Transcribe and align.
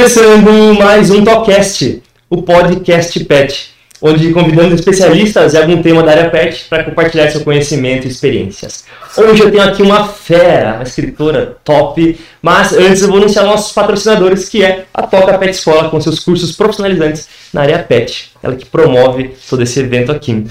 Começando 0.00 0.78
mais 0.78 1.10
um 1.10 1.22
Talkcast, 1.22 2.02
o 2.30 2.40
podcast 2.40 3.22
Pet, 3.22 3.70
onde 4.00 4.32
convidamos 4.32 4.72
especialistas 4.72 5.52
de 5.52 5.58
algum 5.58 5.82
tema 5.82 6.02
da 6.02 6.12
área 6.12 6.30
Pet 6.30 6.64
para 6.70 6.84
compartilhar 6.84 7.30
seu 7.30 7.42
conhecimento 7.42 8.06
e 8.06 8.10
experiências. 8.10 8.86
Hoje 9.14 9.42
eu 9.42 9.50
tenho 9.50 9.62
aqui 9.62 9.82
uma 9.82 10.08
fera, 10.08 10.76
uma 10.76 10.84
escritora 10.84 11.58
top, 11.62 12.18
mas 12.40 12.72
antes 12.72 13.02
eu 13.02 13.08
vou 13.08 13.18
anunciar 13.18 13.44
nossos 13.44 13.74
patrocinadores, 13.74 14.48
que 14.48 14.64
é 14.64 14.86
a 14.94 15.02
Toca 15.02 15.36
Pet 15.36 15.50
Escola, 15.50 15.90
com 15.90 16.00
seus 16.00 16.18
cursos 16.20 16.52
profissionalizantes 16.52 17.28
na 17.52 17.60
área 17.60 17.78
Pet, 17.80 18.32
ela 18.42 18.56
que 18.56 18.64
promove 18.64 19.32
todo 19.50 19.62
esse 19.62 19.80
evento 19.80 20.10
aqui. 20.10 20.46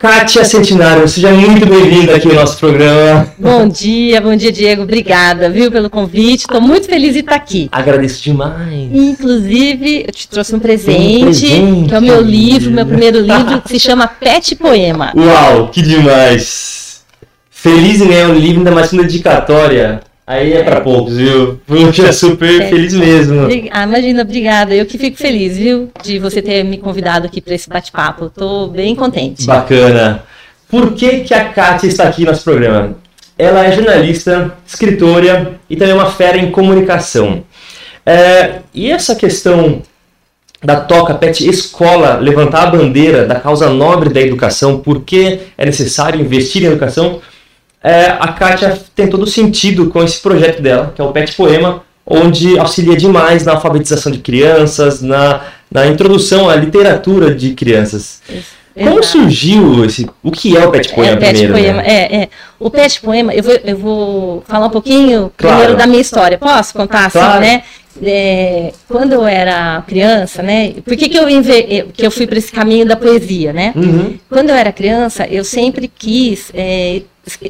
Kátia 0.00 0.46
Centenário, 0.46 1.06
seja 1.06 1.30
muito 1.30 1.66
bem-vinda 1.66 2.16
aqui 2.16 2.26
ao 2.26 2.34
nosso 2.36 2.56
programa. 2.56 3.30
Bom 3.38 3.68
dia, 3.68 4.18
bom 4.18 4.34
dia, 4.34 4.50
Diego. 4.50 4.84
Obrigada, 4.84 5.50
viu, 5.50 5.70
pelo 5.70 5.90
convite. 5.90 6.40
Estou 6.40 6.58
muito 6.58 6.86
feliz 6.86 7.12
de 7.12 7.18
estar 7.18 7.34
aqui. 7.34 7.68
Agradeço 7.70 8.22
demais. 8.22 8.88
Inclusive, 8.94 10.06
eu 10.06 10.10
te 10.10 10.26
trouxe 10.26 10.56
um 10.56 10.58
presente, 10.58 10.96
um 11.18 11.24
presente 11.24 11.88
que 11.90 11.94
é 11.94 11.98
o 11.98 12.00
meu 12.00 12.22
livro, 12.22 12.70
meu 12.70 12.86
primeiro 12.86 13.20
livro, 13.20 13.60
que 13.60 13.68
se 13.68 13.78
chama 13.78 14.06
Pet 14.08 14.56
Poema. 14.56 15.12
Uau, 15.14 15.68
que 15.68 15.82
demais! 15.82 17.02
Feliz 17.50 18.00
em 18.00 18.08
ganhar 18.08 18.30
um 18.30 18.34
livro, 18.34 18.60
ainda 18.60 18.70
mais 18.70 18.90
uma 18.94 19.02
dedicatória 19.02 20.00
Aí 20.26 20.52
é 20.52 20.62
para 20.62 20.80
poucos, 20.80 21.16
viu? 21.16 21.60
Puxa, 21.66 22.12
super 22.12 22.62
é. 22.62 22.68
feliz 22.68 22.94
mesmo. 22.94 23.48
Ah, 23.70 23.84
imagina, 23.84 24.22
obrigada. 24.22 24.74
Eu 24.74 24.86
que 24.86 24.96
fico 24.96 25.16
feliz, 25.16 25.56
viu? 25.56 25.90
De 26.02 26.18
você 26.18 26.40
ter 26.40 26.62
me 26.64 26.78
convidado 26.78 27.26
aqui 27.26 27.40
para 27.40 27.54
esse 27.54 27.68
bate-papo. 27.68 28.26
Estou 28.26 28.68
bem 28.68 28.94
contente. 28.94 29.44
Bacana. 29.44 30.22
Por 30.68 30.94
que, 30.94 31.20
que 31.20 31.34
a 31.34 31.46
Kátia 31.46 31.88
está 31.88 32.04
aqui 32.04 32.22
no 32.22 32.30
nosso 32.30 32.44
programa? 32.44 32.96
Ela 33.36 33.66
é 33.66 33.72
jornalista, 33.72 34.54
escritora 34.66 35.58
e 35.68 35.74
também 35.74 35.94
uma 35.94 36.10
fera 36.10 36.38
em 36.38 36.50
comunicação. 36.50 37.42
É, 38.06 38.60
e 38.72 38.90
essa 38.90 39.16
questão 39.16 39.82
da 40.62 40.76
Toca 40.76 41.14
Pet 41.14 41.48
Escola 41.48 42.18
levantar 42.18 42.64
a 42.64 42.70
bandeira 42.70 43.26
da 43.26 43.36
causa 43.36 43.70
nobre 43.70 44.10
da 44.10 44.20
educação, 44.20 44.78
por 44.78 45.02
que 45.02 45.40
é 45.56 45.64
necessário 45.64 46.20
investir 46.20 46.62
em 46.62 46.66
educação, 46.66 47.20
é, 47.82 48.06
a 48.06 48.28
Kátia 48.28 48.78
tem 48.94 49.08
todo 49.08 49.26
sentido 49.26 49.88
com 49.88 50.02
esse 50.02 50.20
projeto 50.20 50.60
dela, 50.60 50.92
que 50.94 51.00
é 51.00 51.04
o 51.04 51.12
Pet 51.12 51.34
Poema, 51.34 51.82
onde 52.04 52.58
auxilia 52.58 52.96
demais 52.96 53.44
na 53.44 53.52
alfabetização 53.52 54.12
de 54.12 54.18
crianças, 54.18 55.00
na, 55.00 55.42
na 55.70 55.86
introdução 55.86 56.48
à 56.50 56.56
literatura 56.56 57.34
de 57.34 57.54
crianças. 57.54 58.20
Isso. 58.28 58.60
Como 58.74 59.02
surgiu 59.02 59.84
esse. 59.84 60.08
O 60.22 60.30
que 60.30 60.56
é 60.56 60.66
o 60.66 60.70
Pet 60.70 60.94
Poema 60.94 61.12
é, 61.12 61.16
primeiro? 61.16 61.52
Pet 61.52 61.62
Poema, 61.62 61.82
né? 61.82 61.88
é, 61.88 62.16
é. 62.22 62.28
O 62.58 62.70
Pet 62.70 63.00
Poema, 63.00 63.34
eu 63.34 63.42
vou, 63.42 63.54
eu 63.64 63.76
vou 63.76 64.44
falar 64.46 64.66
um 64.66 64.70
pouquinho 64.70 65.32
claro. 65.36 65.56
primeiro 65.56 65.76
da 65.76 65.86
minha 65.86 66.00
história. 66.00 66.38
Posso 66.38 66.72
contar 66.74 67.06
assim, 67.06 67.18
claro. 67.18 67.40
né? 67.40 67.62
É, 68.02 68.72
quando 68.88 69.12
eu 69.12 69.26
era 69.26 69.82
criança, 69.86 70.42
né? 70.42 70.74
Por 70.84 70.96
que, 70.96 71.08
que, 71.08 71.18
eu, 71.18 71.26
que 71.92 72.06
eu 72.06 72.10
fui 72.10 72.26
para 72.26 72.38
esse 72.38 72.52
caminho 72.52 72.86
da 72.86 72.96
poesia, 72.96 73.52
né? 73.52 73.72
Uhum. 73.74 74.18
Quando 74.28 74.50
eu 74.50 74.54
era 74.54 74.72
criança, 74.72 75.26
eu 75.26 75.44
sempre 75.44 75.88
quis 75.88 76.50
é, 76.54 77.02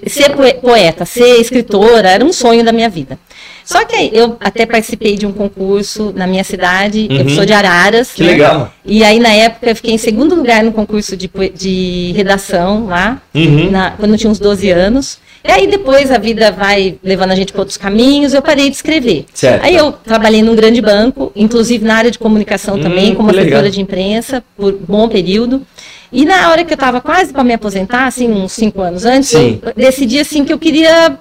ser 0.06 0.34
poeta, 0.60 1.04
ser 1.04 1.40
escritora, 1.40 2.10
era 2.10 2.24
um 2.24 2.32
sonho 2.32 2.64
da 2.64 2.72
minha 2.72 2.88
vida. 2.88 3.18
Só 3.64 3.84
que 3.84 4.10
eu 4.12 4.36
até 4.40 4.66
participei 4.66 5.16
de 5.16 5.26
um 5.26 5.32
concurso 5.32 6.12
na 6.16 6.26
minha 6.26 6.42
cidade, 6.42 7.06
uhum. 7.08 7.18
eu 7.18 7.28
sou 7.30 7.46
de 7.46 7.52
Araras. 7.52 8.12
Que 8.12 8.24
né? 8.24 8.32
legal. 8.32 8.72
E 8.84 9.04
aí, 9.04 9.20
na 9.20 9.32
época, 9.32 9.70
eu 9.70 9.76
fiquei 9.76 9.94
em 9.94 9.98
segundo 9.98 10.34
lugar 10.34 10.64
no 10.64 10.72
concurso 10.72 11.16
de, 11.16 11.30
de 11.54 12.12
redação 12.16 12.86
lá, 12.86 13.22
uhum. 13.34 13.70
na, 13.70 13.92
quando 13.92 14.12
eu 14.12 14.18
tinha 14.18 14.30
uns 14.30 14.40
12 14.40 14.70
anos. 14.70 15.18
E 15.42 15.50
aí 15.50 15.66
depois 15.66 16.10
a 16.10 16.18
vida 16.18 16.52
vai 16.52 16.98
levando 17.02 17.30
a 17.30 17.34
gente 17.34 17.52
para 17.52 17.62
outros 17.62 17.78
caminhos, 17.78 18.34
eu 18.34 18.42
parei 18.42 18.68
de 18.68 18.76
escrever. 18.76 19.24
Certo. 19.32 19.64
Aí 19.64 19.74
eu 19.74 19.92
trabalhei 19.92 20.42
num 20.42 20.54
grande 20.54 20.82
banco, 20.82 21.32
inclusive 21.34 21.84
na 21.84 21.96
área 21.96 22.10
de 22.10 22.18
comunicação 22.18 22.76
hum, 22.76 22.80
também, 22.80 23.14
como 23.14 23.30
assessora 23.30 23.70
de 23.70 23.80
imprensa, 23.80 24.44
por 24.56 24.72
bom 24.72 25.08
período. 25.08 25.62
E 26.12 26.24
na 26.24 26.50
hora 26.50 26.64
que 26.64 26.72
eu 26.72 26.76
estava 26.76 27.00
quase 27.00 27.32
para 27.32 27.44
me 27.44 27.54
aposentar, 27.54 28.06
assim, 28.06 28.28
uns 28.30 28.52
cinco 28.52 28.82
anos 28.82 29.04
antes, 29.04 29.30
Sim. 29.30 29.60
eu 29.62 29.72
decidi 29.74 30.18
assim 30.18 30.44
que 30.44 30.52
eu 30.52 30.58
queria 30.58 31.16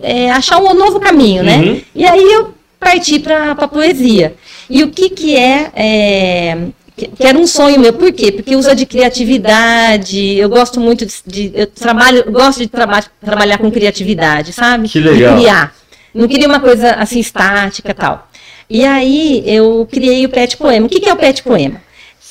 é, 0.00 0.30
achar 0.30 0.58
um 0.60 0.72
novo 0.72 1.00
caminho, 1.00 1.42
né? 1.42 1.58
Uhum. 1.58 1.80
E 1.94 2.06
aí 2.06 2.22
eu 2.22 2.54
parti 2.78 3.18
para 3.18 3.52
a 3.52 3.68
poesia. 3.68 4.34
E 4.70 4.82
o 4.82 4.90
que, 4.90 5.10
que 5.10 5.36
é, 5.36 5.70
é 5.74 6.58
que, 6.96 7.10
era 7.20 7.36
um 7.38 7.46
sonho 7.46 7.80
meu. 7.80 7.92
Por 7.92 8.12
quê? 8.12 8.30
Porque 8.30 8.54
usa 8.54 8.74
de 8.74 8.86
criatividade. 8.86 10.36
Eu 10.36 10.48
gosto 10.48 10.80
muito 10.80 11.04
de, 11.04 11.22
de 11.26 11.52
eu 11.54 11.66
trabalho, 11.66 12.22
eu 12.26 12.32
gosto 12.32 12.60
de 12.60 12.68
traba 12.68 13.04
trabalhar 13.24 13.58
com 13.58 13.70
criatividade, 13.70 14.52
sabe? 14.52 14.88
Que 14.88 15.00
legal. 15.00 15.34
De 15.34 15.40
criar. 15.40 15.74
Não 16.14 16.28
queria 16.28 16.46
uma 16.46 16.60
coisa 16.60 16.92
assim 16.92 17.18
estática, 17.18 17.92
tal. 17.92 18.28
E 18.70 18.84
aí 18.84 19.42
eu 19.46 19.86
criei 19.90 20.24
o 20.24 20.28
Pet 20.28 20.56
Poema. 20.56 20.86
O 20.86 20.88
que, 20.88 21.00
que 21.00 21.08
é 21.08 21.12
o 21.12 21.16
Pet 21.16 21.42
Poema? 21.42 21.82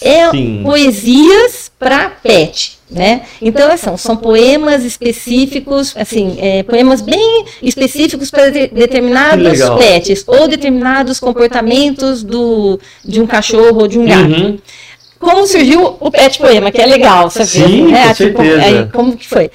É 0.04 0.30
Sim. 0.32 0.62
poesias 0.64 1.72
para 1.80 2.10
pet. 2.10 2.80
Né? 2.92 3.24
Então, 3.42 3.72
assim, 3.72 3.98
são 3.98 4.16
poemas 4.16 4.84
específicos, 4.84 5.96
assim, 5.98 6.38
é, 6.40 6.62
poemas 6.62 7.02
bem 7.02 7.44
específicos 7.60 8.30
para 8.30 8.52
de, 8.52 8.68
determinados 8.68 9.60
pets 9.80 10.24
ou 10.28 10.48
determinados 10.48 11.20
comportamentos 11.20 12.22
do, 12.22 12.80
de 13.04 13.20
um 13.20 13.26
cachorro 13.26 13.82
ou 13.82 13.88
de 13.88 13.98
um 13.98 14.06
gato. 14.06 14.30
Uhum. 14.30 14.60
Como 15.18 15.48
surgiu 15.48 15.98
o 16.00 16.12
pet 16.12 16.38
poema, 16.38 16.70
que 16.70 16.82
é 16.82 16.86
legal, 16.86 17.32
sabe? 17.32 17.48
Sim, 17.48 17.88
né? 17.88 18.10
com 18.10 18.14
tipo, 18.14 18.44
certeza. 18.44 18.64
Aí, 18.64 18.90
como 18.92 19.18
que 19.18 19.28
foi? 19.28 19.50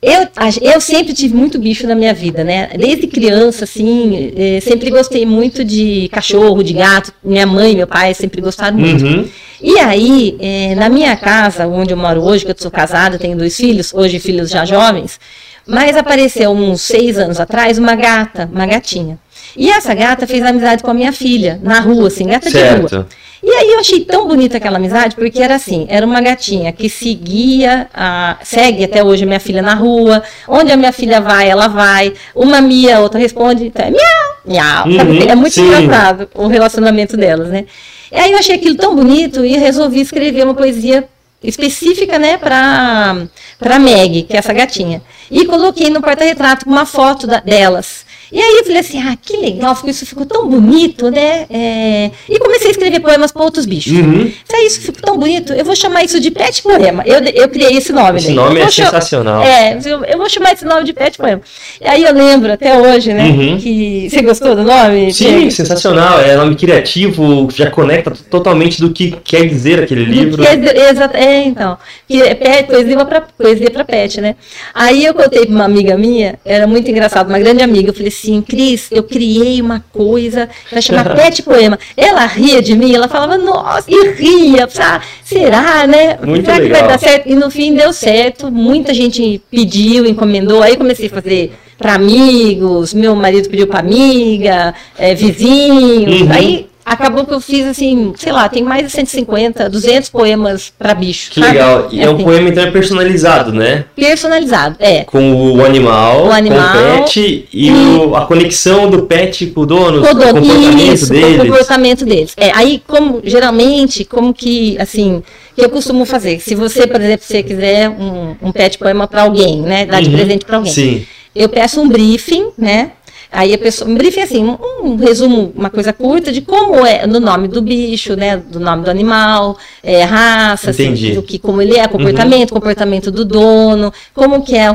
Eu, 0.00 0.28
eu 0.62 0.80
sempre 0.80 1.12
tive 1.12 1.34
muito 1.34 1.58
bicho 1.58 1.84
na 1.86 1.94
minha 1.94 2.14
vida, 2.14 2.44
né? 2.44 2.68
Desde 2.78 3.08
criança, 3.08 3.64
assim, 3.64 4.32
eh, 4.36 4.60
sempre 4.60 4.90
gostei 4.90 5.26
muito 5.26 5.64
de 5.64 6.08
cachorro, 6.12 6.62
de 6.62 6.72
gato. 6.72 7.12
Minha 7.22 7.44
mãe 7.44 7.72
e 7.72 7.76
meu 7.76 7.86
pai 7.86 8.14
sempre 8.14 8.40
gostaram 8.40 8.78
muito. 8.78 9.04
Uhum. 9.04 9.28
E 9.60 9.76
aí, 9.80 10.36
eh, 10.40 10.76
na 10.76 10.88
minha 10.88 11.16
casa, 11.16 11.66
onde 11.66 11.92
eu 11.92 11.96
moro 11.96 12.22
hoje, 12.22 12.44
que 12.44 12.52
eu 12.52 12.56
sou 12.56 12.70
casada, 12.70 13.18
tenho 13.18 13.36
dois 13.36 13.56
filhos, 13.56 13.92
hoje 13.92 14.20
filhos 14.20 14.50
já 14.50 14.64
jovens, 14.64 15.18
mas 15.66 15.96
apareceu 15.96 16.52
uns 16.52 16.80
seis 16.80 17.18
anos 17.18 17.40
atrás 17.40 17.76
uma 17.76 17.96
gata, 17.96 18.48
uma 18.52 18.66
gatinha. 18.66 19.18
E 19.56 19.70
essa 19.70 19.94
gata 19.94 20.26
fez 20.26 20.42
amizade 20.42 20.82
com 20.82 20.90
a 20.90 20.94
minha 20.94 21.12
filha, 21.12 21.60
na 21.62 21.80
rua, 21.80 22.08
assim, 22.08 22.26
gata 22.26 22.50
certo. 22.50 22.88
de 22.88 22.94
rua. 22.94 23.08
E 23.42 23.50
aí 23.50 23.70
eu 23.70 23.78
achei 23.78 24.00
tão 24.00 24.26
bonita 24.26 24.56
aquela 24.56 24.78
amizade, 24.78 25.14
porque 25.14 25.40
era 25.40 25.54
assim, 25.54 25.86
era 25.88 26.04
uma 26.04 26.20
gatinha 26.20 26.72
que 26.72 26.88
seguia, 26.88 27.88
a, 27.94 28.36
segue 28.42 28.84
até 28.84 29.02
hoje 29.02 29.22
a 29.22 29.26
minha 29.26 29.38
filha 29.38 29.62
na 29.62 29.74
rua, 29.74 30.22
onde 30.48 30.72
a 30.72 30.76
minha 30.76 30.92
filha 30.92 31.20
vai, 31.20 31.48
ela 31.48 31.68
vai, 31.68 32.12
uma 32.34 32.60
mia, 32.60 32.96
a 32.96 33.00
outra 33.00 33.18
responde, 33.18 33.66
então 33.66 33.86
é 33.86 33.90
miau, 33.90 34.34
miau. 34.44 34.86
Uhum, 34.86 35.22
é 35.30 35.34
muito 35.36 35.54
sim. 35.54 35.62
engraçado 35.62 36.28
o 36.34 36.48
relacionamento 36.48 37.16
delas, 37.16 37.48
né? 37.48 37.66
E 38.10 38.16
aí 38.16 38.32
eu 38.32 38.38
achei 38.38 38.56
aquilo 38.56 38.76
tão 38.76 38.96
bonito 38.96 39.44
e 39.44 39.56
resolvi 39.56 40.00
escrever 40.00 40.44
uma 40.44 40.54
poesia 40.54 41.08
específica, 41.42 42.18
né, 42.18 42.36
para 42.36 43.16
para 43.58 43.78
Meg, 43.78 44.24
que 44.24 44.34
é 44.34 44.38
essa 44.38 44.52
gatinha. 44.52 45.00
E 45.30 45.44
coloquei 45.44 45.90
no 45.90 46.00
porta-retrato 46.00 46.68
uma 46.68 46.84
foto 46.84 47.26
da, 47.26 47.40
delas. 47.40 48.04
E 48.30 48.40
aí 48.40 48.58
eu 48.58 48.64
falei 48.64 48.80
assim, 48.80 49.00
ah, 49.00 49.16
que 49.20 49.36
legal, 49.36 49.76
isso 49.86 50.04
ficou 50.04 50.26
tão 50.26 50.48
bonito, 50.48 51.10
né? 51.10 51.46
É... 51.48 52.10
E 52.28 52.38
comecei 52.38 52.68
a 52.68 52.70
escrever 52.72 53.00
poemas 53.00 53.32
para 53.32 53.42
outros 53.42 53.64
bichos. 53.64 53.92
Uhum. 53.92 54.30
É 54.52 54.66
isso 54.66 54.80
ficou 54.80 55.00
tão 55.00 55.18
bonito, 55.18 55.52
eu 55.52 55.64
vou 55.64 55.74
chamar 55.74 56.04
isso 56.04 56.20
de 56.20 56.30
pet 56.30 56.62
poema. 56.62 57.02
Eu, 57.06 57.20
eu 57.20 57.48
criei 57.48 57.76
esse 57.76 57.92
nome. 57.92 58.18
Esse 58.18 58.32
nome 58.32 58.60
é 58.60 58.70
sensacional. 58.70 59.42
É, 59.42 59.78
eu, 59.84 60.04
eu, 60.04 60.18
vou 60.18 60.28
chamar 60.28 60.52
esse 60.52 60.64
nome 60.64 60.84
de 60.84 60.92
pet 60.92 61.16
poema. 61.16 61.40
E 61.80 61.86
aí 61.86 62.02
eu 62.02 62.12
lembro 62.12 62.52
até 62.52 62.78
hoje, 62.78 63.14
né, 63.14 63.28
uhum. 63.28 63.58
que 63.58 64.08
você 64.10 64.22
gostou 64.22 64.54
do 64.54 64.62
nome? 64.62 65.12
Sim, 65.12 65.50
sensacional. 65.50 66.20
É 66.20 66.36
nome 66.36 66.54
criativo, 66.54 67.48
já 67.54 67.70
conecta 67.70 68.12
totalmente 68.30 68.80
do 68.80 68.90
que 68.90 69.12
quer 69.24 69.46
dizer 69.46 69.82
aquele 69.82 70.04
livro. 70.04 70.42
É, 70.44 70.90
exato, 70.90 71.16
é, 71.16 71.44
então. 71.44 71.78
Que 72.06 72.22
é 72.22 72.34
pet, 72.34 72.68
poesia 72.68 73.04
para 73.04 73.20
poesia 73.20 73.70
para 73.70 73.84
pet, 73.84 74.20
né? 74.20 74.36
Aí 74.74 75.04
eu 75.04 75.14
contei 75.14 75.46
para 75.46 75.54
uma 75.54 75.64
amiga 75.64 75.96
minha, 75.96 76.38
era 76.44 76.66
muito 76.66 76.90
engraçado, 76.90 77.28
uma 77.28 77.38
grande 77.38 77.62
amiga, 77.62 77.90
eu 77.90 77.94
falei 77.94 78.10
assim, 78.18 78.42
Cris, 78.42 78.88
eu 78.90 79.02
criei 79.02 79.60
uma 79.60 79.84
coisa, 79.92 80.48
vai 80.70 80.82
chamar 80.82 81.14
Pet 81.14 81.42
Poema. 81.42 81.78
Ela 81.96 82.26
ria 82.26 82.60
de 82.60 82.74
mim, 82.74 82.94
ela 82.94 83.08
falava, 83.08 83.38
nossa, 83.38 83.88
e 83.88 84.10
ria, 84.12 84.68
ah, 84.80 85.00
será, 85.24 85.86
né? 85.86 86.18
Muito 86.22 86.44
será 86.44 86.58
legal. 86.58 86.66
que 86.66 86.80
vai 86.80 86.88
dar 86.88 86.98
certo? 86.98 87.28
E 87.28 87.34
no 87.34 87.50
fim 87.50 87.74
deu 87.74 87.92
certo, 87.92 88.50
muita 88.50 88.92
gente 88.92 89.40
pediu, 89.50 90.04
encomendou, 90.06 90.62
aí 90.62 90.76
comecei 90.76 91.06
a 91.06 91.10
fazer 91.10 91.52
para 91.76 91.94
amigos, 91.94 92.92
meu 92.92 93.14
marido 93.14 93.48
pediu 93.48 93.68
para 93.68 93.78
amiga, 93.78 94.74
é, 94.98 95.14
vizinhos, 95.14 96.22
uhum. 96.22 96.32
aí 96.32 96.66
acabou 96.88 97.24
que 97.24 97.32
eu 97.32 97.40
fiz 97.40 97.66
assim, 97.66 98.12
sei 98.16 98.32
lá, 98.32 98.48
tem 98.48 98.62
mais 98.62 98.84
de 98.84 98.90
150, 98.90 99.68
200 99.68 100.08
poemas 100.08 100.72
para 100.76 100.94
bicho. 100.94 101.30
Que 101.30 101.40
sabe? 101.40 101.52
legal. 101.52 101.88
E 101.90 102.00
é, 102.00 102.04
é 102.04 102.10
um 102.10 102.14
assim. 102.14 102.24
poema 102.24 102.48
então 102.48 102.72
personalizado, 102.72 103.52
né? 103.52 103.84
Personalizado, 103.94 104.76
é. 104.78 105.04
Com 105.04 105.56
o 105.56 105.64
animal, 105.64 106.26
o 106.26 106.32
animal 106.32 106.72
com 106.72 106.78
o 106.78 106.98
pet 107.04 107.48
e, 107.52 107.68
e... 107.68 107.70
O, 107.70 108.16
a 108.16 108.26
conexão 108.26 108.90
do 108.90 109.02
pet 109.02 109.46
com 109.48 109.60
o 109.60 109.66
dono, 109.66 110.02
com 110.02 110.10
o, 110.10 110.14
dono, 110.14 110.40
comportamento 110.40 110.92
isso, 110.94 111.08
deles. 111.10 111.40
O 111.40 111.46
comportamento 111.46 112.04
deles. 112.04 112.34
É, 112.36 112.50
aí 112.54 112.82
como 112.86 113.20
geralmente, 113.24 114.04
como 114.04 114.32
que 114.32 114.76
assim, 114.78 115.22
que 115.54 115.64
eu 115.64 115.70
costumo 115.70 116.04
fazer, 116.04 116.40
se 116.40 116.54
você, 116.54 116.86
por 116.86 117.00
exemplo, 117.00 117.24
você 117.26 117.42
quiser 117.42 117.88
um, 117.88 118.36
um 118.42 118.52
pet 118.52 118.78
poema 118.78 119.06
para 119.06 119.22
alguém, 119.22 119.60
né, 119.60 119.86
dar 119.86 120.00
de 120.00 120.08
uhum, 120.08 120.16
presente 120.16 120.44
para 120.44 120.56
alguém. 120.56 120.72
Sim. 120.72 121.06
Eu 121.34 121.48
peço 121.48 121.80
um 121.80 121.88
briefing, 121.88 122.48
né? 122.58 122.92
Aí 123.30 123.52
a 123.52 123.58
pessoa, 123.58 123.90
um 123.90 123.94
briefing 123.94 124.22
assim, 124.22 124.44
um, 124.44 124.56
um, 124.82 124.96
resumo, 124.96 125.52
uma 125.54 125.68
coisa 125.68 125.92
curta 125.92 126.32
de 126.32 126.40
como 126.40 126.84
é 126.86 127.06
no 127.06 127.20
nome 127.20 127.46
do 127.46 127.60
bicho, 127.60 128.16
né, 128.16 128.38
do 128.38 128.58
nome 128.58 128.84
do 128.84 128.90
animal, 128.90 129.58
é, 129.82 130.02
raça, 130.02 130.70
assim, 130.70 131.14
do 131.14 131.22
que 131.22 131.38
como 131.38 131.60
ele 131.60 131.76
é, 131.76 131.86
comportamento, 131.86 132.50
uhum. 132.50 132.56
comportamento 132.56 133.10
do 133.10 133.24
dono, 133.24 133.92
como 134.14 134.42
que 134.42 134.56
é 134.56 134.70
o 134.70 134.74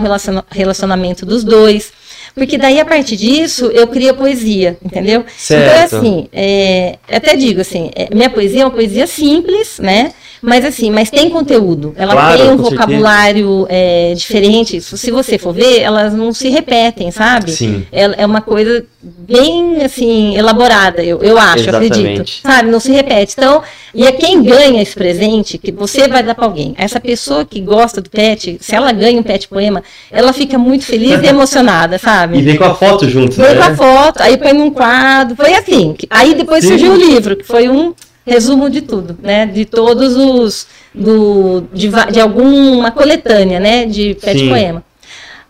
relacionamento 0.51 1.25
dos 1.25 1.44
dois. 1.44 1.91
Porque 2.35 2.57
daí, 2.57 2.79
a 2.79 2.85
partir 2.85 3.15
disso, 3.15 3.65
eu 3.67 3.88
crio 3.88 4.15
poesia, 4.15 4.77
entendeu? 4.83 5.23
Certo. 5.38 5.85
Então, 5.85 5.99
assim, 5.99 6.27
é, 6.33 6.97
até 7.11 7.35
digo 7.35 7.61
assim, 7.61 7.91
é, 7.95 8.13
minha 8.13 8.29
poesia 8.29 8.61
é 8.61 8.65
uma 8.65 8.71
poesia 8.71 9.06
simples, 9.06 9.79
né? 9.79 10.13
Mas 10.44 10.66
assim, 10.66 10.92
mas 10.92 11.10
tem 11.10 11.30
conteúdo. 11.30 11.94
Ela 11.95 12.12
claro, 12.12 12.38
tem 12.38 12.51
um 12.51 12.57
vocabulário 12.57 13.66
é, 13.69 14.13
diferente. 14.13 14.81
Se 14.81 15.10
você 15.10 15.38
for 15.38 15.54
ver, 15.54 15.80
elas 15.80 16.13
não 16.13 16.34
se 16.34 16.50
repetem, 16.50 17.12
sabe? 17.12 17.54
Sim. 17.54 17.88
É, 17.90 18.24
é 18.24 18.25
uma 18.25 18.42
coisa 18.42 18.86
bem 19.01 19.81
assim 19.81 20.36
elaborada, 20.36 21.01
eu, 21.01 21.22
eu 21.22 21.38
acho, 21.38 21.69
Exatamente. 21.69 21.94
acredito. 21.94 22.31
Sabe? 22.42 22.69
Não 22.69 22.80
se 22.81 22.92
repete. 22.92 23.36
Então, 23.38 23.63
e 23.95 24.06
é 24.06 24.12
quem 24.12 24.44
ganha 24.44 24.81
esse 24.81 24.94
presente 24.94 25.57
que 25.57 25.72
você 25.72 26.10
vai 26.10 26.22
dar 26.22 26.36
para 26.36 26.44
alguém. 26.44 26.75
Essa 26.78 27.00
pessoa 27.00 27.45
que 27.45 27.62
gosta 27.62 28.01
do 28.01 28.10
pet, 28.10 28.57
se 28.60 28.75
ela 28.75 28.92
ganha 28.92 29.18
um 29.18 29.24
pet 29.24 29.48
poema, 29.48 29.81
ela 30.12 30.34
fica 30.34 30.57
muito 30.57 30.84
feliz 30.84 31.24
e 31.24 31.28
emocionada, 31.28 31.98
sabe? 31.98 32.40
E 32.44 32.45
vem 32.45 32.57
com 32.57 32.66
a 32.66 32.75
foto 32.75 33.07
junto, 33.07 33.38
vem 33.38 33.56
né? 33.56 33.56
com 33.56 33.63
a 33.63 33.75
foto, 33.75 34.22
aí 34.22 34.36
põe 34.36 34.51
num 34.51 34.72
quadro, 34.72 35.38
foi 35.38 35.54
assim. 35.54 35.95
Aí 36.10 36.36
depois 36.36 36.66
Sim. 36.66 36.72
surgiu 36.72 36.92
o 36.92 36.98
livro, 36.98 37.38
que 37.38 37.45
foi 37.45 37.69
um 37.69 37.94
resumo 38.25 38.69
de 38.69 38.81
tudo, 38.81 39.17
né? 39.21 39.45
De 39.45 39.65
todos 39.65 40.15
os 40.15 40.67
do 40.93 41.65
de, 41.73 41.89
de 42.11 42.19
alguma 42.19 42.91
coletânea, 42.91 43.59
né? 43.59 43.85
De 43.85 44.15
pet 44.15 44.39
Sim. 44.39 44.49
poema. 44.49 44.83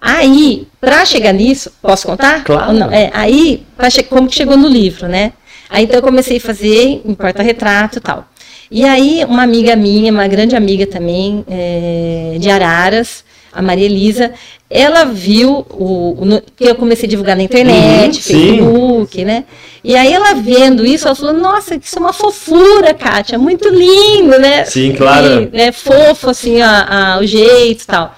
Aí, 0.02 0.68
para 0.82 1.06
chegar 1.06 1.32
nisso, 1.32 1.72
posso 1.82 2.08
contar? 2.08 2.44
Claro. 2.44 2.74
Não? 2.74 2.92
É, 2.92 3.10
aí, 3.14 3.66
como 4.10 4.28
que 4.28 4.36
chegou 4.36 4.58
no 4.58 4.68
livro, 4.68 5.08
né? 5.08 5.32
Aí 5.70 5.86
então 5.86 5.96
eu 5.96 6.04
comecei 6.04 6.38
a 6.38 6.42
fazer 6.42 7.02
em 7.06 7.14
porta-retrato 7.14 7.98
e 7.98 8.02
tal. 8.02 8.28
E 8.70 8.84
aí, 8.84 9.24
uma 9.26 9.44
amiga 9.44 9.76
minha, 9.76 10.12
uma 10.12 10.28
grande 10.28 10.56
amiga 10.56 10.86
também, 10.86 11.46
é, 11.50 12.38
de 12.40 12.50
Araras, 12.50 13.24
a 13.52 13.62
Maria 13.62 13.86
Elisa, 13.86 14.34
ela 14.76 15.06
viu 15.06 15.64
o, 15.70 16.18
o, 16.20 16.42
que 16.56 16.64
eu 16.64 16.74
comecei 16.74 17.06
a 17.06 17.10
divulgar 17.10 17.38
na 17.38 17.44
internet, 17.44 18.18
uhum, 18.18 18.24
Facebook, 18.24 19.16
sim. 19.16 19.24
né? 19.24 19.44
E 19.84 19.96
aí 19.96 20.12
ela 20.12 20.34
vendo 20.34 20.84
isso, 20.84 21.08
ela 21.08 21.16
falou, 21.16 21.34
nossa, 21.34 21.76
isso 21.76 21.96
é 21.96 22.02
uma 22.02 22.12
fofura, 22.12 22.92
Kátia, 22.92 23.38
muito 23.38 23.70
lindo, 23.70 24.40
né? 24.40 24.66
Sim, 24.66 24.94
claro. 24.94 25.44
E, 25.44 25.56
né, 25.56 25.72
fofo, 25.72 26.28
assim, 26.28 26.60
a, 26.60 27.14
a, 27.14 27.20
o 27.20 27.26
jeito 27.28 27.84
e 27.84 27.86
tal. 27.86 28.16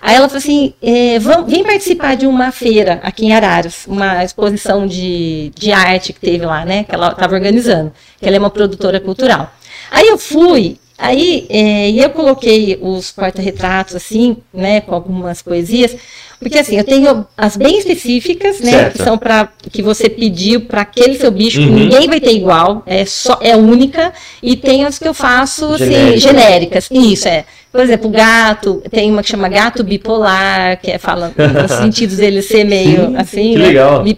Aí 0.00 0.14
ela 0.16 0.26
falou 0.26 0.38
assim, 0.38 0.72
é, 0.80 1.18
vem 1.46 1.62
participar 1.62 2.16
de 2.16 2.26
uma 2.26 2.50
feira 2.50 2.98
aqui 3.02 3.26
em 3.26 3.34
Araras, 3.34 3.84
uma 3.86 4.24
exposição 4.24 4.86
de, 4.86 5.52
de 5.54 5.70
arte 5.70 6.14
que 6.14 6.20
teve 6.20 6.46
lá, 6.46 6.64
né? 6.64 6.84
Que 6.84 6.94
ela 6.94 7.10
estava 7.10 7.34
organizando, 7.34 7.92
que 8.18 8.26
ela 8.26 8.36
é 8.36 8.38
uma 8.38 8.48
produtora 8.48 8.98
cultural. 8.98 9.52
Aí 9.90 10.08
eu 10.08 10.16
fui 10.16 10.78
Aí 11.00 11.46
é, 11.48 11.90
eu 11.90 12.10
coloquei 12.10 12.78
os 12.80 13.10
porta-retratos 13.10 13.96
assim, 13.96 14.36
né, 14.52 14.82
com 14.82 14.94
algumas 14.94 15.40
poesias, 15.40 15.96
porque 16.38 16.58
assim, 16.58 16.76
eu 16.76 16.84
tenho 16.84 17.26
as 17.36 17.56
bem 17.56 17.78
específicas, 17.78 18.60
né, 18.60 18.70
certo. 18.70 18.98
que 18.98 19.04
são 19.04 19.16
para 19.16 19.48
que 19.72 19.80
você 19.80 20.10
pediu 20.10 20.60
para 20.62 20.82
aquele 20.82 21.18
seu 21.18 21.30
bicho, 21.30 21.58
uhum. 21.58 21.66
que 21.66 21.72
ninguém 21.72 22.06
vai 22.06 22.20
ter 22.20 22.32
igual, 22.32 22.82
é 22.84 23.06
só 23.06 23.38
é 23.40 23.56
única, 23.56 24.12
e 24.42 24.56
tem 24.56 24.84
as 24.84 24.98
que 24.98 25.08
eu 25.08 25.14
faço 25.14 25.72
assim, 25.72 25.86
Genérica. 25.86 26.18
genéricas. 26.20 26.88
Isso 26.90 27.28
é. 27.28 27.46
Por 27.72 27.80
exemplo, 27.80 28.10
gato, 28.10 28.82
tem 28.90 29.10
uma 29.10 29.22
que 29.22 29.30
chama 29.30 29.48
gato 29.48 29.82
bipolar, 29.82 30.78
que 30.82 30.90
é, 30.90 30.98
fala 30.98 31.32
nos 31.38 31.70
sentidos 31.72 32.18
dele 32.18 32.42
ser 32.42 32.64
meio 32.64 33.06
Sim, 33.06 33.16
assim, 33.16 33.56
né, 33.56 33.70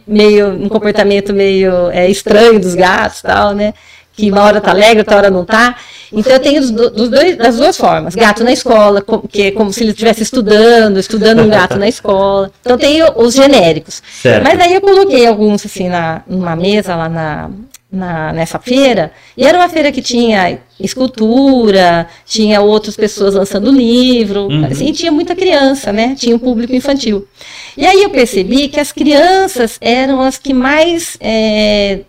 meio 0.04 0.48
um 0.48 0.68
comportamento 0.68 1.32
meio 1.32 1.90
é, 1.90 2.10
estranho 2.10 2.58
dos 2.58 2.74
gatos, 2.74 3.22
tal, 3.22 3.54
né? 3.54 3.72
Que 4.12 4.30
uma 4.30 4.42
hora 4.42 4.60
tá 4.60 4.70
alegre, 4.70 4.98
outra 4.98 5.16
hora 5.16 5.30
não 5.30 5.44
tá. 5.44 5.76
Então 6.12 6.32
eu 6.32 6.40
tenho 6.40 6.60
dos, 6.60 6.70
dos 6.70 7.08
dois, 7.08 7.36
das 7.36 7.56
duas 7.56 7.76
formas. 7.76 8.14
Gato 8.14 8.44
na 8.44 8.52
escola, 8.52 9.02
que 9.30 9.42
é 9.42 9.50
como 9.50 9.72
se 9.72 9.82
ele 9.82 9.90
estivesse 9.90 10.22
estudando, 10.22 10.98
estudando 10.98 11.42
um 11.42 11.48
gato 11.48 11.78
na 11.78 11.88
escola. 11.88 12.50
Então 12.60 12.76
tenho 12.76 13.06
os 13.16 13.34
genéricos. 13.34 14.02
Certo. 14.20 14.44
Mas 14.44 14.60
aí 14.60 14.74
eu 14.74 14.80
coloquei 14.80 15.26
alguns 15.26 15.64
assim 15.64 15.88
na, 15.88 16.22
numa 16.26 16.54
mesa 16.54 16.94
lá 16.94 17.08
na, 17.08 17.50
na, 17.92 18.32
nessa 18.32 18.58
feira, 18.58 19.12
e 19.36 19.44
era 19.44 19.58
uma 19.58 19.68
feira 19.68 19.92
que 19.92 20.00
tinha 20.00 20.58
escultura, 20.80 22.08
tinha 22.24 22.60
outras 22.62 22.96
pessoas 22.96 23.34
lançando 23.34 23.70
livro, 23.70 24.48
uhum. 24.48 24.64
assim, 24.64 24.92
tinha 24.92 25.12
muita 25.12 25.36
criança, 25.36 25.92
né? 25.92 26.14
Tinha 26.18 26.34
um 26.34 26.38
público 26.38 26.74
infantil. 26.74 27.28
E 27.76 27.86
aí 27.86 28.02
eu 28.02 28.10
percebi 28.10 28.68
que 28.68 28.80
as 28.80 28.92
crianças 28.92 29.76
eram 29.80 30.22
as 30.22 30.38
que 30.38 30.54
mais 30.54 31.18
é, 31.20 32.00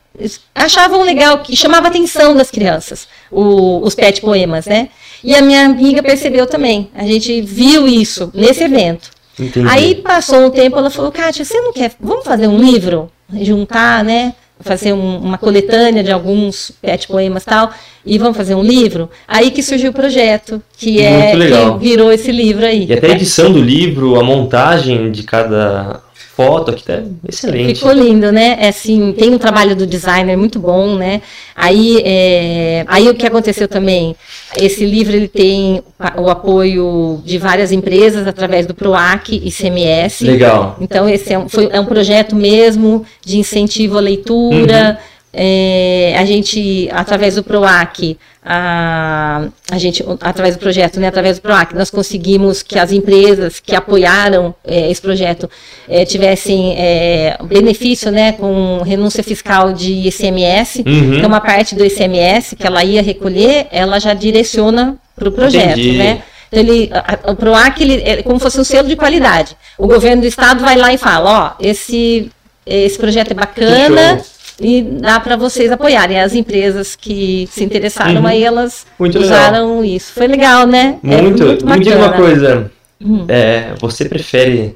achavam 0.53 1.01
legal, 1.03 1.39
que 1.39 1.55
chamava 1.55 1.87
a 1.87 1.89
atenção 1.89 2.35
das 2.35 2.51
crianças, 2.51 3.07
o, 3.31 3.79
os 3.79 3.95
pet 3.95 4.21
poemas, 4.21 4.65
né? 4.65 4.89
E 5.23 5.33
a 5.33 5.41
minha 5.41 5.65
amiga 5.65 6.03
percebeu 6.03 6.45
também. 6.45 6.89
A 6.93 7.03
gente 7.03 7.41
viu 7.41 7.87
isso 7.87 8.29
nesse 8.33 8.63
evento. 8.63 9.09
Entendi. 9.39 9.67
Aí 9.67 9.95
passou 9.95 10.45
um 10.45 10.49
tempo, 10.49 10.77
ela 10.77 10.89
falou, 10.89 11.11
Kátia, 11.11 11.43
você 11.43 11.59
não 11.59 11.73
quer, 11.73 11.93
vamos 11.99 12.23
fazer 12.23 12.47
um 12.47 12.57
livro? 12.57 13.09
Juntar, 13.41 14.03
né? 14.03 14.35
Fazer 14.59 14.93
um, 14.93 15.17
uma 15.17 15.37
coletânea 15.37 16.03
de 16.03 16.11
alguns 16.11 16.71
pet 16.81 17.07
poemas 17.07 17.43
e 17.43 17.45
tal, 17.47 17.71
e 18.05 18.17
vamos 18.17 18.37
fazer 18.37 18.53
um 18.53 18.61
livro? 18.61 19.09
Aí 19.27 19.49
que 19.49 19.63
surgiu 19.63 19.89
o 19.89 19.93
projeto, 19.93 20.61
que 20.77 21.01
é 21.01 21.31
que 21.31 21.79
virou 21.79 22.11
esse 22.11 22.31
livro 22.31 22.63
aí. 22.63 22.85
E 22.85 22.93
até 22.93 23.07
a 23.07 23.11
edição 23.15 23.51
do 23.51 23.59
livro, 23.59 24.17
a 24.19 24.23
montagem 24.23 25.11
de 25.11 25.23
cada 25.23 26.01
foto 26.35 26.71
aqui 26.71 26.83
tá 26.83 27.01
excelente. 27.27 27.75
Ficou 27.75 27.93
lindo, 27.93 28.31
né? 28.31 28.57
É 28.59 28.69
assim, 28.69 29.13
tem 29.13 29.29
um 29.29 29.37
trabalho 29.37 29.75
do 29.75 29.85
designer 29.85 30.35
muito 30.35 30.59
bom, 30.59 30.95
né? 30.95 31.21
Aí, 31.55 32.01
é, 32.03 32.83
aí 32.87 33.07
o 33.07 33.13
que 33.13 33.27
aconteceu 33.27 33.67
também? 33.67 34.15
Esse 34.57 34.83
livro 34.83 35.15
ele 35.15 35.27
tem 35.27 35.83
o 36.17 36.29
apoio 36.29 37.21
de 37.23 37.37
várias 37.37 37.71
empresas 37.71 38.27
através 38.27 38.65
do 38.65 38.73
PROAC 38.73 39.29
e 39.29 39.51
CMS. 39.51 40.21
Legal. 40.21 40.75
Então 40.81 41.07
esse 41.07 41.33
é 41.33 41.37
um, 41.37 41.47
foi, 41.47 41.69
é 41.71 41.79
um 41.79 41.85
projeto 41.85 42.35
mesmo 42.35 43.05
de 43.23 43.37
incentivo 43.37 43.97
à 43.97 44.01
leitura. 44.01 44.97
Uhum 44.99 45.12
é, 45.35 46.15
a 46.15 46.25
gente, 46.25 46.87
através 46.91 47.35
do 47.35 47.43
PROAC, 47.43 48.19
a, 48.45 49.47
a 49.71 49.77
gente, 49.79 50.05
através 50.21 50.55
do 50.55 50.59
projeto, 50.59 50.99
né, 50.99 51.07
através 51.07 51.39
do 51.39 51.41
PROAC, 51.41 51.73
nós 51.73 51.89
conseguimos 51.89 52.61
que 52.61 52.77
as 52.77 52.91
empresas 52.91 53.59
que 53.59 53.75
apoiaram 53.75 54.53
é, 54.63 54.91
esse 54.91 55.01
projeto 55.01 55.49
é, 55.89 56.05
tivessem 56.05 56.75
é, 56.77 57.37
benefício 57.45 58.11
né, 58.11 58.33
com 58.33 58.83
renúncia 58.83 59.23
fiscal 59.23 59.73
de 59.73 60.07
ICMS. 60.07 60.83
Uhum. 60.85 61.15
Então, 61.15 61.29
uma 61.29 61.41
parte 61.41 61.73
do 61.73 61.83
ICMS 61.83 62.55
que 62.55 62.67
ela 62.67 62.83
ia 62.83 63.01
recolher, 63.01 63.67
ela 63.71 63.97
já 63.97 64.13
direciona 64.13 64.97
para 65.15 65.29
o 65.29 65.31
projeto. 65.31 65.77
Né? 65.77 66.21
Então, 66.51 66.59
ele, 66.59 66.91
a, 66.93 67.31
o 67.31 67.35
PROAC 67.35 67.81
ele, 67.81 68.03
é 68.05 68.21
como 68.21 68.37
se 68.37 68.43
fosse 68.43 68.59
um 68.59 68.63
selo 68.63 68.87
de 68.87 68.95
qualidade. 68.95 69.57
O 69.79 69.87
governo 69.87 70.21
do 70.21 70.27
estado 70.27 70.63
vai 70.63 70.77
lá 70.77 70.93
e 70.93 70.97
fala, 70.99 71.55
ó, 71.57 71.63
esse, 71.65 72.29
esse 72.67 72.99
projeto 72.99 73.31
é 73.31 73.33
bacana 73.33 74.21
e 74.63 74.81
dá 74.81 75.19
para 75.19 75.35
vocês 75.35 75.71
apoiarem. 75.71 76.19
As 76.19 76.33
empresas 76.33 76.95
que 76.95 77.47
se 77.51 77.63
interessaram, 77.63 78.21
uhum. 78.21 78.27
aí 78.27 78.43
elas 78.43 78.85
muito 78.97 79.19
usaram 79.19 79.79
legal. 79.79 79.85
isso. 79.85 80.13
Foi 80.13 80.27
legal, 80.27 80.65
né? 80.65 80.97
Muito. 81.03 81.13
É 81.13 81.21
muito 81.21 81.65
Me 81.65 81.79
diga 81.79 81.97
uma 81.97 82.13
coisa. 82.13 82.71
Uhum. 83.03 83.25
É, 83.27 83.73
você 83.79 84.05
prefere 84.05 84.75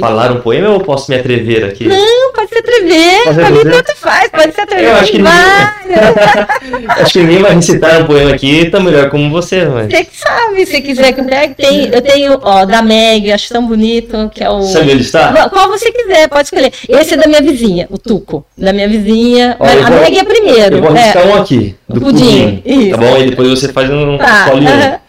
falar 0.00 0.32
um 0.32 0.40
poema 0.40 0.68
ou 0.68 0.74
eu 0.74 0.80
posso 0.80 1.10
me 1.10 1.16
atrever 1.18 1.64
aqui? 1.64 1.86
Não, 1.86 2.32
pode 2.32 2.48
se 2.48 2.58
atrever. 2.58 3.24
Pode 3.24 3.36
pra 3.36 3.50
mim 3.50 3.62
tanto 3.64 3.96
faz, 3.96 4.30
pode 4.30 4.54
se 4.54 4.60
atrever. 4.60 4.88
Eu 4.88 4.96
acho 4.96 5.12
que, 5.12 5.18
ninguém... 5.18 6.86
acho 6.88 7.12
que 7.12 7.18
ninguém 7.18 7.38
vai 7.42 7.54
recitar 7.54 8.02
um 8.02 8.06
poema 8.06 8.30
aqui 8.32 8.70
tão 8.70 8.82
melhor 8.82 9.10
como 9.10 9.30
você, 9.30 9.66
mas... 9.66 9.88
Você 9.90 10.04
que 10.04 10.16
sabe, 10.16 10.66
se 10.66 10.80
quiser. 10.80 11.14
Tem, 11.54 11.88
eu 11.92 12.00
tenho, 12.00 12.38
ó, 12.42 12.64
da 12.64 12.80
Meg, 12.80 13.30
acho 13.30 13.48
tão 13.50 13.66
bonito, 13.66 14.30
que 14.34 14.42
é 14.42 14.48
o... 14.48 14.62
Sabe 14.62 14.92
onde 14.92 15.02
está? 15.02 15.48
Qual 15.50 15.68
você 15.68 15.92
quiser, 15.92 16.28
pode 16.28 16.44
escolher. 16.44 16.72
Esse 16.88 17.14
é 17.14 17.16
da 17.18 17.28
minha 17.28 17.42
vizinha, 17.42 17.86
o 17.90 17.98
Tuco. 17.98 18.46
Da 18.56 18.72
minha 18.72 18.88
vizinha. 18.88 19.56
Ó, 19.60 19.66
a 19.66 19.90
vou, 19.90 20.00
Meg 20.00 20.18
é 20.18 20.24
primeiro. 20.24 20.76
Eu 20.76 20.82
vou 20.82 20.90
arriscar 20.90 21.26
é, 21.26 21.26
um 21.26 21.34
aqui, 21.34 21.76
do 21.86 22.00
pudim. 22.00 22.62
pudim 22.62 22.90
tá 22.90 22.96
bom? 22.96 23.18
E 23.18 23.30
depois 23.30 23.48
você 23.48 23.70
faz 23.70 23.90
um... 23.90 24.16
Tá. 24.16 25.00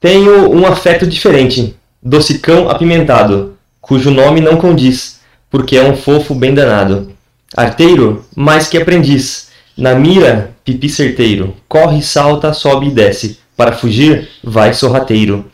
Tenho 0.00 0.50
um 0.50 0.66
afeto 0.66 1.06
diferente. 1.06 1.76
Docicão 2.02 2.68
apimentado 2.68 3.51
cujo 3.82 4.10
nome 4.10 4.40
não 4.40 4.56
condiz, 4.56 5.20
porque 5.50 5.76
é 5.76 5.82
um 5.82 5.94
fofo 5.94 6.34
bem 6.34 6.54
danado. 6.54 7.12
Arteiro, 7.54 8.24
mais 8.34 8.68
que 8.68 8.78
aprendiz. 8.78 9.50
Na 9.76 9.94
mira, 9.94 10.54
pipi 10.64 10.88
certeiro. 10.88 11.54
Corre, 11.68 12.00
salta, 12.00 12.54
sobe 12.54 12.86
e 12.86 12.90
desce. 12.90 13.38
Para 13.54 13.72
fugir, 13.72 14.30
vai 14.42 14.72
sorrateiro. 14.72 15.50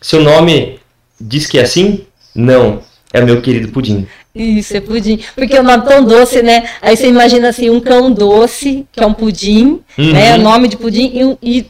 Seu 0.00 0.22
nome 0.22 0.78
diz 1.20 1.46
que 1.46 1.58
é 1.58 1.62
assim? 1.62 2.06
Não, 2.34 2.80
é 3.12 3.20
meu 3.20 3.42
querido 3.42 3.68
pudim. 3.68 4.06
Isso, 4.34 4.74
é 4.74 4.80
pudim. 4.80 5.20
Porque 5.34 5.58
o 5.58 5.62
nome 5.62 5.84
tão 5.84 6.02
doce, 6.04 6.42
né? 6.42 6.70
Aí 6.80 6.96
você 6.96 7.06
imagina 7.08 7.48
assim, 7.48 7.68
um 7.68 7.80
cão 7.80 8.10
doce, 8.10 8.86
que 8.90 9.02
é 9.02 9.06
um 9.06 9.12
pudim, 9.12 9.80
uhum. 9.98 10.12
né? 10.12 10.34
O 10.36 10.38
nome 10.38 10.68
de 10.68 10.78
pudim, 10.78 11.36
e, 11.42 11.58
e 11.58 11.66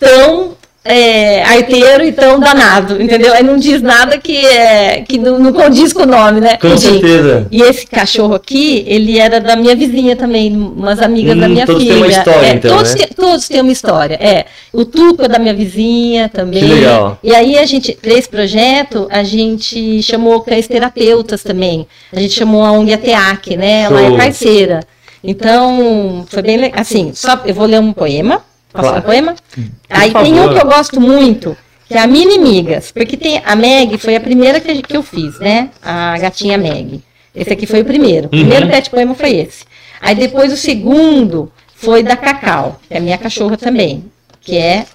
tão 0.00 0.55
é, 0.88 1.42
arteiro, 1.42 2.04
então 2.04 2.38
danado, 2.38 3.00
entendeu? 3.00 3.32
Aí 3.32 3.42
não 3.42 3.56
diz 3.56 3.82
nada 3.82 4.18
que, 4.18 4.44
é, 4.46 5.02
que 5.02 5.18
não, 5.18 5.38
não 5.38 5.52
condiz 5.52 5.92
com 5.92 6.02
o 6.02 6.06
nome, 6.06 6.40
né? 6.40 6.56
Com 6.56 6.76
certeza. 6.76 7.46
E 7.50 7.62
esse 7.62 7.86
cachorro 7.86 8.34
aqui, 8.34 8.84
ele 8.86 9.18
era 9.18 9.40
da 9.40 9.56
minha 9.56 9.74
vizinha 9.74 10.16
também, 10.16 10.54
umas 10.54 11.00
amigas 11.00 11.36
hum, 11.36 11.40
da 11.40 11.48
minha 11.48 11.66
todos 11.66 11.82
filha. 11.82 11.94
Todos 11.96 12.06
têm 12.06 12.12
uma 12.12 12.18
história, 12.18 12.46
é, 12.46 12.54
então, 12.54 12.76
todos, 12.76 12.94
né? 12.94 13.06
todos 13.16 13.48
têm 13.48 13.60
uma 13.60 13.72
história, 13.72 14.14
é. 14.14 14.46
O 14.72 14.84
Tuco 14.84 15.24
é 15.24 15.28
da 15.28 15.38
minha 15.38 15.54
vizinha 15.54 16.28
também. 16.28 16.60
Que 16.60 16.66
legal. 16.66 17.18
E 17.22 17.34
aí 17.34 17.58
a 17.58 17.66
gente, 17.66 17.92
para 17.92 18.14
esse 18.14 18.28
projeto, 18.28 19.06
a 19.10 19.22
gente 19.22 20.02
chamou 20.02 20.40
cães 20.40 20.66
terapeutas 20.68 21.42
também. 21.42 21.86
A 22.12 22.20
gente 22.20 22.34
chamou 22.34 22.64
a 22.64 22.72
ONG 22.72 22.92
ATEAC, 22.92 23.56
né? 23.56 23.82
Ela 23.82 24.02
é 24.02 24.16
parceira. 24.16 24.80
Então, 25.22 26.24
foi 26.28 26.42
bem 26.42 26.56
legal. 26.56 26.80
Assim, 26.80 27.12
só 27.14 27.40
eu 27.44 27.54
vou 27.54 27.66
ler 27.66 27.80
um 27.80 27.92
poema. 27.92 28.42
Posso 28.76 28.88
claro. 28.88 28.98
um 28.98 29.02
poema? 29.02 29.34
Por 29.34 29.64
Aí 29.90 30.10
favor. 30.10 30.24
tem 30.24 30.40
um 30.40 30.52
que 30.52 30.58
eu 30.58 30.66
gosto 30.66 31.00
muito, 31.00 31.56
que 31.88 31.94
é 31.94 31.98
a 31.98 32.06
Mini 32.06 32.38
Migas. 32.38 32.92
Porque 32.92 33.16
tem 33.16 33.42
a 33.44 33.56
Meg 33.56 33.98
foi 33.98 34.16
a 34.16 34.20
primeira 34.20 34.60
que, 34.60 34.82
que 34.82 34.96
eu 34.96 35.02
fiz, 35.02 35.38
né? 35.40 35.70
A 35.82 36.16
gatinha 36.18 36.58
Meg. 36.58 37.02
Esse 37.34 37.52
aqui 37.52 37.66
foi 37.66 37.82
o 37.82 37.84
primeiro. 37.84 38.26
O 38.26 38.30
primeiro 38.30 38.64
uhum. 38.64 38.70
pet 38.70 38.88
poema 38.88 39.14
foi 39.14 39.36
esse. 39.36 39.64
Aí 40.00 40.14
depois 40.14 40.52
o 40.52 40.56
segundo 40.56 41.52
foi 41.74 42.02
da 42.02 42.16
Cacau, 42.16 42.80
que 42.88 42.94
é 42.94 42.98
a 42.98 43.00
minha 43.00 43.18
cachorra 43.18 43.56
também. 43.56 44.04
Que 44.40 44.56
é. 44.56 44.86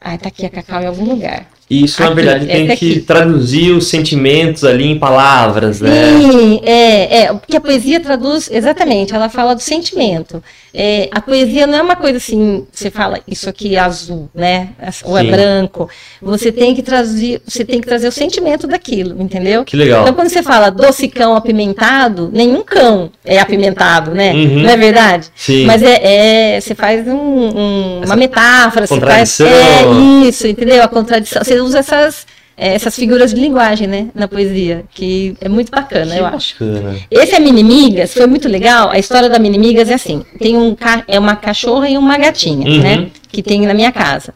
Ai, 0.00 0.18
tá 0.18 0.28
aqui 0.28 0.44
a 0.44 0.50
Cacau 0.50 0.82
em 0.82 0.86
algum 0.86 1.04
lugar. 1.04 1.46
E 1.70 1.84
isso, 1.84 2.02
Aqui, 2.02 2.10
na 2.10 2.14
verdade, 2.14 2.46
tem 2.46 2.66
que 2.66 2.72
aqui. 2.72 3.00
traduzir 3.00 3.70
os 3.70 3.88
sentimentos 3.88 4.64
ali 4.64 4.86
em 4.86 4.98
palavras, 4.98 5.80
né? 5.80 5.90
Sim, 6.08 6.60
é, 6.62 7.22
é, 7.22 7.32
porque 7.32 7.56
a 7.56 7.60
poesia 7.60 8.00
traduz, 8.00 8.50
exatamente, 8.52 9.14
ela 9.14 9.30
fala 9.30 9.54
do 9.54 9.62
sentimento. 9.62 10.42
É, 10.76 11.08
a 11.12 11.20
poesia 11.20 11.68
não 11.68 11.78
é 11.78 11.82
uma 11.82 11.94
coisa 11.94 12.16
assim, 12.18 12.66
você 12.72 12.90
fala, 12.90 13.20
isso 13.28 13.48
aqui 13.48 13.76
é 13.76 13.78
azul, 13.78 14.28
né? 14.34 14.70
Ou 15.04 15.16
é 15.16 15.22
Sim. 15.22 15.30
branco. 15.30 15.88
Você 16.20 16.50
tem 16.50 16.74
que 16.74 16.82
trazer, 16.82 17.40
você 17.46 17.64
tem 17.64 17.80
que 17.80 17.86
trazer 17.86 18.08
o 18.08 18.12
sentimento 18.12 18.66
daquilo, 18.66 19.22
entendeu? 19.22 19.64
Que 19.64 19.76
legal. 19.76 20.02
Então, 20.02 20.14
quando 20.14 20.28
você 20.30 20.42
fala 20.42 20.70
doce 20.70 21.06
cão 21.06 21.36
apimentado, 21.36 22.28
nenhum 22.32 22.62
cão 22.64 23.12
é 23.24 23.38
apimentado, 23.38 24.10
né? 24.10 24.32
Uhum. 24.32 24.62
Não 24.64 24.70
é 24.70 24.76
verdade? 24.76 25.28
Sim. 25.36 25.64
Mas 25.64 25.80
é, 25.80 26.56
é- 26.56 26.60
você 26.60 26.74
faz 26.74 27.06
um- 27.06 27.12
um- 27.14 28.00
uma 28.04 28.16
metáfora, 28.16 28.84
você 28.86 29.00
faz 29.00 29.38
é, 29.40 30.26
isso, 30.26 30.44
entendeu? 30.48 30.82
A 30.82 30.88
contradição. 30.88 31.44
Você 31.44 31.60
usa 31.60 31.78
essas, 31.78 32.26
essas 32.56 32.94
figuras 32.94 33.34
de 33.34 33.40
linguagem, 33.40 33.86
né, 33.88 34.08
na 34.14 34.28
poesia, 34.28 34.84
que 34.94 35.36
é 35.40 35.48
muito 35.48 35.70
bacana, 35.70 36.14
Que 36.14 36.20
eu 36.20 36.26
acho. 36.26 36.54
bacana. 36.64 36.96
Esse 37.10 37.34
é 37.34 37.40
Minimigas, 37.40 38.14
foi 38.14 38.26
muito 38.26 38.48
legal. 38.48 38.90
A 38.90 38.98
história 38.98 39.28
da 39.28 39.38
Minimigas 39.38 39.90
é 39.90 39.94
assim: 39.94 40.24
tem 40.38 40.56
um 40.56 40.76
é 41.08 41.18
uma 41.18 41.34
cachorra 41.36 41.88
e 41.88 41.98
uma 41.98 42.16
gatinha, 42.16 42.68
Uhum. 42.68 42.78
né? 42.80 43.06
Que 43.32 43.42
tem 43.42 43.62
na 43.66 43.74
minha 43.74 43.90
casa. 43.90 44.32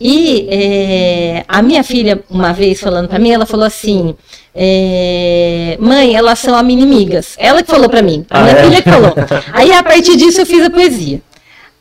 E 0.00 0.46
é, 0.50 1.44
a 1.46 1.60
minha 1.60 1.84
filha, 1.84 2.22
uma 2.30 2.52
vez 2.54 2.80
falando 2.80 3.06
pra 3.08 3.18
mim, 3.18 3.30
ela 3.30 3.44
falou 3.44 3.66
assim: 3.66 4.14
é, 4.54 5.76
mãe, 5.80 6.14
elas 6.16 6.38
são 6.38 6.54
a 6.54 6.62
Minimigas. 6.62 7.34
Ela 7.38 7.62
que 7.62 7.70
falou 7.70 7.88
pra 7.90 8.00
mim, 8.02 8.24
a 8.30 8.38
Ah, 8.38 8.42
minha 8.44 8.54
é? 8.56 8.64
filha 8.64 8.82
que 8.82 8.90
falou. 8.90 9.14
Aí 9.52 9.72
a 9.72 9.82
partir 9.82 10.16
disso 10.16 10.40
eu 10.40 10.46
fiz 10.46 10.64
a 10.64 10.70
poesia. 10.70 11.20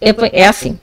É, 0.01 0.13
é 0.41 0.47
assim: 0.47 0.77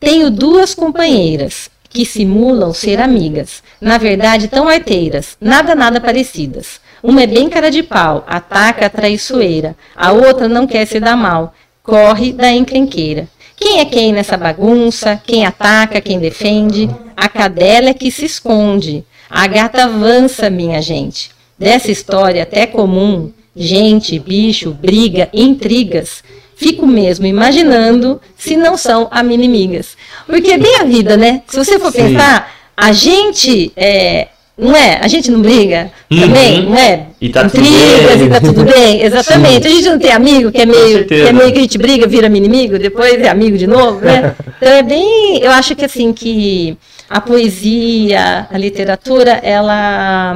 tenho 0.00 0.30
duas 0.30 0.74
companheiras 0.74 1.70
que 1.88 2.04
simulam 2.04 2.72
ser 2.72 3.00
amigas, 3.00 3.62
na 3.80 3.98
verdade 3.98 4.48
tão 4.48 4.68
arteiras, 4.68 5.36
nada 5.40 5.74
nada 5.74 6.00
parecidas. 6.00 6.80
Uma 7.02 7.22
é 7.22 7.26
bem 7.26 7.48
cara 7.48 7.70
de 7.70 7.82
pau, 7.82 8.24
ataca 8.26 8.86
a 8.86 8.90
traiçoeira, 8.90 9.76
a 9.96 10.12
outra 10.12 10.48
não 10.48 10.66
quer 10.66 10.86
se 10.86 10.98
dar 10.98 11.16
mal, 11.16 11.54
corre 11.82 12.32
da 12.32 12.52
encrenqueira. 12.52 13.28
Quem 13.56 13.80
é 13.80 13.84
quem 13.84 14.12
nessa 14.12 14.36
bagunça? 14.36 15.20
Quem 15.26 15.44
ataca, 15.44 16.00
quem 16.00 16.18
defende? 16.18 16.88
A 17.16 17.28
cadela 17.28 17.90
é 17.90 17.94
que 17.94 18.10
se 18.10 18.24
esconde, 18.24 19.04
a 19.28 19.46
gata 19.46 19.84
avança, 19.84 20.48
minha 20.48 20.80
gente. 20.80 21.30
Dessa 21.58 21.90
história 21.90 22.44
até 22.44 22.66
comum, 22.66 23.32
gente, 23.54 24.18
bicho, 24.18 24.70
briga, 24.70 25.28
intrigas. 25.32 26.22
Fico 26.60 26.84
mesmo 26.88 27.24
imaginando 27.24 28.20
se 28.36 28.56
não 28.56 28.76
são 28.76 29.08
inimigas. 29.30 29.96
Porque 30.26 30.50
é 30.50 30.58
bem 30.58 30.74
a 30.80 30.84
vida, 30.84 31.16
né? 31.16 31.42
Se 31.46 31.56
você 31.56 31.78
for 31.78 31.92
Sim. 31.92 31.98
pensar, 32.08 32.52
a 32.76 32.90
gente 32.92 33.70
é, 33.76 34.26
não 34.58 34.74
é? 34.74 34.98
A 35.00 35.06
gente 35.06 35.30
não 35.30 35.40
briga 35.40 35.88
Uhum. 36.10 36.20
também, 36.20 36.62
não 36.64 36.76
é? 36.76 37.06
E 37.20 37.28
tá 37.28 37.48
tudo 37.48 37.60
Intrigas 37.60 38.16
bem. 38.16 38.26
e 38.26 38.30
tá 38.30 38.40
tudo 38.40 38.64
bem, 38.64 39.02
exatamente. 39.02 39.68
A 39.68 39.70
gente 39.70 39.88
não 39.88 39.98
tem 40.00 40.10
amigo 40.10 40.50
que 40.50 40.60
é 40.60 40.66
meio, 40.66 41.04
que 41.06 41.14
é 41.14 41.32
meio 41.32 41.52
que 41.52 41.58
a 41.58 41.62
gente 41.62 41.78
briga, 41.78 42.08
vira 42.08 42.26
inimigo, 42.26 42.76
depois 42.76 43.20
é 43.20 43.28
amigo 43.28 43.56
de 43.56 43.66
novo, 43.68 44.00
né? 44.00 44.34
Então 44.60 44.72
é 44.72 44.82
bem, 44.82 45.38
eu 45.40 45.52
acho 45.52 45.76
que 45.76 45.84
assim 45.84 46.12
que 46.12 46.76
a 47.08 47.20
poesia, 47.20 48.48
a 48.50 48.58
literatura, 48.58 49.30
ela 49.44 50.34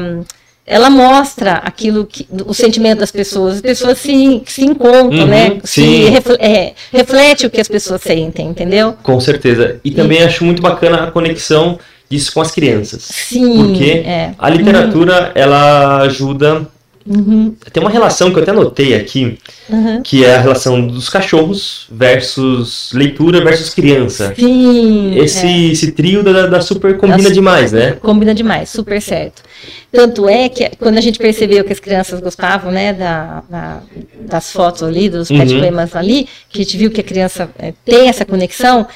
ela 0.66 0.88
mostra 0.88 1.54
aquilo 1.54 2.06
que 2.06 2.26
o 2.46 2.54
sentimento 2.54 3.00
das 3.00 3.10
pessoas, 3.10 3.56
as 3.56 3.60
pessoas 3.60 3.98
se, 3.98 4.42
se 4.46 4.62
encontram, 4.64 5.20
Uhum, 5.22 5.26
né? 5.26 5.58
Se 5.64 5.82
sim. 5.82 6.04
refle- 6.10 6.36
é, 6.40 6.72
reflete 6.92 7.46
o 7.46 7.50
que 7.50 7.60
as 7.60 7.68
pessoas 7.68 8.00
sentem, 8.00 8.46
entendeu? 8.48 8.94
Com 9.02 9.18
certeza. 9.20 9.80
E 9.84 9.90
também 9.90 10.22
acho 10.22 10.44
muito 10.44 10.62
bacana 10.62 11.04
a 11.04 11.10
conexão 11.10 11.78
disso 12.08 12.32
com 12.32 12.40
as 12.40 12.50
crianças. 12.52 13.02
Sim. 13.02 13.56
Porque 13.66 13.90
é. 14.06 14.32
a 14.38 14.48
literatura, 14.50 15.32
ela 15.34 16.02
ajuda. 16.02 16.66
Uhum, 17.06 17.54
Tem 17.72 17.82
uma 17.82 17.90
relação 17.90 18.30
que 18.30 18.38
eu 18.38 18.42
até 18.42 18.52
anotei 18.52 18.94
aqui, 18.94 19.36
uhum. 19.68 20.02
que 20.02 20.24
é 20.24 20.36
a 20.36 20.40
relação 20.40 20.86
dos 20.86 21.08
cachorros 21.08 21.86
versus 21.90 22.90
leitura 22.92 23.42
versus 23.42 23.70
criança. 23.74 24.32
Sim. 24.36 25.18
Esse, 25.18 25.46
é. 25.46 25.66
esse 25.72 25.92
trio 25.92 26.22
da, 26.22 26.46
da 26.46 26.60
super 26.60 26.96
combina 26.96 27.18
Nossa. 27.18 27.32
demais, 27.32 27.72
né? 27.72 27.92
Combina 28.00 28.34
demais, 28.34 28.68
super 28.70 29.00
certo. 29.00 29.42
Tanto 29.90 30.28
é 30.28 30.48
que 30.48 30.70
quando 30.78 30.96
a 30.98 31.00
gente 31.00 31.18
percebeu 31.18 31.64
que 31.64 31.72
as 31.72 31.80
crianças 31.80 32.20
gostavam, 32.20 32.70
né, 32.72 32.92
da, 32.92 33.42
da- 33.48 33.80
das 34.20 34.50
fotos 34.52 34.82
ali, 34.82 35.08
dos 35.08 35.28
pet 35.28 35.52
Uhum. 35.52 35.60
poemas 35.60 35.94
ali, 35.94 36.26
que 36.48 36.60
a 36.60 36.64
gente 36.64 36.76
viu 36.76 36.90
que 36.90 37.00
a 37.00 37.04
criança 37.04 37.50
eh, 37.58 37.74
tem 37.84 38.08
essa 38.08 38.24
conexão, 38.24 38.86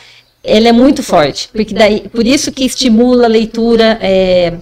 ela 0.46 0.68
é 0.68 0.72
muito 0.72 1.02
forte, 1.02 1.48
porque 1.52 1.74
daí, 1.74 2.04
por 2.12 2.26
isso 2.26 2.52
que 2.52 2.64
estimula 2.64 3.24
a 3.24 3.28
leitura, 3.28 3.98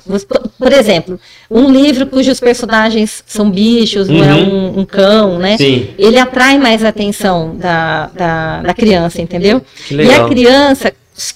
você- 0.07 0.27
por- 0.27 0.73
exemplo, 0.73 1.21
um 1.51 1.71
livro 1.71 2.07
cujos 2.07 2.41
personagens 2.41 3.23
são 3.27 3.51
bichos, 3.51 4.09
não 4.09 4.25
é 4.25 4.35
Uhum. 4.35 4.75
um, 4.77 4.81
um 4.81 4.85
cão, 4.85 5.39
né? 5.39 5.57
Sim. 5.59 5.89
Ele 5.99 6.19
atrai 6.19 6.59
mais 6.59 6.85
a 6.85 6.89
atenção 6.89 7.55
da, 7.57 8.07
da, 8.15 8.63
da 8.63 8.75
criança, 8.75 9.21
entendeu? 9.21 9.61
E 9.91 10.11
a 10.15 10.27
criança, 10.29 10.93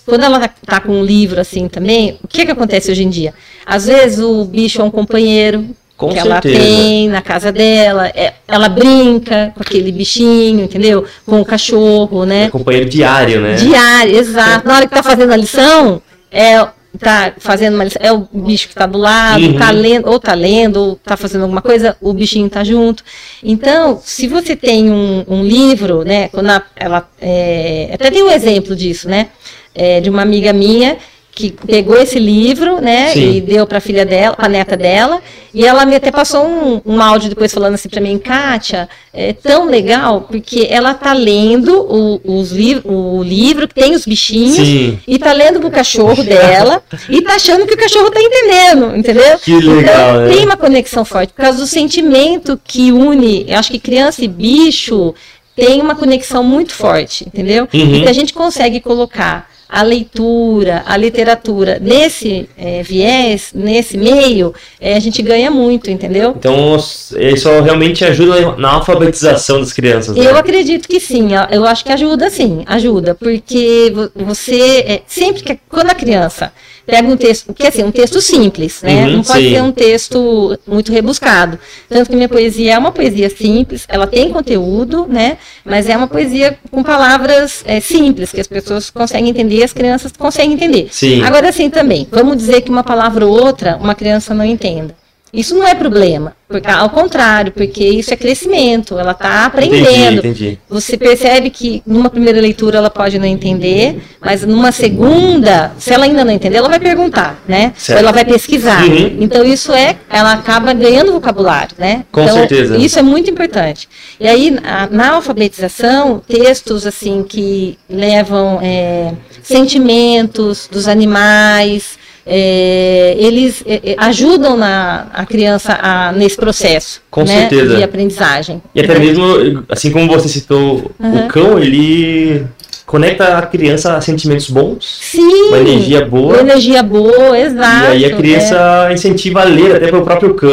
quando 0.07 0.25
ela 0.25 0.45
está 0.45 0.81
com 0.81 0.93
um 0.93 1.05
livro 1.05 1.41
assim 1.41 1.69
também, 1.69 2.19
o 2.23 2.27
que, 2.29 2.45
que 2.47 2.51
acontece 2.53 2.91
hoje 2.91 3.05
em 3.05 3.11
dia? 3.11 3.35
Às 3.67 3.87
vezes 3.87 4.19
o 4.19 4.45
bicho 4.45 4.81
é 4.81 4.85
um 4.85 4.91
companheiro 4.91 5.67
Com 5.99 6.09
que 6.11 6.19
ela 6.19 6.41
certeza. 6.41 6.59
tem 6.59 7.09
na 7.09 7.21
casa 7.21 7.51
dela, 7.53 8.07
é- 8.15 8.33
ela 8.47 8.69
brinca 8.69 9.53
com 9.55 9.61
aquele 9.61 9.91
bichinho, 9.93 10.65
entendeu? 10.65 11.05
Com 11.27 11.41
o 11.41 11.45
cachorro, 11.45 12.23
É 12.23 12.27
né? 12.27 12.49
companheiro 12.51 12.89
diário, 12.89 13.41
né? 13.41 13.57
Diário, 13.57 14.17
exato. 14.17 14.67
Na 14.67 14.77
hora 14.77 14.87
que 14.87 14.95
tá 14.95 15.03
fazendo 15.03 15.33
a 15.33 15.37
lição, 15.37 16.01
é 16.31 16.67
tá 17.01 17.33
fazendo 17.39 17.75
uma 17.75 17.85
lição, 17.85 18.01
é 18.03 18.13
o 18.13 18.27
bicho 18.33 18.69
que 18.69 18.75
tá 18.75 18.87
do 18.87 18.97
lado, 18.99 19.43
Uhum. 19.45 19.59
tá 19.59 19.71
lendo, 19.71 20.09
ou 20.09 20.19
tá 20.19 20.35
lendo, 20.35 20.81
ou 20.81 20.97
tá 20.97 21.17
fazendo 21.17 21.43
alguma 21.43 21.61
coisa, 21.63 21.97
o 22.01 22.13
bichinho 22.13 22.49
tá 22.49 22.65
junto. 22.65 23.05
Então, 23.43 24.01
se 24.03 24.27
você 24.27 24.57
tem 24.57 24.91
um, 24.91 25.25
um 25.29 25.43
livro, 25.45 26.03
né, 26.05 26.29
quando 26.29 26.49
a- 26.51 26.63
ela, 26.75 27.09
é, 27.21 27.91
até 27.93 28.11
tem 28.11 28.23
um 28.23 28.31
exemplo 28.31 28.75
disso, 28.75 29.09
né, 29.09 29.29
é, 29.75 30.01
de 30.01 30.09
uma 30.11 30.23
amiga 30.23 30.53
minha 30.53 30.97
que 31.39 31.53
pegou 31.53 31.97
esse 31.97 32.19
livro, 32.19 32.81
né, 32.81 33.13
Sim. 33.13 33.37
e 33.37 33.41
deu 33.41 33.65
para 33.65 33.79
a 33.79 33.81
filha 33.81 34.05
dela, 34.05 34.35
para 34.35 34.47
a 34.47 34.49
neta 34.49 34.77
dela, 34.77 35.23
e 35.55 35.65
ela 35.65 35.87
me 35.87 35.95
até 35.95 36.11
passou 36.11 36.45
um, 36.45 36.83
um 36.85 37.01
áudio 37.01 37.29
depois 37.29 37.55
falando 37.55 37.75
assim 37.75 37.89
para 37.89 38.01
mim, 38.01 38.19
Kátia, 38.19 38.89
é 39.15 39.33
tão 39.33 39.67
legal 39.67 40.23
porque 40.23 40.67
ela 40.69 40.95
tá 40.95 41.13
lendo 41.13 41.81
o, 41.81 42.21
os 42.41 42.51
liv 42.51 42.81
o 42.85 43.23
livro 43.23 43.69
que 43.69 43.75
tem 43.75 43.95
os 43.95 44.05
bichinhos 44.05 44.57
Sim. 44.57 44.99
e 45.07 45.17
tá 45.17 45.33
lendo 45.33 45.61
pro 45.61 45.71
cachorro 45.71 46.25
dela 46.25 46.83
e 47.09 47.23
tá 47.23 47.37
achando 47.37 47.69
que 47.69 47.75
o 47.75 47.79
cachorro 47.79 48.11
tá 48.11 48.21
entendendo, 48.21 48.97
entendeu? 48.97 49.39
Que 49.39 49.55
legal, 49.61 49.79
então, 49.79 50.21
né? 50.23 50.33
tem 50.33 50.45
uma 50.45 50.57
conexão 50.57 51.05
forte 51.05 51.33
por 51.33 51.43
causa 51.43 51.59
do 51.59 51.69
sentimento 51.69 52.61
que 52.65 52.91
une, 52.91 53.45
eu 53.49 53.57
acho 53.61 53.71
que 53.71 53.79
criança 53.79 54.25
e 54.25 54.29
bicho 54.29 55.15
tem 55.55 55.81
uma 55.81 55.95
conexão 55.95 56.43
muito 56.43 56.73
forte, 56.73 57.25
entendeu? 57.25 57.69
Uhum. 57.73 57.95
E 57.95 58.03
que 58.03 58.09
a 58.09 58.13
gente 58.13 58.33
consegue 58.33 58.81
colocar 58.81 59.48
a 59.69 59.83
leitura, 59.83 60.83
a 60.87 60.97
literatura 60.97 61.79
nesse 61.81 62.49
eh, 62.57 62.83
viés, 62.83 63.51
nesse 63.55 63.99
meio, 63.99 64.55
eh, 64.81 64.95
a 64.97 65.01
gente 65.01 65.21
ganha 65.21 65.51
muito, 65.51 65.91
entendeu? 65.91 66.35
Então, 66.39 66.77
isso 66.77 67.49
realmente 67.61 68.05
ajuda 68.05 68.57
na 68.57 68.71
alfabetização 68.73 69.61
das 69.61 69.73
crianças. 69.73 70.17
né? 70.17 70.25
Eu 70.27 70.37
acredito 70.37 70.89
que 70.89 70.99
sim, 70.99 71.29
eu 71.51 71.65
acho 71.67 71.85
que 71.85 71.93
ajuda 71.93 72.31
sim, 72.31 72.63
ajuda, 72.67 73.15
porque 73.15 73.93
vo- 73.95 74.11
você, 74.25 74.61
é, 74.87 75.03
sempre 75.07 75.43
que, 75.43 75.59
quando 75.69 75.91
a 75.91 75.95
criança 75.95 76.51
pega 76.89 77.07
um 77.07 77.19
texto, 77.19 77.53
que 77.53 77.67
assim, 77.67 77.83
um 77.85 77.91
texto 77.91 78.19
simples, 78.19 78.81
né, 78.83 79.05
Uhum, 79.05 79.17
não 79.19 79.23
pode 79.23 79.43
sim. 79.43 79.55
ser 79.55 79.63
um 79.63 79.71
texto 79.71 80.59
muito 80.67 80.91
rebuscado, 80.91 81.59
tanto 81.87 82.09
que 82.09 82.17
minha 82.17 82.31
poesia 82.31 82.73
é 82.73 82.79
uma 82.79 82.91
poesia 82.91 83.29
simples, 83.29 83.85
ela 83.87 84.07
tem 84.07 84.31
conteúdo, 84.31 85.07
né, 85.07 85.37
mas 85.67 85.87
é 85.87 85.95
uma 85.95 86.07
poesia 86.07 86.59
com 86.71 86.83
palavras 86.83 87.63
é, 87.67 87.79
simples, 87.79 88.33
que 88.33 88.41
as 88.41 88.47
pessoas 88.47 88.89
conseguem 88.89 89.29
entender 89.29 89.63
as 89.63 89.75
crianças 89.75 90.13
conseguem 90.13 90.55
entender. 90.55 90.89
Sim. 90.91 91.23
Agora, 91.23 91.51
assim 91.51 91.69
também, 91.69 92.09
vamos 92.11 92.39
dizer 92.39 92.63
que 92.63 92.71
uma 92.71 92.83
palavra 92.83 93.27
ou 93.27 93.39
outra 93.39 93.77
uma 93.77 93.95
criança 93.95 94.33
não 94.33 94.45
entenda. 94.45 94.95
Isso 95.33 95.55
não 95.55 95.67
é 95.67 95.75
problema, 95.75 96.33
porque 96.49 96.69
ao 96.69 96.89
contrário, 96.89 97.53
porque 97.53 97.85
isso 97.85 98.13
é 98.13 98.17
crescimento, 98.17 98.99
ela 98.99 99.13
está 99.13 99.45
aprendendo. 99.45 100.19
Entendi, 100.19 100.29
entendi. 100.29 100.59
Você 100.69 100.97
percebe 100.97 101.51
que 101.51 101.83
numa 101.87 102.09
primeira 102.09 102.41
leitura 102.41 102.79
ela 102.79 102.89
pode 102.89 103.19
não 103.19 103.27
entender, 103.27 104.01
mas 104.21 104.43
numa 104.43 104.73
segunda, 104.73 105.73
se 105.79 105.93
ela 105.93 106.07
ainda 106.07 106.25
não 106.25 106.33
entender, 106.33 106.57
ela 106.57 106.69
vai 106.69 106.81
perguntar, 106.81 107.43
né? 107.47 107.75
Certo. 107.77 107.99
Ou 107.99 108.03
ela 108.03 108.13
vai 108.13 108.25
pesquisar. 108.25 108.85
Uhum. 108.87 109.19
Então 109.21 109.45
isso 109.45 109.73
é, 109.73 109.97
ela 110.09 110.33
acaba 110.33 110.73
ganhando 110.73 111.13
vocabulário, 111.13 111.75
né? 111.77 112.05
Com 112.11 112.23
então, 112.23 112.35
certeza. 112.35 112.77
Isso 112.79 112.99
é 112.99 113.03
muito 113.03 113.31
importante. 113.31 113.89
E 114.19 114.27
aí 114.27 114.57
na 114.91 115.11
alfabetização, 115.11 116.23
textos 116.27 116.87
assim 116.87 117.23
que 117.23 117.79
levam 117.89 118.61
é, 118.63 119.13
sentimentos 119.43 120.69
dos 120.71 120.89
animais, 120.89 121.98
é, 122.29 123.17
eles 123.19 123.63
é, 123.67 123.93
é, 123.93 123.95
ajudam 123.99 124.57
na, 124.57 125.07
a 125.13 125.25
criança 125.25 125.79
a, 125.81 126.13
nesse 126.13 126.37
processo 126.37 127.01
Com 127.11 127.23
né, 127.25 127.49
certeza. 127.49 127.77
de 127.77 127.83
aprendizagem. 127.83 128.63
E 128.75 128.81
até 128.81 128.99
mesmo, 128.99 129.65
assim 129.69 129.91
como 129.91 130.07
você 130.07 130.29
citou, 130.29 130.91
Uhum. 131.01 131.25
o 131.27 131.29
cão, 131.29 131.59
ele 131.59 132.45
conecta 132.85 133.37
a 133.39 133.43
criança 133.43 133.97
a 133.97 134.01
sentimentos 134.01 134.49
bons, 134.49 134.99
Sim, 135.01 135.49
uma 135.49 135.59
energia 135.59 136.05
boa. 136.07 136.35
uma 136.35 136.41
energia 136.41 136.83
boa, 136.83 137.39
exato. 137.39 137.85
E 137.85 137.87
aí 137.89 138.05
a 138.07 138.17
criança 138.17 138.89
incentiva 138.93 139.43
a 139.43 139.45
ler 139.45 139.77
até 139.77 139.87
pelo 139.91 140.03
próprio 140.03 140.35
cão. 140.35 140.51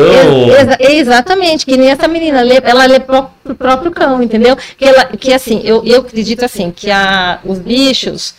Ex- 0.50 0.60
exa- 0.60 0.78
exatamente, 0.82 1.66
que 1.66 1.78
nem 1.78 1.90
essa 1.90 2.08
menina, 2.08 2.42
lê, 2.42 2.60
ela 2.64 2.86
lê 2.86 3.00
pro, 3.00 3.26
pro 3.44 3.56
próprio 3.56 3.92
cão, 3.92 4.22
entendeu? 4.22 4.58
Que, 4.78 4.86
ela, 4.86 5.06
que 5.06 5.32
assim, 5.34 5.62
eu, 5.64 5.82
eu 5.86 6.02
acredito 6.02 6.44
assim, 6.44 6.72
que 6.76 6.92
a, 6.92 7.40
os 7.46 7.58
bichos, 7.60 8.34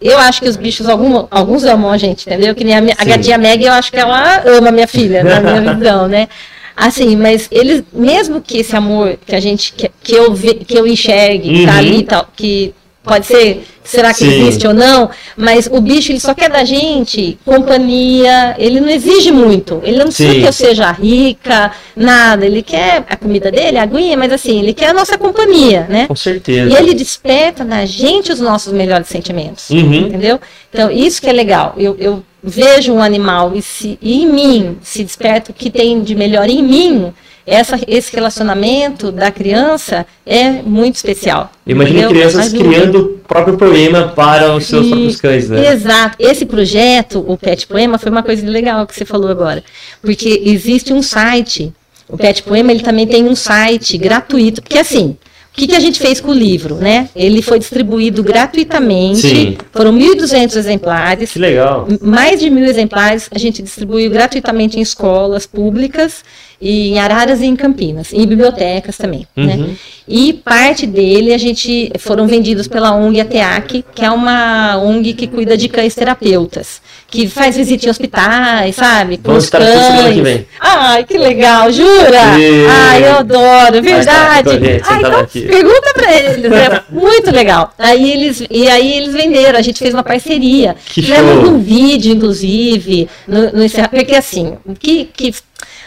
eu 0.00 0.18
acho 0.18 0.42
que 0.42 0.48
os 0.48 0.56
bichos, 0.56 0.88
algum, 0.88 1.26
alguns 1.30 1.64
amam 1.64 1.90
a 1.90 1.96
gente, 1.96 2.28
entendeu? 2.28 2.54
Que 2.54 2.64
nem 2.64 2.76
a, 2.76 2.80
minha, 2.80 2.94
a 2.98 3.04
gatinha 3.04 3.38
Meg, 3.38 3.64
eu 3.64 3.72
acho 3.72 3.90
que 3.90 3.98
ela 3.98 4.42
ama 4.46 4.70
minha 4.70 4.86
filha, 4.86 5.24
na 5.24 5.40
minha 5.40 5.74
visão, 5.74 6.06
né? 6.08 6.28
Assim, 6.76 7.16
mas 7.16 7.48
eles, 7.50 7.82
mesmo 7.92 8.40
que 8.40 8.58
esse 8.58 8.76
amor 8.76 9.18
que 9.26 9.34
a 9.34 9.40
gente, 9.40 9.72
que, 9.72 9.90
que 10.02 10.14
eu, 10.14 10.32
ve, 10.32 10.54
que 10.54 10.78
eu 10.78 10.86
enxergue, 10.86 11.48
que 11.52 11.66
tá 11.66 11.72
Uhum. 11.72 11.78
ali, 11.78 12.02
tal, 12.04 12.28
que 12.36 12.72
pode 13.08 13.26
ser, 13.26 13.66
será 13.82 14.12
que 14.12 14.20
Sim. 14.20 14.28
existe 14.42 14.66
ou 14.66 14.74
não, 14.74 15.10
mas 15.36 15.66
o 15.70 15.80
bicho 15.80 16.12
ele 16.12 16.20
só 16.20 16.34
quer 16.34 16.50
da 16.50 16.62
gente 16.64 17.38
companhia, 17.44 18.54
ele 18.58 18.80
não 18.80 18.88
exige 18.88 19.32
muito, 19.32 19.80
ele 19.82 19.96
não 19.96 20.06
precisa 20.06 20.32
Sim. 20.32 20.40
que 20.40 20.46
eu 20.46 20.52
seja 20.52 20.92
rica, 20.92 21.72
nada, 21.96 22.44
ele 22.44 22.62
quer 22.62 23.04
a 23.08 23.16
comida 23.16 23.50
dele, 23.50 23.78
a 23.78 23.82
aguinha, 23.82 24.16
mas 24.16 24.32
assim, 24.32 24.60
ele 24.60 24.72
quer 24.74 24.90
a 24.90 24.92
nossa 24.94 25.16
companhia, 25.16 25.86
né? 25.88 26.06
Com 26.06 26.16
certeza. 26.16 26.70
E 26.70 26.76
ele 26.76 26.94
desperta 26.94 27.64
na 27.64 27.84
gente 27.86 28.30
os 28.30 28.40
nossos 28.40 28.72
melhores 28.72 29.08
sentimentos, 29.08 29.70
Uhum. 29.70 29.94
entendeu? 30.06 30.38
Então, 30.70 30.90
isso 30.90 31.20
que 31.20 31.28
é 31.28 31.32
legal, 31.32 31.74
eu, 31.78 31.96
eu 31.98 32.22
vejo 32.42 32.92
um 32.92 33.02
animal 33.02 33.52
e, 33.54 33.62
se, 33.62 33.98
e 34.00 34.22
em 34.22 34.26
mim 34.26 34.78
se 34.82 35.02
desperta 35.02 35.50
o 35.50 35.54
que 35.54 35.70
tem 35.70 36.02
de 36.02 36.14
melhor 36.14 36.48
em 36.48 36.62
mim, 36.62 37.12
essa, 37.48 37.78
esse 37.88 38.14
relacionamento 38.14 39.10
da 39.10 39.30
criança 39.30 40.06
é 40.26 40.50
muito 40.62 40.96
especial. 40.96 41.50
Imagina 41.66 42.00
entendeu? 42.00 42.10
crianças 42.16 42.46
Ajuda. 42.52 42.64
criando 42.64 42.98
o 43.00 43.08
próprio 43.26 43.56
poema 43.56 44.12
para 44.14 44.54
os 44.54 44.66
seus 44.66 44.86
E- 44.86 44.90
próprios 44.90 45.20
cães, 45.20 45.48
né? 45.48 45.72
Exato. 45.72 46.16
Esse 46.18 46.44
projeto, 46.46 47.24
o 47.26 47.36
Pet 47.36 47.66
Poema, 47.66 47.98
foi 47.98 48.10
uma 48.10 48.22
coisa 48.22 48.46
legal 48.48 48.86
que 48.86 48.94
você 48.94 49.04
falou 49.04 49.30
agora. 49.30 49.62
Porque 50.02 50.42
existe 50.44 50.92
um 50.92 51.02
site. 51.02 51.72
O 52.08 52.16
Pet 52.16 52.42
Poema, 52.42 52.70
ele 52.70 52.80
também 52.82 53.06
tem 53.06 53.24
um 53.28 53.34
site 53.34 53.96
gratuito. 53.98 54.62
Porque 54.62 54.78
assim, 54.78 55.16
o 55.52 55.56
que, 55.60 55.66
que 55.66 55.74
a 55.76 55.80
gente 55.80 55.98
fez 55.98 56.20
com 56.20 56.30
o 56.30 56.34
livro, 56.34 56.76
né? 56.76 57.08
Ele 57.16 57.42
foi 57.42 57.58
distribuído 57.58 58.22
gratuitamente. 58.22 59.20
Sim. 59.20 59.56
Foram 59.72 59.92
1.200 59.92 60.56
exemplares. 60.56 61.32
Que 61.32 61.38
legal. 61.38 61.86
Mais 62.00 62.38
de 62.40 62.48
mil 62.48 62.64
exemplares 62.64 63.28
a 63.34 63.38
gente 63.38 63.60
distribuiu 63.62 64.10
gratuitamente 64.10 64.78
em 64.78 64.82
escolas 64.82 65.46
públicas, 65.46 66.22
e 66.60 66.88
em 66.90 66.98
Araras 66.98 67.40
e 67.40 67.46
em 67.46 67.54
Campinas, 67.54 68.12
e 68.12 68.16
em 68.16 68.26
bibliotecas 68.26 68.96
também. 68.96 69.26
Uhum. 69.36 69.46
Né? 69.46 69.76
E 70.08 70.32
parte 70.32 70.86
dele 70.86 71.34
a 71.34 71.38
gente 71.38 71.92
foram 71.98 72.26
vendidos 72.26 72.66
pela 72.66 72.94
ONG 72.94 73.20
ATEAC, 73.20 73.84
que 73.94 74.04
é 74.04 74.10
uma 74.10 74.78
ONG 74.78 75.12
que 75.12 75.26
cuida 75.26 75.56
de 75.56 75.68
cães 75.68 75.94
terapeutas, 75.94 76.80
que 77.08 77.28
faz 77.28 77.56
visita 77.56 77.86
em 77.86 77.90
hospitais, 77.90 78.74
sabe? 78.74 79.18
Com 79.18 79.24
Vamos 79.28 79.44
os 79.44 79.50
que 79.50 79.56
cães. 79.58 80.16
vem. 80.18 80.46
Ai, 80.58 81.04
que 81.04 81.18
legal, 81.18 81.70
jura? 81.70 82.38
E- 82.40 82.66
Ai, 82.66 83.04
eu 83.06 83.16
adoro, 83.18 83.82
verdade. 83.82 84.50
gente, 84.50 84.82
Ai, 84.84 84.98
então, 84.98 85.20
aqui. 85.20 85.42
pergunta 85.42 85.92
pra 85.94 86.14
eles, 86.16 86.44
é 86.44 86.82
muito 86.90 87.30
legal. 87.30 87.72
Aí 87.78 88.10
eles, 88.10 88.42
e 88.50 88.66
aí 88.66 88.94
eles 88.96 89.12
venderam, 89.12 89.58
a 89.58 89.62
gente 89.62 89.78
fez 89.78 89.92
uma 89.92 90.02
parceria. 90.02 90.74
Que 90.86 91.02
show. 91.02 91.16
um 91.48 91.58
vídeo, 91.58 92.14
inclusive, 92.14 93.08
no, 93.26 93.52
no 93.52 93.68
porque 93.90 94.14
assim, 94.16 94.56
o 94.64 94.74
que, 94.74 95.04
que 95.04 95.34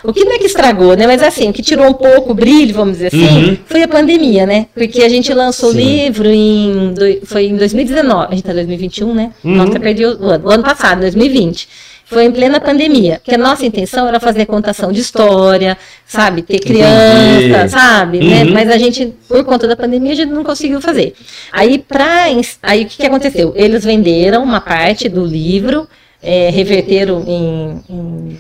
o 0.04 0.14
que 0.14 0.24
não 0.26 0.34
é 0.34 0.38
que 0.38 0.46
estragou, 0.46 0.96
né? 0.96 1.06
Mas 1.08 1.22
assim, 1.22 1.50
o 1.50 1.54
que 1.54 1.62
tirou 1.62 1.88
um 1.88 1.94
pouco 1.94 2.32
o 2.32 2.34
brilho, 2.34 2.74
vamos 2.74 2.94
dizer 2.94 3.08
assim, 3.08 3.50
Uhum. 3.50 3.58
foi 3.66 3.84
a 3.84 3.88
pandemia, 3.88 4.46
né? 4.46 4.68
Porque 4.74 5.02
a 5.04 5.10
gente 5.10 5.34
lançou 5.34 5.70
o 5.70 5.74
livro 5.74 6.28
em 6.28 6.94
foi 7.26 7.46
em 7.46 7.56
2019, 7.56 8.28
a 8.28 8.36
gente 8.36 8.44
tá 8.44 8.52
em 8.52 8.56
2021, 8.56 9.14
né? 9.14 9.32
Uhum. 9.44 9.56
Nossa, 9.56 9.80
perdi 9.80 10.06
o 10.06 10.26
ano, 10.26 10.48
o 10.48 10.52
ano 10.52 10.64
passado, 10.64 11.02
2020. 11.02 11.68
Foi 12.06 12.26
em 12.26 12.32
plena 12.32 12.60
pandemia, 12.60 13.22
que 13.24 13.34
a 13.34 13.38
nossa 13.38 13.66
intenção 13.66 14.06
era 14.06 14.20
fazer 14.20 14.46
contação 14.46 14.92
de 14.92 15.00
história, 15.00 15.78
sabe, 16.06 16.42
ter 16.42 16.60
criança, 16.60 17.70
sabe, 17.70 18.20
né? 18.20 18.44
Uhum. 18.44 18.52
Mas 18.52 18.70
a 18.70 18.78
gente, 18.78 19.14
por 19.30 19.46
conta 19.46 19.66
da 19.66 19.78
pandemia, 19.78 20.12
a 20.12 20.16
gente 20.16 20.30
não 20.30 20.44
conseguiu 20.44 20.82
fazer. 20.82 21.14
Aí, 21.54 21.80
pra, 21.80 22.26
aí 22.64 22.84
o 22.84 22.86
que, 22.86 22.98
que 22.98 23.06
aconteceu? 23.06 23.54
Eles 23.56 23.86
venderam 23.86 24.44
uma 24.44 24.60
parte 24.60 25.08
do 25.08 25.24
livro, 25.24 25.88
é, 26.22 26.50
reverteram 26.50 27.24
em, 27.26 27.82
em 27.90 28.38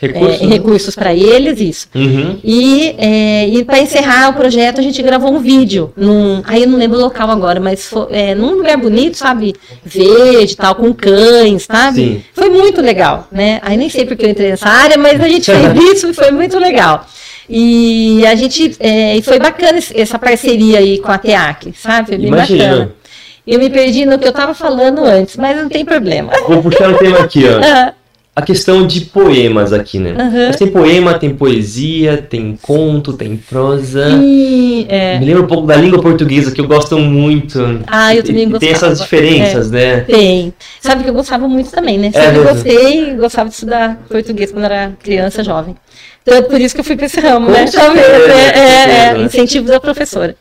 Recursos. 0.00 0.42
é, 0.42 0.46
recursos 0.46 0.94
para 0.94 1.14
eles, 1.14 1.60
isso. 1.60 1.88
Uhum. 1.94 2.38
E, 2.44 2.94
é, 2.98 3.48
e 3.48 3.64
para 3.64 3.78
encerrar 3.80 4.30
o 4.30 4.34
projeto, 4.34 4.78
a 4.80 4.82
gente 4.82 5.00
gravou 5.02 5.32
um 5.32 5.38
vídeo. 5.40 5.92
Num, 5.96 6.42
aí 6.44 6.62
eu 6.62 6.68
não 6.68 6.78
lembro 6.78 6.98
o 6.98 7.00
local 7.00 7.30
agora, 7.30 7.58
mas 7.58 7.86
foi, 7.86 8.06
é, 8.10 8.34
num 8.34 8.56
lugar 8.56 8.76
bonito, 8.76 9.16
sabe? 9.16 9.54
Verde 9.84 10.52
e 10.52 10.56
tal, 10.56 10.74
com 10.74 10.92
cães, 10.92 11.64
sabe? 11.64 12.00
Sim. 12.00 12.22
Foi 12.34 12.50
muito 12.50 12.80
legal, 12.80 13.26
né? 13.32 13.58
Aí 13.62 13.76
nem 13.76 13.88
sei 13.88 14.04
porque 14.04 14.24
eu 14.24 14.30
entrei 14.30 14.50
nessa 14.50 14.68
área, 14.68 14.98
mas 14.98 15.20
a 15.20 15.28
gente 15.28 15.50
fez 15.50 15.74
isso 15.96 16.10
e 16.10 16.14
foi 16.14 16.30
muito 16.30 16.58
legal. 16.58 17.06
E 17.48 18.26
a 18.26 18.34
gente. 18.34 18.76
é, 18.80 19.16
e 19.16 19.22
foi 19.22 19.38
bacana 19.38 19.78
essa 19.94 20.18
parceria 20.18 20.78
aí 20.78 20.98
com 20.98 21.12
a 21.12 21.18
TEAC, 21.18 21.72
sabe? 21.76 22.08
Foi 22.08 22.18
bem 22.18 22.26
Imagino. 22.26 22.58
bacana. 22.58 22.92
Eu 23.46 23.60
me 23.60 23.70
perdi 23.70 24.04
no 24.04 24.18
que 24.18 24.24
eu 24.24 24.30
estava 24.30 24.52
falando 24.52 25.04
antes, 25.04 25.36
mas 25.36 25.56
não 25.56 25.68
tem 25.68 25.84
problema. 25.84 26.32
Vou 26.48 26.60
puxar 26.60 26.90
um 26.90 26.98
tema 26.98 27.20
aqui, 27.20 27.44
ó. 27.46 27.92
A 28.38 28.42
questão 28.42 28.86
de 28.86 29.00
poemas 29.00 29.72
aqui, 29.72 29.98
né? 29.98 30.10
Aham. 30.10 30.46
Mas 30.48 30.56
tem 30.56 30.68
poema, 30.68 31.14
tem 31.18 31.30
poesia, 31.34 32.18
tem 32.18 32.54
conto, 32.60 33.14
tem 33.14 33.34
prosa. 33.34 34.10
e, 34.22 34.84
é, 34.90 35.18
Me 35.18 35.24
lembra 35.24 35.42
um 35.42 35.46
pouco 35.46 35.66
da 35.66 35.74
língua 35.74 36.02
portuguesa, 36.02 36.50
que 36.52 36.60
eu 36.60 36.66
gosto 36.66 36.98
muito. 36.98 37.80
Ah, 37.86 38.14
eu 38.14 38.22
também 38.22 38.42
e 38.42 38.58
Tem 38.58 38.72
gostava. 38.72 38.92
essas 38.92 39.00
diferenças, 39.00 39.70
né? 39.70 40.00
Tem. 40.00 40.52
Sabe 40.82 41.02
que 41.02 41.08
eu 41.08 41.14
gostava 41.14 41.48
muito 41.48 41.70
também, 41.70 41.96
né? 41.96 42.08
É 42.12 42.20
Sempre 42.20 42.38
mesmo? 42.40 42.52
gostei, 42.52 43.14
gostava 43.14 43.48
de 43.48 43.54
estudar 43.54 44.02
português 44.06 44.52
quando 44.52 44.64
era 44.66 44.92
criança, 45.02 45.42
jovem. 45.42 45.74
Então, 46.22 46.36
é 46.36 46.42
por 46.42 46.60
isso 46.60 46.74
que 46.74 46.82
eu 46.82 46.84
fui 46.84 46.94
para 46.94 47.06
esse 47.06 47.18
ramo, 47.18 47.46
Com 47.46 47.52
né? 47.52 47.64
Talvez, 47.72 48.06
é, 48.06 48.18
com 48.18 48.32
é, 48.32 49.14
é, 49.14 49.22
incentivo 49.24 49.66
da 49.68 49.80
professora. 49.80 50.36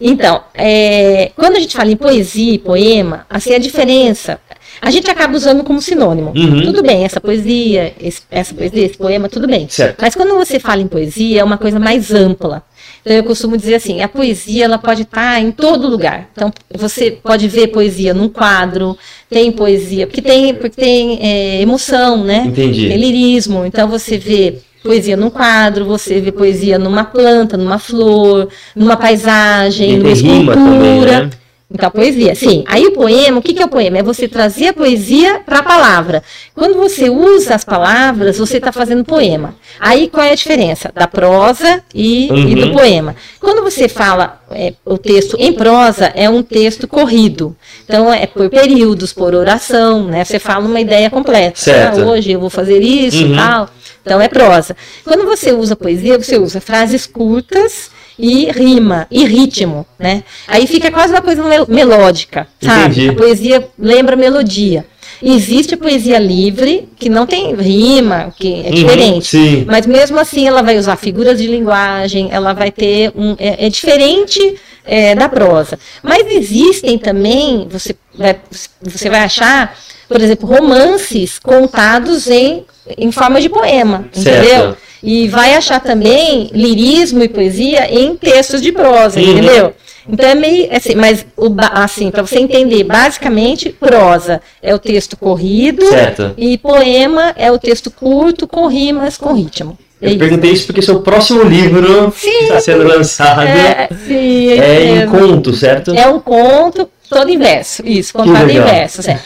Então, 0.00 0.42
é, 0.54 1.32
quando 1.36 1.56
a 1.56 1.60
gente 1.60 1.76
fala 1.76 1.90
em 1.90 1.96
poesia 1.96 2.54
e 2.54 2.58
poema, 2.58 3.26
assim, 3.28 3.54
a 3.54 3.58
diferença, 3.58 4.38
a 4.80 4.90
gente 4.90 5.10
acaba 5.10 5.36
usando 5.36 5.64
como 5.64 5.80
sinônimo. 5.80 6.32
Uhum. 6.36 6.62
Tudo 6.62 6.82
bem, 6.82 7.04
essa 7.04 7.20
poesia, 7.20 7.92
esse, 8.00 8.22
essa 8.30 8.54
poesia, 8.54 8.86
esse 8.86 8.96
poema, 8.96 9.28
tudo 9.28 9.46
bem. 9.46 9.66
Certo. 9.68 9.96
Mas 10.00 10.14
quando 10.14 10.34
você 10.34 10.58
fala 10.58 10.82
em 10.82 10.86
poesia, 10.86 11.40
é 11.40 11.44
uma 11.44 11.58
coisa 11.58 11.78
mais 11.78 12.12
ampla. 12.12 12.62
Então 13.00 13.16
eu 13.16 13.24
costumo 13.24 13.56
dizer 13.56 13.76
assim, 13.76 14.02
a 14.02 14.08
poesia 14.08 14.64
ela 14.64 14.78
pode 14.78 15.02
estar 15.02 15.40
em 15.40 15.52
todo 15.52 15.88
lugar. 15.88 16.28
Então 16.32 16.52
você 16.74 17.10
pode 17.10 17.46
ver 17.46 17.68
poesia 17.68 18.12
num 18.12 18.28
quadro, 18.28 18.98
tem 19.30 19.52
poesia, 19.52 20.06
porque 20.06 20.20
tem, 20.20 20.52
porque 20.54 20.80
tem 20.80 21.18
é, 21.22 21.62
emoção, 21.62 22.24
né? 22.24 22.44
Entendi. 22.46 22.88
Tem 22.88 22.96
lirismo. 22.96 23.64
Então 23.64 23.88
você 23.88 24.18
vê 24.18 24.58
poesia 24.82 25.16
num 25.16 25.30
quadro, 25.30 25.84
você 25.84 26.20
vê 26.20 26.32
poesia 26.32 26.78
numa 26.78 27.04
planta, 27.04 27.56
numa 27.56 27.78
flor, 27.78 28.48
numa 28.74 28.96
paisagem, 28.96 29.98
numa 29.98 30.12
rima 30.12 30.52
escultura. 30.52 30.54
também, 30.54 31.00
né? 31.00 31.30
Então, 31.68 31.88
a 31.88 31.90
poesia, 31.90 32.32
sim. 32.36 32.62
Aí 32.68 32.86
o 32.86 32.92
poema, 32.92 33.38
o 33.38 33.42
que, 33.42 33.52
que 33.52 33.60
é 33.60 33.64
o 33.66 33.68
poema? 33.68 33.98
É 33.98 34.02
você 34.02 34.28
trazer 34.28 34.68
a 34.68 34.72
poesia 34.72 35.40
para 35.44 35.58
a 35.58 35.62
palavra. 35.64 36.22
Quando 36.54 36.74
você 36.76 37.10
usa 37.10 37.56
as 37.56 37.64
palavras, 37.64 38.38
você 38.38 38.58
está 38.58 38.70
fazendo 38.70 39.04
poema. 39.04 39.52
Aí 39.80 40.08
qual 40.08 40.24
é 40.24 40.30
a 40.30 40.34
diferença 40.36 40.92
da 40.94 41.08
prosa 41.08 41.82
e, 41.92 42.26
e 42.28 42.54
do 42.54 42.66
Uhum. 42.68 42.72
poema? 42.72 43.16
Quando 43.40 43.64
você 43.64 43.88
fala 43.88 44.40
é, 44.52 44.74
o 44.84 44.96
texto 44.96 45.36
em 45.40 45.52
prosa, 45.52 46.06
é 46.14 46.30
um 46.30 46.40
texto 46.40 46.86
corrido. 46.86 47.56
Então, 47.84 48.12
é 48.14 48.26
por 48.28 48.48
períodos, 48.48 49.12
por 49.12 49.34
oração, 49.34 50.04
né? 50.04 50.24
Você 50.24 50.38
fala 50.38 50.64
uma 50.64 50.80
ideia 50.80 51.10
completa. 51.10 51.58
Certo. 51.58 52.00
Ah, 52.00 52.04
hoje 52.04 52.30
eu 52.30 52.38
vou 52.38 52.48
fazer 52.48 52.80
isso 52.80 53.24
Uhum. 53.26 53.34
tal. 53.36 53.68
Então, 54.02 54.20
é 54.20 54.28
prosa. 54.28 54.76
Quando 55.02 55.26
você 55.26 55.50
usa 55.50 55.74
poesia, 55.74 56.16
você 56.16 56.38
usa 56.38 56.60
frases 56.60 57.06
curtas 57.06 57.90
e 58.18 58.50
rima 58.50 59.06
e 59.10 59.24
ritmo, 59.24 59.86
né? 59.98 60.24
Aí 60.48 60.66
fica 60.66 60.90
quase 60.90 61.12
uma 61.12 61.22
coisa 61.22 61.42
melódica, 61.68 62.46
sabe? 62.60 63.00
Entendi. 63.00 63.08
A 63.10 63.14
poesia 63.14 63.68
lembra 63.78 64.16
melodia. 64.16 64.84
Existe 65.22 65.74
a 65.74 65.78
poesia 65.78 66.18
livre, 66.18 66.88
que 66.96 67.08
não 67.08 67.26
tem 67.26 67.54
rima, 67.54 68.34
que 68.36 68.52
é 68.52 68.68
uhum, 68.68 68.70
diferente. 68.70 69.36
Uhum, 69.36 69.64
mas 69.66 69.86
mesmo 69.86 70.18
assim 70.18 70.46
ela 70.46 70.62
vai 70.62 70.76
usar 70.76 70.96
figuras 70.96 71.38
de 71.38 71.46
linguagem, 71.46 72.28
ela 72.30 72.52
vai 72.52 72.70
ter 72.70 73.12
um. 73.14 73.34
É, 73.38 73.66
é 73.66 73.68
diferente 73.70 74.56
é, 74.84 75.14
da 75.14 75.28
prosa. 75.28 75.78
Mas 76.02 76.26
existem 76.30 76.98
também, 76.98 77.66
você 77.70 77.96
vai, 78.14 78.36
você 78.82 79.08
vai 79.08 79.20
achar, 79.20 79.74
por 80.06 80.20
exemplo, 80.20 80.48
romances 80.48 81.38
contados 81.38 82.28
em, 82.28 82.64
em 82.98 83.10
forma 83.10 83.40
de 83.40 83.48
poema, 83.48 84.04
certo. 84.12 84.44
entendeu? 84.44 84.76
E 85.06 85.28
vai 85.28 85.54
achar 85.54 85.80
também 85.80 86.50
lirismo 86.52 87.22
e 87.22 87.28
poesia 87.28 87.88
em 87.88 88.16
textos 88.16 88.60
de 88.60 88.72
prosa, 88.72 89.20
uhum. 89.20 89.30
entendeu? 89.30 89.72
Então 90.08 90.28
é 90.28 90.34
meio 90.34 90.68
assim, 90.74 90.96
mas 90.96 91.24
o, 91.36 91.46
assim, 91.72 92.10
para 92.10 92.22
você 92.22 92.40
entender, 92.40 92.82
basicamente, 92.82 93.70
prosa 93.70 94.40
é 94.60 94.74
o 94.74 94.78
texto 94.80 95.16
corrido 95.16 95.86
certo. 95.86 96.34
e 96.36 96.58
poema 96.58 97.32
é 97.36 97.50
o 97.52 97.58
texto 97.58 97.88
curto 97.88 98.48
com 98.48 98.66
rimas, 98.66 99.16
com 99.16 99.32
ritmo. 99.32 99.78
Eu 100.02 100.12
é 100.12 100.16
perguntei 100.16 100.50
isso 100.50 100.66
porque 100.66 100.82
seu 100.82 101.00
próximo 101.00 101.42
livro 101.42 102.12
sim, 102.14 102.42
está 102.42 102.60
sendo 102.60 102.82
lançado 102.82 103.42
é, 103.42 103.88
sim, 104.06 104.50
é, 104.50 105.04
em 105.04 105.06
conto, 105.06 105.54
certo? 105.54 105.94
É 105.94 106.06
um 106.06 106.20
conto 106.20 106.88
todo 107.08 107.30
em 107.30 107.38
verso, 107.38 107.82
isso, 107.86 108.12
contado 108.12 108.50
em 108.50 108.60
versos. 108.60 109.06
É. 109.08 109.20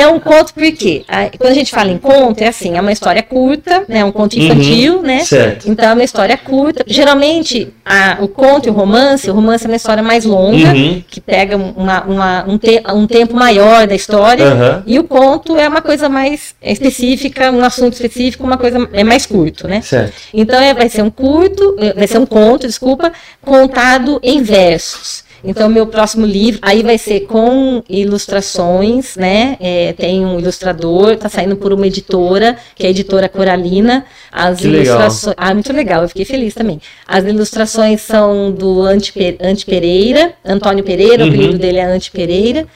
é 0.00 0.08
um 0.08 0.20
conto 0.20 0.52
porque 0.54 1.04
quando 1.38 1.50
a 1.50 1.54
gente 1.54 1.70
fala 1.70 1.90
em 1.90 1.98
conto, 1.98 2.42
é 2.42 2.48
assim, 2.48 2.76
é 2.76 2.80
uma 2.80 2.92
história 2.92 3.22
curta, 3.22 3.84
né, 3.88 4.04
um 4.04 4.12
conto 4.12 4.38
infantil, 4.38 4.96
uhum, 4.96 5.02
né? 5.02 5.20
Certo. 5.20 5.68
Então 5.68 5.90
é 5.90 5.92
uma 5.92 6.04
história 6.04 6.36
curta. 6.36 6.84
Geralmente 6.86 7.72
a, 7.84 8.18
o 8.20 8.28
conto 8.28 8.66
e 8.66 8.70
o 8.70 8.72
romance, 8.72 9.30
o 9.30 9.34
romance 9.34 9.64
é 9.64 9.68
uma 9.68 9.76
história 9.76 10.02
mais 10.02 10.24
longa, 10.24 10.72
uhum. 10.72 11.02
que 11.08 11.20
pega 11.20 11.56
uma, 11.56 12.04
uma, 12.04 12.44
um, 12.48 12.58
te, 12.58 12.82
um 12.94 13.06
tempo 13.06 13.34
maior 13.34 13.86
da 13.86 13.94
história, 13.94 14.46
uhum. 14.46 14.82
e 14.86 14.98
o 14.98 15.04
conto 15.04 15.56
é 15.56 15.68
uma 15.68 15.82
coisa 15.82 16.08
mais 16.08 16.54
específica, 16.62 17.50
um 17.50 17.64
assunto 17.64 17.94
específico, 17.94 18.44
uma 18.44 18.58
coisa 18.58 18.88
é 18.92 19.04
mais 19.04 19.26
curto, 19.26 19.66
né? 19.66 19.80
Certo. 19.80 20.14
Então 20.32 20.60
é, 20.60 20.74
vai 20.74 20.88
ser 20.88 21.02
um 21.02 21.10
curto, 21.10 21.76
vai 21.94 22.06
ser 22.06 22.18
um 22.18 22.26
conto, 22.26 22.66
desculpa, 22.66 23.12
contado 23.40 24.20
em 24.22 24.42
versos. 24.42 25.24
Então, 25.44 25.68
meu 25.68 25.86
próximo 25.86 26.24
livro, 26.24 26.60
aí 26.62 26.82
vai 26.82 26.96
ser 26.96 27.20
com 27.20 27.82
ilustrações, 27.88 29.16
né? 29.16 29.56
É, 29.58 29.92
tem 29.92 30.24
um 30.24 30.38
ilustrador, 30.38 31.16
tá 31.16 31.28
saindo 31.28 31.56
por 31.56 31.72
uma 31.72 31.86
editora, 31.86 32.56
que 32.76 32.84
é 32.84 32.86
a 32.86 32.90
editora 32.90 33.28
Coralina. 33.28 34.04
As 34.30 34.60
que 34.60 34.68
ilustrações. 34.68 35.36
Legal. 35.36 35.50
Ah, 35.50 35.54
muito 35.54 35.72
legal, 35.72 36.02
eu 36.02 36.08
fiquei 36.08 36.24
feliz 36.24 36.54
também. 36.54 36.80
As 37.06 37.24
ilustrações 37.24 38.00
são 38.02 38.52
do 38.52 38.82
Ante, 38.82 39.12
Ante 39.40 39.66
Pereira, 39.66 40.32
Antônio 40.44 40.84
Pereira, 40.84 41.24
uhum. 41.24 41.30
o 41.30 41.34
apelido 41.34 41.58
dele 41.58 41.78
é 41.78 41.84
Ante 41.84 42.10
Pereira. 42.12 42.66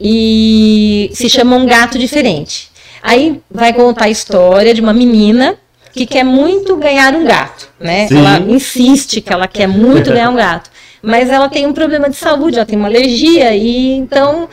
E 0.00 1.10
se 1.12 1.28
chama 1.28 1.56
Um 1.56 1.66
Gato 1.66 1.98
Diferente. 1.98 2.70
Aí 3.02 3.40
vai 3.50 3.72
contar 3.72 4.04
a 4.04 4.10
história 4.10 4.72
de 4.72 4.80
uma 4.80 4.92
menina 4.92 5.56
que 5.92 6.06
quer 6.06 6.24
muito 6.24 6.76
ganhar 6.76 7.14
um 7.14 7.24
gato, 7.24 7.68
né? 7.78 8.08
Sim. 8.08 8.18
Ela 8.18 8.38
insiste 8.38 9.20
que 9.20 9.32
ela 9.32 9.46
quer 9.46 9.68
muito 9.68 10.10
ganhar 10.10 10.30
um 10.30 10.36
gato 10.36 10.73
mas 11.04 11.30
ela 11.30 11.48
tem 11.48 11.66
um 11.66 11.72
problema 11.72 12.08
de 12.08 12.16
saúde, 12.16 12.56
ela 12.56 12.66
tem 12.66 12.78
uma 12.78 12.88
alergia, 12.88 13.54
e 13.54 13.92
então 13.92 14.48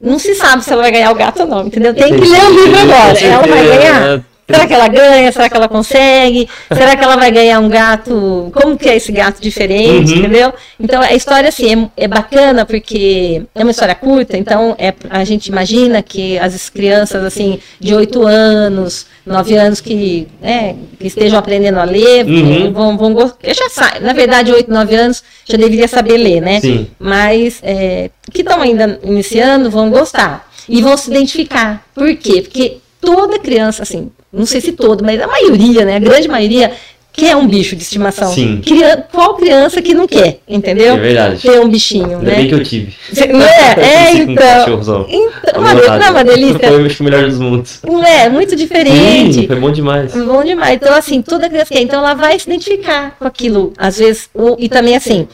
não 0.00 0.18
se 0.18 0.34
sabe 0.34 0.64
se 0.64 0.72
ela 0.72 0.82
vai 0.82 0.92
ganhar 0.92 1.10
o 1.10 1.14
gato 1.14 1.40
ou 1.40 1.46
não, 1.46 1.66
entendeu? 1.66 1.92
Tem 1.94 2.14
que 2.14 2.28
ler 2.28 2.44
o 2.44 2.50
livro 2.50 2.78
agora. 2.78 3.18
Ela 3.20 3.46
vai 3.46 3.78
ganhar. 3.78 4.24
Será 4.50 4.66
que 4.66 4.72
ela 4.72 4.88
ganha? 4.88 5.30
Será 5.30 5.48
que 5.50 5.56
ela 5.56 5.68
consegue? 5.68 6.48
Será 6.72 6.96
que 6.96 7.04
ela 7.04 7.16
vai 7.16 7.30
ganhar 7.30 7.60
um 7.60 7.68
gato? 7.68 8.50
Como 8.54 8.78
que 8.78 8.88
é 8.88 8.96
esse 8.96 9.12
gato 9.12 9.42
diferente, 9.42 10.12
uhum. 10.12 10.18
entendeu? 10.20 10.54
Então 10.80 11.02
a 11.02 11.12
história 11.12 11.50
assim 11.50 11.90
é, 11.96 12.04
é, 12.04 12.08
bacana 12.08 12.64
porque 12.64 13.42
é 13.54 13.62
uma 13.62 13.70
história 13.70 13.94
curta, 13.94 14.38
então 14.38 14.74
é, 14.78 14.94
a 15.10 15.22
gente 15.22 15.48
imagina 15.48 16.02
que 16.02 16.38
as 16.38 16.70
crianças 16.70 17.22
assim 17.24 17.58
de 17.78 17.94
8 17.94 18.26
anos, 18.26 19.06
9 19.26 19.54
anos 19.54 19.82
que, 19.82 20.26
né, 20.40 20.76
que 20.98 21.08
estejam 21.08 21.38
aprendendo 21.38 21.78
a 21.78 21.84
ler, 21.84 22.24
uhum. 22.24 22.72
vão, 22.72 22.96
vão 22.96 23.12
gostar. 23.12 24.00
Na 24.00 24.14
verdade, 24.14 24.50
8, 24.50 24.70
9 24.70 24.94
anos 24.94 25.22
já 25.44 25.58
deveria 25.58 25.86
saber 25.86 26.16
ler, 26.16 26.40
né? 26.40 26.60
Sim. 26.60 26.88
Mas 26.98 27.60
é, 27.62 28.08
que 28.32 28.40
estão 28.40 28.62
ainda 28.62 28.98
iniciando 29.02 29.70
vão 29.70 29.90
gostar. 29.90 30.48
E 30.66 30.82
vão 30.82 30.96
se 30.98 31.10
identificar. 31.10 31.82
Por 31.94 32.14
quê? 32.16 32.42
Porque 32.42 32.78
toda 33.00 33.38
criança, 33.38 33.82
assim, 33.82 34.10
não 34.32 34.46
sei 34.46 34.60
se 34.60 34.72
todo, 34.72 35.04
mas 35.04 35.20
a 35.20 35.26
maioria, 35.26 35.84
né, 35.84 35.96
a 35.96 36.00
grande 36.00 36.28
maioria, 36.28 36.72
quer 37.18 37.34
um 37.36 37.48
bicho 37.48 37.74
de 37.74 37.82
estimação. 37.82 38.32
Sim. 38.32 38.62
qual 39.10 39.34
criança 39.34 39.82
que 39.82 39.92
não 39.92 40.06
quer, 40.06 40.38
entendeu? 40.48 40.94
É 40.94 40.98
verdade. 40.98 41.42
Ter 41.42 41.60
um 41.60 41.68
bichinho, 41.68 42.18
Ainda 42.18 42.30
né? 42.30 42.36
bem 42.36 42.48
que 42.48 42.54
eu 42.54 42.62
tive. 42.62 42.94
Não 43.32 43.42
é? 43.42 43.68
É, 43.88 44.12
então. 44.12 45.06
então 45.10 45.60
uma, 45.60 45.74
não 45.74 45.94
é 45.94 46.10
uma 46.10 46.24
delícia? 46.24 46.58
Foi 46.68 46.88
o 46.88 47.04
melhor 47.04 47.28
dos 47.28 47.38
mundos. 47.38 47.80
Não 47.84 48.04
é? 48.04 48.28
Muito 48.28 48.54
diferente. 48.54 49.34
Sim, 49.34 49.46
foi 49.46 49.56
bom 49.56 49.70
demais. 49.70 50.12
Bom 50.12 50.44
demais. 50.44 50.74
Então, 50.74 50.94
assim, 50.94 51.22
toda 51.22 51.48
criança 51.48 51.72
quer. 51.72 51.80
Então, 51.80 51.98
ela 52.00 52.14
vai 52.14 52.38
se 52.38 52.48
identificar 52.48 53.16
com 53.18 53.26
aquilo. 53.26 53.72
Às 53.76 53.98
vezes, 53.98 54.30
e 54.58 54.68
também 54.68 54.96
assim, 54.96 55.26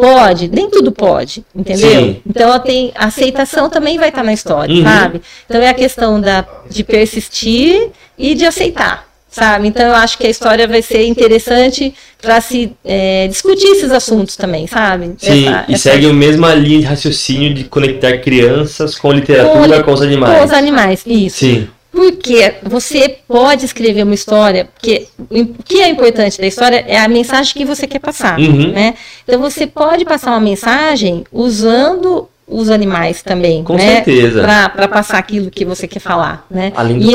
Pode, 0.00 0.48
nem 0.48 0.68
tudo 0.70 0.90
pode, 0.92 1.44
entendeu? 1.54 1.90
Sim. 1.90 2.22
Então 2.28 2.42
ela 2.42 2.58
tem 2.58 2.92
a 2.94 3.06
aceitação 3.06 3.68
também 3.68 3.98
vai 3.98 4.08
estar 4.08 4.22
na 4.22 4.32
história, 4.32 4.74
uhum. 4.74 4.82
sabe? 4.82 5.20
Então 5.46 5.60
é 5.60 5.68
a 5.68 5.74
questão 5.74 6.20
da, 6.20 6.44
de 6.68 6.82
persistir 6.82 7.90
e 8.18 8.34
de 8.34 8.44
aceitar, 8.44 9.06
sabe? 9.30 9.68
Então 9.68 9.86
eu 9.86 9.94
acho 9.94 10.16
que 10.16 10.26
a 10.26 10.30
história 10.30 10.66
vai 10.66 10.82
ser 10.82 11.06
interessante 11.06 11.94
para 12.20 12.40
se 12.40 12.72
é, 12.84 13.28
discutir 13.28 13.66
esses 13.68 13.90
assuntos 13.90 14.36
também, 14.36 14.66
sabe? 14.66 15.14
Sim, 15.18 15.48
essa, 15.48 15.64
e 15.68 15.74
essa... 15.74 15.90
segue 15.90 16.06
a 16.06 16.12
mesma 16.12 16.54
linha 16.54 16.80
de 16.80 16.86
raciocínio 16.86 17.52
de 17.52 17.64
conectar 17.64 18.18
crianças 18.18 18.94
com 18.94 19.12
literatura, 19.12 19.78
com, 19.78 19.84
com 19.84 19.92
os 19.92 20.02
animais. 20.02 20.38
Com 20.38 20.44
os 20.44 20.52
animais, 20.52 21.02
isso. 21.06 21.38
Sim. 21.38 21.68
Porque 21.92 22.54
você 22.62 23.18
pode 23.26 23.64
escrever 23.64 24.04
uma 24.04 24.14
história, 24.14 24.66
porque 24.66 25.08
o 25.18 25.62
que 25.64 25.80
é 25.80 25.88
importante 25.88 26.40
da 26.40 26.46
história 26.46 26.84
é 26.86 26.98
a 26.98 27.08
mensagem 27.08 27.52
que 27.52 27.64
você 27.64 27.86
quer 27.86 27.98
passar, 27.98 28.38
uhum. 28.38 28.72
né? 28.72 28.94
Então 29.24 29.40
você 29.40 29.66
pode 29.66 30.04
passar 30.04 30.30
uma 30.30 30.40
mensagem 30.40 31.24
usando 31.32 32.28
os 32.50 32.68
animais 32.68 33.22
também, 33.22 33.62
Com 33.62 33.74
né? 33.74 33.96
certeza. 33.96 34.42
Para 34.42 34.88
passar 34.88 35.18
aquilo 35.18 35.50
que 35.50 35.64
você 35.64 35.86
quer 35.86 36.00
falar, 36.00 36.44
né? 36.50 36.72
Além 36.74 36.98
do... 36.98 37.08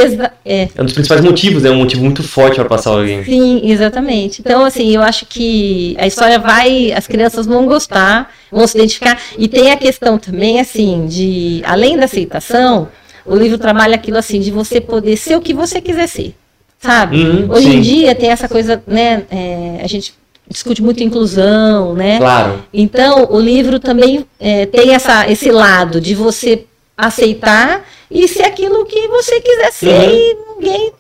é. 0.46 0.70
é 0.74 0.82
um 0.82 0.86
dos 0.86 0.94
principais 0.94 1.22
motivos, 1.22 1.66
é 1.66 1.70
um 1.70 1.76
motivo 1.76 2.02
muito 2.04 2.24
forte 2.24 2.56
para 2.56 2.66
passar 2.66 2.92
alguém. 2.92 3.24
Sim, 3.24 3.70
exatamente. 3.70 4.40
Então, 4.40 4.64
assim, 4.64 4.96
eu 4.96 5.02
acho 5.02 5.26
que 5.26 5.96
a 6.00 6.08
história 6.08 6.40
vai, 6.40 6.94
as 6.94 7.06
crianças 7.06 7.46
vão 7.46 7.66
gostar, 7.66 8.32
vão 8.50 8.66
se 8.66 8.78
identificar. 8.78 9.20
E 9.38 9.48
tem 9.50 9.72
a 9.72 9.78
questão 9.78 10.18
também, 10.18 10.60
assim, 10.60 11.06
de, 11.06 11.62
além 11.66 11.98
da 11.98 12.06
aceitação, 12.06 12.88
o 13.26 13.36
livro 13.36 13.58
trabalha 13.58 13.96
aquilo 13.96 14.18
assim, 14.18 14.40
de 14.40 14.52
você 14.52 14.80
poder 14.80 15.18
ser 15.18 15.36
o 15.36 15.42
que 15.42 15.54
você 15.54 15.82
quiser 15.82 16.08
ser, 16.08 16.36
sabe? 16.80 17.24
Uhum, 17.24 17.52
Hoje 17.52 17.72
sim. 17.72 17.78
em 17.78 17.82
dia 17.82 18.16
tem 18.16 18.30
essa 18.30 18.48
coisa, 18.48 18.82
né? 18.86 19.24
É, 19.32 19.82
a 19.84 19.88
gente 19.88 20.14
discute 20.48 20.82
muito 20.82 21.02
inclusão, 21.02 21.94
né? 21.94 22.20
Claro. 22.20 22.64
Então, 22.74 23.28
o 23.32 23.40
livro 23.40 23.80
também 23.80 24.26
é, 24.40 24.66
tem 24.68 24.94
essa, 24.94 25.30
esse 25.30 25.52
lado 25.52 26.00
de 26.00 26.14
você 26.14 26.66
aceitar 26.98 27.84
e 28.10 28.28
ser 28.28 28.44
aquilo 28.44 28.86
que 28.86 29.08
você 29.08 29.42
quiser 29.42 29.72
ser 29.72 30.10
uhum. 30.10 30.16
e 30.16 30.38
ninguém 30.56 30.94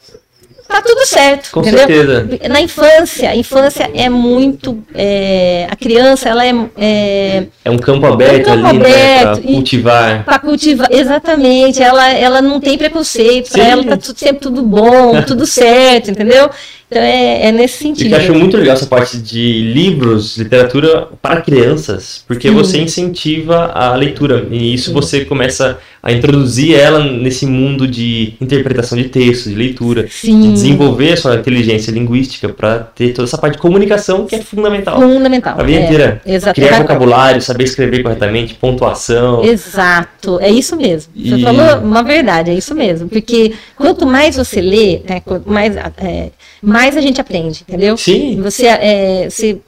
tá 0.67 0.81
tudo 0.81 1.05
certo. 1.05 1.51
Com 1.51 1.61
entendeu? 1.61 1.79
certeza. 1.79 2.29
Na 2.49 2.61
infância, 2.61 3.29
a 3.29 3.35
infância 3.35 3.89
é 3.93 4.09
muito. 4.09 4.83
É, 4.93 5.67
a 5.69 5.75
criança, 5.75 6.29
ela 6.29 6.45
é, 6.45 6.53
é. 6.77 7.47
É, 7.63 7.69
um 7.69 7.77
campo 7.77 8.05
aberto 8.05 8.47
é 8.47 8.53
um 8.53 8.55
campo 8.55 8.67
ali, 8.67 8.77
aberto, 8.79 8.95
né, 8.95 9.23
para 9.23 9.41
cultivar. 9.41 10.23
Para 10.25 10.39
cultivar, 10.39 10.87
exatamente. 10.91 11.81
Ela, 11.81 12.11
ela 12.11 12.41
não 12.41 12.59
tem 12.59 12.77
preconceito, 12.77 13.51
para 13.51 13.63
ela 13.63 13.83
tá 13.83 13.97
tudo, 13.97 14.17
sempre 14.17 14.41
tudo 14.41 14.61
bom, 14.61 15.21
tudo 15.23 15.45
certo, 15.45 16.11
entendeu? 16.11 16.49
Então 16.87 17.01
é, 17.01 17.47
é 17.47 17.51
nesse 17.51 17.79
sentido. 17.79 18.13
Eu 18.13 18.17
acho 18.17 18.33
muito 18.33 18.57
legal 18.57 18.75
essa 18.75 18.85
parte 18.85 19.17
de 19.17 19.71
livros, 19.73 20.37
literatura 20.37 21.07
para 21.21 21.41
crianças, 21.41 22.23
porque 22.27 22.47
Sim. 22.47 22.53
você 22.53 22.79
incentiva 22.79 23.71
a 23.73 23.95
leitura 23.95 24.47
e 24.51 24.73
isso 24.73 24.89
Sim. 24.89 24.93
você 24.93 25.25
começa 25.25 25.79
a 26.05 26.11
introduzir 26.11 26.75
ela 26.75 27.03
nesse 27.03 27.47
mundo 27.47 27.87
de 27.87 28.35
interpretação 28.39 28.95
de 28.95 29.05
textos, 29.05 29.51
de 29.51 29.57
leitura, 29.57 30.07
Sim. 30.07 30.39
de 30.39 30.51
desenvolver 30.51 31.13
a 31.13 31.17
sua 31.17 31.35
inteligência 31.35 31.89
linguística 31.89 32.47
para 32.47 32.77
ter 32.77 33.11
toda 33.11 33.27
essa 33.27 33.39
parte 33.39 33.55
de 33.55 33.59
comunicação 33.59 34.27
que 34.27 34.35
é 34.35 34.39
fundamental. 34.39 35.01
Fundamental. 35.01 35.59
A 35.59 35.63
vida 35.63 35.79
é, 35.79 35.83
inteira. 35.83 36.21
Exatamente. 36.23 36.69
Criar 36.69 36.81
vocabulário, 36.83 37.41
saber 37.41 37.63
escrever 37.63 38.03
corretamente, 38.03 38.53
pontuação. 38.53 39.43
Exato, 39.43 40.39
é 40.39 40.51
isso 40.51 40.75
mesmo. 40.75 41.11
Você 41.15 41.37
e... 41.37 41.41
falou 41.41 41.79
uma 41.79 42.03
verdade, 42.03 42.51
é 42.51 42.53
isso 42.53 42.75
mesmo. 42.75 43.09
Porque 43.09 43.53
quanto 43.75 44.05
mais 44.05 44.35
você 44.35 44.61
lê, 44.61 45.01
né, 45.09 45.23
mais, 45.43 45.75
é, 45.75 46.29
mais 46.61 46.95
a 46.95 47.01
gente 47.01 47.19
aprende, 47.19 47.65
entendeu? 47.67 47.97
Sim. 47.97 48.39
Você, 48.43 48.67
é, 48.67 49.27
você 49.27 49.59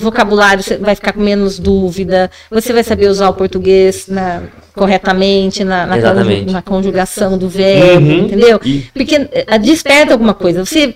vocabulário, 0.00 0.62
você 0.62 0.76
vai 0.76 0.94
ficar 0.94 1.12
com 1.12 1.20
menos 1.20 1.58
dúvida, 1.58 2.30
você 2.50 2.72
vai 2.72 2.82
saber 2.82 3.08
usar 3.08 3.28
o 3.28 3.34
português 3.34 4.06
na 4.08 4.42
corretamente 4.74 5.64
na, 5.64 5.84
na, 5.84 6.00
conju, 6.00 6.44
na 6.52 6.62
conjugação 6.62 7.36
do 7.36 7.48
verbo, 7.48 8.06
uhum. 8.06 8.18
entendeu? 8.20 8.60
Porque 8.94 9.16
uh, 9.16 9.58
desperta 9.60 10.12
alguma 10.12 10.32
coisa. 10.32 10.64
Você, 10.64 10.94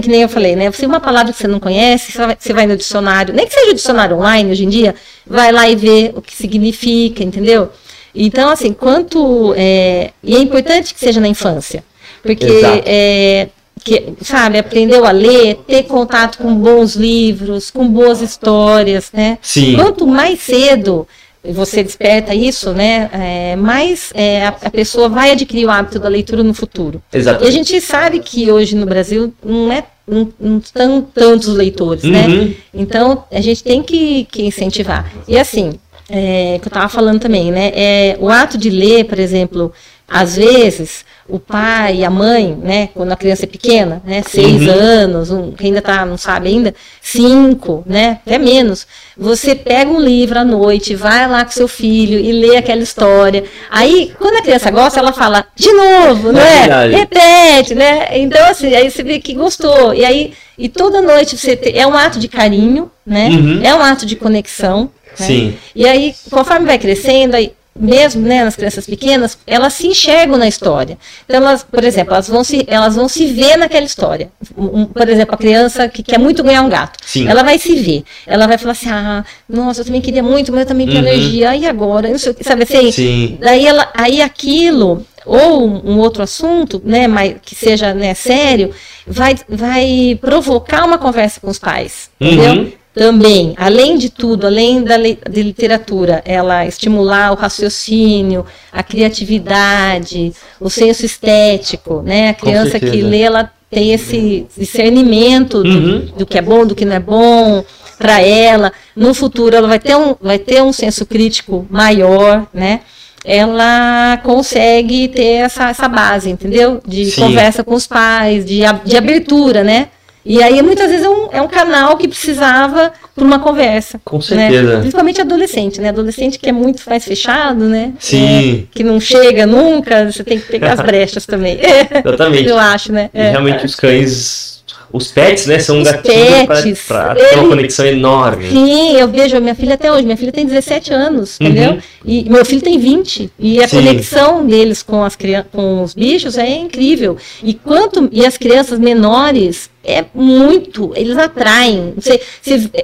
que 0.00 0.08
nem 0.08 0.22
eu 0.22 0.28
falei, 0.28 0.54
né? 0.54 0.70
Você 0.70 0.86
uma 0.86 1.00
palavra 1.00 1.32
que 1.32 1.38
você 1.38 1.48
não 1.48 1.60
conhece, 1.60 2.12
você 2.12 2.18
vai, 2.18 2.36
você 2.38 2.52
vai 2.52 2.66
no 2.66 2.76
dicionário, 2.76 3.34
nem 3.34 3.46
que 3.46 3.52
seja 3.52 3.72
o 3.72 3.74
dicionário 3.74 4.16
online 4.16 4.50
hoje 4.50 4.64
em 4.64 4.68
dia, 4.68 4.94
vai 5.26 5.52
lá 5.52 5.68
e 5.68 5.76
vê 5.76 6.12
o 6.14 6.22
que 6.22 6.34
significa, 6.34 7.22
entendeu? 7.22 7.70
Então, 8.14 8.48
assim, 8.50 8.72
quanto. 8.72 9.52
É, 9.56 10.10
e 10.22 10.34
é 10.34 10.38
importante 10.38 10.94
que 10.94 11.00
seja 11.00 11.20
na 11.20 11.28
infância. 11.28 11.84
Porque 12.22 12.46
é, 12.84 13.48
que, 13.78 14.14
sabe, 14.22 14.58
aprendeu 14.58 15.04
a 15.04 15.10
ler, 15.10 15.56
ter 15.66 15.84
contato 15.84 16.38
com 16.38 16.54
bons 16.54 16.94
livros, 16.94 17.70
com 17.70 17.88
boas 17.88 18.20
histórias, 18.20 19.10
né? 19.12 19.38
Sim. 19.42 19.76
Quanto 19.76 20.06
mais 20.06 20.40
cedo 20.40 21.06
você 21.44 21.82
desperta 21.82 22.34
isso, 22.34 22.72
né, 22.72 23.08
é, 23.12 23.56
mais 23.56 24.10
é, 24.12 24.46
a, 24.46 24.48
a, 24.48 24.70
pessoa 24.70 25.08
vai 25.08 25.30
adquirir 25.30 25.66
o 25.66 25.70
hábito 25.70 25.98
da 25.98 26.08
leitura 26.08 26.42
no 26.42 26.52
futuro. 26.52 27.00
Exatamente. 27.12 27.46
E 27.46 27.48
a 27.48 27.52
gente 27.52 27.80
sabe 27.80 28.18
que 28.18 28.50
hoje 28.50 28.74
no 28.74 28.84
Brasil 28.84 29.32
não 29.42 29.72
é 29.72 29.84
não, 30.06 30.28
não 30.40 30.58
estão 30.58 31.02
tantos 31.02 31.48
leitores, 31.48 32.02
né? 32.02 32.26
uhum. 32.26 32.44
né? 32.44 32.54
Então 32.72 33.24
a 33.30 33.40
gente 33.40 33.62
tem 33.62 33.82
que, 33.82 34.24
que 34.30 34.42
incentivar. 34.42 35.10
E 35.28 35.38
assim, 35.38 35.74
é, 36.08 36.58
que 36.60 36.66
eu 36.66 36.70
estava 36.70 36.88
falando 36.88 37.20
também, 37.20 37.52
né? 37.52 37.70
É, 37.74 38.16
o 38.18 38.28
ato 38.30 38.56
de 38.56 38.70
ler, 38.70 39.04
por 39.04 39.18
exemplo, 39.18 39.72
às 40.08 40.36
vezes 40.36 41.04
o 41.28 41.38
pai 41.38 41.96
e 41.96 42.04
a 42.04 42.08
mãe, 42.08 42.56
né, 42.62 42.88
quando 42.94 43.12
a 43.12 43.16
criança 43.16 43.44
é 43.44 43.46
pequena, 43.46 44.00
né, 44.02 44.22
seis 44.26 44.66
uhum. 44.66 44.72
anos, 44.72 45.30
um, 45.30 45.52
que 45.52 45.66
ainda 45.66 45.82
tá, 45.82 46.06
não 46.06 46.16
sabe 46.16 46.48
ainda, 46.48 46.74
cinco, 47.02 47.84
né, 47.84 48.18
até 48.24 48.38
menos, 48.38 48.86
você 49.14 49.54
pega 49.54 49.90
um 49.90 50.00
livro 50.00 50.38
à 50.38 50.44
noite, 50.44 50.94
vai 50.94 51.28
lá 51.28 51.44
com 51.44 51.50
seu 51.50 51.68
filho 51.68 52.18
e 52.18 52.32
lê 52.32 52.56
aquela 52.56 52.82
história. 52.82 53.44
Aí, 53.70 54.10
quando 54.18 54.36
a 54.36 54.42
criança 54.42 54.70
gosta, 54.70 55.00
ela 55.00 55.12
fala 55.12 55.44
de 55.54 55.70
novo, 55.70 56.32
né, 56.32 56.66
é 56.66 56.96
repete, 56.96 57.74
né, 57.74 58.08
então 58.12 58.48
assim, 58.48 58.74
aí 58.74 58.90
você 58.90 59.02
vê 59.02 59.18
que 59.18 59.34
gostou, 59.34 59.92
e 59.92 60.06
aí, 60.06 60.32
e 60.56 60.66
toda 60.66 61.02
noite 61.02 61.36
você 61.36 61.54
te, 61.54 61.78
é 61.78 61.86
um 61.86 61.94
ato 61.94 62.18
de 62.18 62.28
carinho, 62.28 62.90
né, 63.06 63.28
uhum. 63.28 63.60
é 63.62 63.74
um 63.74 63.82
ato 63.82 64.06
de 64.06 64.16
conexão, 64.16 64.90
né? 65.18 65.26
Sim. 65.26 65.58
E 65.74 65.86
aí, 65.86 66.14
conforme 66.30 66.66
vai 66.66 66.78
crescendo, 66.78 67.34
aí, 67.34 67.52
mesmo 67.78 68.22
né, 68.22 68.44
nas 68.44 68.56
crianças 68.56 68.86
pequenas, 68.86 69.38
elas 69.46 69.74
se 69.74 69.86
enxergam 69.86 70.36
na 70.36 70.48
história. 70.48 70.98
Então, 71.24 71.36
elas, 71.36 71.62
por 71.62 71.84
exemplo, 71.84 72.14
elas 72.14 72.28
vão 72.28 72.42
se, 72.42 72.64
elas 72.66 72.96
vão 72.96 73.08
se 73.08 73.26
ver 73.26 73.56
naquela 73.56 73.86
história. 73.86 74.30
Um, 74.56 74.86
por 74.86 75.08
exemplo, 75.08 75.34
a 75.34 75.38
criança 75.38 75.88
que 75.88 76.02
quer 76.02 76.18
muito 76.18 76.42
ganhar 76.42 76.62
um 76.62 76.68
gato. 76.68 76.98
Sim. 77.04 77.28
Ela 77.28 77.42
vai 77.42 77.58
se 77.58 77.74
ver. 77.76 78.04
Ela 78.26 78.46
vai 78.46 78.58
falar 78.58 78.72
assim: 78.72 78.90
ah, 78.90 79.24
nossa, 79.48 79.80
eu 79.80 79.84
também 79.84 80.00
queria 80.00 80.22
muito, 80.22 80.50
mas 80.50 80.62
eu 80.62 80.66
também 80.66 80.86
tenho 80.86 81.00
uhum. 81.00 81.06
alergia. 81.08 81.56
E 81.56 81.66
agora? 81.66 82.08
Não 82.08 82.18
sei 82.18 82.32
o 82.32 82.34
que, 82.34 82.44
sabe 82.44 82.64
assim? 82.64 82.90
Sim. 82.90 83.38
Daí 83.40 83.66
ela, 83.66 83.90
aí 83.94 84.20
aquilo, 84.20 85.06
ou 85.24 85.66
um 85.66 85.98
outro 85.98 86.22
assunto, 86.22 86.80
né, 86.84 87.06
mas 87.06 87.36
que 87.42 87.54
seja 87.54 87.94
né, 87.94 88.14
sério, 88.14 88.74
vai, 89.06 89.36
vai 89.48 90.18
provocar 90.20 90.84
uma 90.84 90.98
conversa 90.98 91.40
com 91.40 91.48
os 91.48 91.58
pais. 91.58 92.10
Uhum. 92.20 92.28
Entendeu? 92.28 92.72
Também, 92.98 93.54
além 93.56 93.96
de 93.96 94.10
tudo, 94.10 94.44
além 94.44 94.82
da 94.82 94.96
de 94.96 95.42
literatura, 95.42 96.20
ela 96.24 96.66
estimular 96.66 97.30
o 97.30 97.36
raciocínio, 97.36 98.44
a 98.72 98.82
criatividade, 98.82 100.32
o 100.60 100.68
senso 100.68 101.06
estético, 101.06 102.02
né? 102.02 102.30
A 102.30 102.34
criança 102.34 102.80
que 102.80 103.00
lê, 103.00 103.20
ela 103.20 103.50
tem 103.70 103.92
esse 103.92 104.46
discernimento 104.56 105.62
do, 105.62 105.68
uhum. 105.68 106.06
do 106.18 106.26
que 106.26 106.38
é 106.38 106.42
bom, 106.42 106.66
do 106.66 106.74
que 106.74 106.84
não 106.84 106.96
é 106.96 107.00
bom 107.00 107.64
para 107.96 108.20
ela. 108.20 108.72
No 108.96 109.14
futuro, 109.14 109.54
ela 109.54 109.68
vai 109.68 109.78
ter 109.78 109.96
um, 109.96 110.16
vai 110.20 110.38
ter 110.38 110.60
um 110.60 110.72
senso 110.72 111.06
crítico 111.06 111.64
maior, 111.70 112.48
né? 112.52 112.80
ela 113.24 114.18
consegue 114.22 115.08
ter 115.08 115.42
essa, 115.44 115.68
essa 115.68 115.88
base, 115.88 116.30
entendeu? 116.30 116.80
De 116.86 117.10
Sim. 117.10 117.20
conversa 117.20 117.62
com 117.62 117.74
os 117.74 117.86
pais, 117.86 118.44
de, 118.44 118.60
de 118.84 118.96
abertura, 118.96 119.62
né? 119.62 119.88
E 120.24 120.42
aí, 120.42 120.62
muitas 120.62 120.90
vezes, 120.90 121.04
é 121.06 121.08
um, 121.08 121.28
é 121.32 121.42
um 121.42 121.48
canal 121.48 121.96
que 121.96 122.08
precisava 122.08 122.92
para 123.14 123.24
uma 123.24 123.38
conversa. 123.38 124.00
Com 124.04 124.16
né? 124.16 124.22
certeza. 124.22 124.74
Né? 124.74 124.80
Principalmente 124.80 125.20
adolescente, 125.20 125.80
né? 125.80 125.88
Adolescente 125.88 126.38
que 126.38 126.48
é 126.48 126.52
muito 126.52 126.82
mais 126.88 127.04
fechado, 127.04 127.64
né? 127.64 127.92
Sim. 127.98 128.66
É, 128.68 128.74
que 128.74 128.84
não 128.84 129.00
chega 129.00 129.46
nunca, 129.46 130.10
você 130.10 130.22
tem 130.22 130.38
que 130.38 130.46
pegar 130.46 130.74
as 130.74 130.80
brechas 130.80 131.26
também. 131.26 131.58
Exatamente. 132.04 132.48
Eu 132.48 132.58
acho, 132.58 132.92
né? 132.92 133.10
E 133.12 133.30
realmente 133.30 133.64
os 133.64 133.74
cães 133.74 134.47
os 134.92 135.08
pets, 135.10 135.46
né, 135.46 135.58
são 135.58 135.78
um 135.78 135.82
gatilho 135.82 136.46
para 136.86 137.14
ter 137.14 137.38
uma 137.38 137.48
conexão 137.48 137.84
enorme. 137.84 138.50
Sim, 138.50 138.96
eu 138.96 139.08
vejo 139.08 139.36
a 139.36 139.40
minha 139.40 139.54
filha 139.54 139.74
até 139.74 139.92
hoje. 139.92 140.04
Minha 140.04 140.16
filha 140.16 140.32
tem 140.32 140.46
17 140.46 140.92
anos, 140.92 141.38
uhum. 141.38 141.46
entendeu? 141.46 141.78
E 142.04 142.28
meu 142.28 142.44
filho 142.44 142.62
tem 142.62 142.78
20. 142.78 143.30
E 143.38 143.62
a 143.62 143.68
Sim. 143.68 143.76
conexão 143.76 144.46
deles 144.46 144.82
com, 144.82 145.04
as, 145.04 145.16
com 145.52 145.82
os 145.82 145.94
bichos 145.94 146.38
é 146.38 146.48
incrível. 146.48 147.16
E 147.42 147.52
quanto 147.52 148.08
e 148.10 148.24
as 148.24 148.38
crianças 148.38 148.78
menores 148.78 149.70
é 149.84 150.04
muito, 150.14 150.92
eles 150.94 151.16
atraem. 151.16 151.94
Você, 151.96 152.20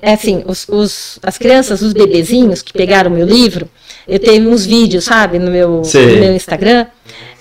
é 0.02 0.12
assim, 0.12 0.42
os, 0.46 0.66
os, 0.68 1.18
as 1.22 1.36
crianças, 1.38 1.82
os 1.82 1.92
bebezinhos 1.92 2.62
que 2.62 2.72
pegaram 2.72 3.10
meu 3.10 3.26
livro, 3.26 3.68
eu 4.06 4.18
tenho 4.18 4.50
uns 4.50 4.66
vídeos, 4.66 5.04
sabe, 5.04 5.38
no 5.38 5.50
meu, 5.50 5.82
no 5.82 6.16
meu 6.20 6.34
Instagram. 6.34 6.86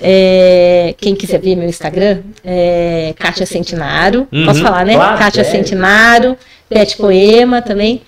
É, 0.02 0.96
quem 0.98 1.16
quiser 1.16 1.40
ver 1.40 1.56
meu 1.56 1.68
Instagram, 1.68 2.20
é 2.44 3.14
Kátia 3.18 3.46
Centinaro. 3.46 4.28
Uhum, 4.32 4.46
Posso 4.46 4.62
falar, 4.62 4.86
né? 4.86 4.96
Claro, 4.96 5.18
Kátia 5.18 5.42
é. 5.42 5.44
Centinaro, 5.44 6.38
Pet 6.70 6.98
Poema 6.98 7.62
também. 7.62 8.02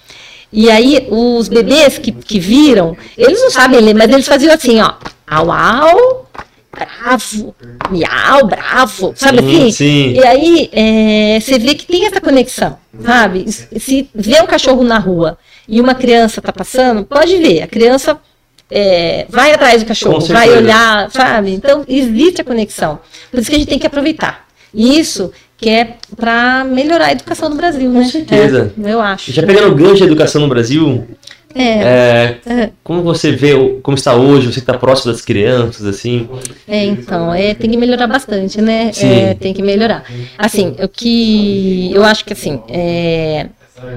E 0.51 0.69
aí, 0.69 1.07
os 1.09 1.47
bebês 1.49 1.97
que, 1.97 2.11
que 2.11 2.39
viram, 2.39 2.95
eles 3.17 3.41
não 3.41 3.51
sabem 3.51 3.79
ler, 3.81 3.93
mas 3.93 4.09
eles 4.09 4.27
faziam 4.27 4.53
assim, 4.53 4.81
ó. 4.81 4.93
Au, 5.27 5.51
au, 5.51 6.29
bravo, 6.71 7.55
miau, 7.89 8.45
bravo, 8.47 9.13
sabe 9.15 9.39
sim, 9.39 9.57
assim? 9.57 9.71
Sim. 9.71 10.13
E 10.13 10.25
aí, 10.25 10.69
é, 10.71 11.39
você 11.39 11.57
vê 11.57 11.75
que 11.75 11.85
tem 11.85 12.05
essa 12.05 12.21
conexão, 12.21 12.77
sabe? 13.03 13.45
Se 13.51 14.09
vê 14.13 14.41
um 14.41 14.45
cachorro 14.45 14.83
na 14.83 14.99
rua 14.99 15.37
e 15.67 15.81
uma 15.81 15.95
criança 15.95 16.41
tá 16.41 16.51
passando, 16.51 17.03
pode 17.03 17.37
ver, 17.37 17.61
a 17.61 17.67
criança 17.67 18.19
é, 18.69 19.25
vai 19.29 19.53
atrás 19.53 19.83
do 19.83 19.87
cachorro, 19.87 20.19
vai 20.27 20.49
olhar, 20.49 21.09
sabe? 21.11 21.51
Então, 21.53 21.83
existe 21.87 22.41
a 22.41 22.43
conexão. 22.43 22.99
Por 23.31 23.39
isso 23.39 23.49
que 23.49 23.55
a 23.55 23.59
gente 23.59 23.69
tem 23.69 23.79
que 23.79 23.87
aproveitar. 23.87 24.45
E 24.73 24.99
isso 24.99 25.31
que 25.57 25.69
é 25.69 25.95
para 26.17 26.63
melhorar 26.65 27.07
a 27.07 27.11
educação 27.11 27.49
no 27.49 27.55
Brasil, 27.55 27.91
Com 27.91 27.99
né? 27.99 28.05
certeza. 28.05 28.73
É, 28.83 28.93
eu 28.93 28.99
acho. 28.99 29.31
Já 29.31 29.43
pegando 29.43 29.71
o 29.71 29.75
gancho 29.75 29.97
de 29.97 30.03
educação 30.03 30.41
no 30.41 30.49
Brasil, 30.49 31.07
é. 31.55 32.35
é. 32.45 32.69
Como 32.83 33.01
você 33.01 33.31
vê 33.31 33.53
como 33.81 33.95
está 33.95 34.13
hoje, 34.13 34.51
você 34.51 34.59
está 34.59 34.77
próximo 34.77 35.13
das 35.13 35.21
crianças, 35.21 35.85
assim? 35.85 36.27
É, 36.67 36.83
então, 36.83 37.33
é, 37.33 37.53
tem 37.53 37.71
que 37.71 37.77
melhorar 37.77 38.07
bastante, 38.07 38.61
né? 38.61 38.91
Sim. 38.91 39.09
É, 39.09 39.33
tem 39.33 39.53
que 39.53 39.63
melhorar. 39.63 40.03
Assim, 40.37 40.75
o 40.83 40.89
que 40.89 41.91
eu 41.93 42.03
acho 42.03 42.25
que 42.25 42.33
assim, 42.33 42.61
é, 42.67 43.47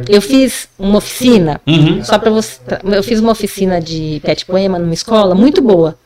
eu 0.08 0.22
fiz 0.22 0.68
uma 0.78 0.98
oficina, 0.98 1.60
uhum. 1.66 2.04
só 2.04 2.18
para 2.18 2.30
você. 2.30 2.58
Eu 2.84 3.02
fiz 3.02 3.20
uma 3.20 3.32
oficina 3.32 3.80
de 3.80 4.20
pet 4.24 4.44
poema 4.44 4.78
numa 4.78 4.94
escola 4.94 5.34
muito 5.34 5.60
boa. 5.60 5.96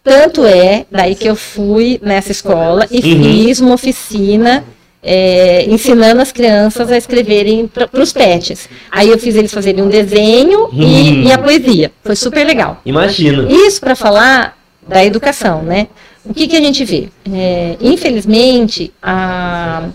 Tanto 0.09 0.43
é 0.43 0.87
daí 0.89 1.13
que 1.13 1.29
eu 1.29 1.35
fui 1.35 1.99
nessa 2.01 2.31
escola 2.31 2.87
e 2.89 2.95
uhum. 2.95 3.23
fiz 3.23 3.59
uma 3.59 3.75
oficina 3.75 4.63
é, 5.03 5.65
ensinando 5.65 6.19
as 6.19 6.31
crianças 6.31 6.91
a 6.91 6.97
escreverem 6.97 7.67
para 7.67 7.87
os 7.93 8.11
pets. 8.11 8.67
Aí 8.89 9.07
eu 9.07 9.19
fiz 9.19 9.35
eles 9.35 9.53
fazerem 9.53 9.83
um 9.83 9.87
desenho 9.87 10.61
uhum. 10.61 10.81
e, 10.81 11.27
e, 11.27 11.31
a 11.31 11.37
poesia. 11.37 11.91
Foi 12.03 12.15
super 12.15 12.43
legal. 12.43 12.81
Imagino. 12.83 13.47
Isso 13.51 13.79
para 13.79 13.95
falar 13.95 14.57
da 14.87 15.05
educação, 15.05 15.61
né? 15.61 15.87
O 16.25 16.33
que, 16.33 16.47
que 16.47 16.57
a 16.57 16.61
gente 16.61 16.83
vê? 16.83 17.09
É, 17.31 17.77
infelizmente, 17.79 18.91
a, 19.03 19.89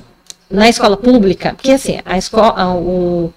na 0.48 0.68
escola 0.68 0.96
pública, 0.96 1.54
porque 1.54 1.72
assim, 1.72 1.98
a 2.04 2.16
escola, 2.16 2.72
o, 2.76 3.32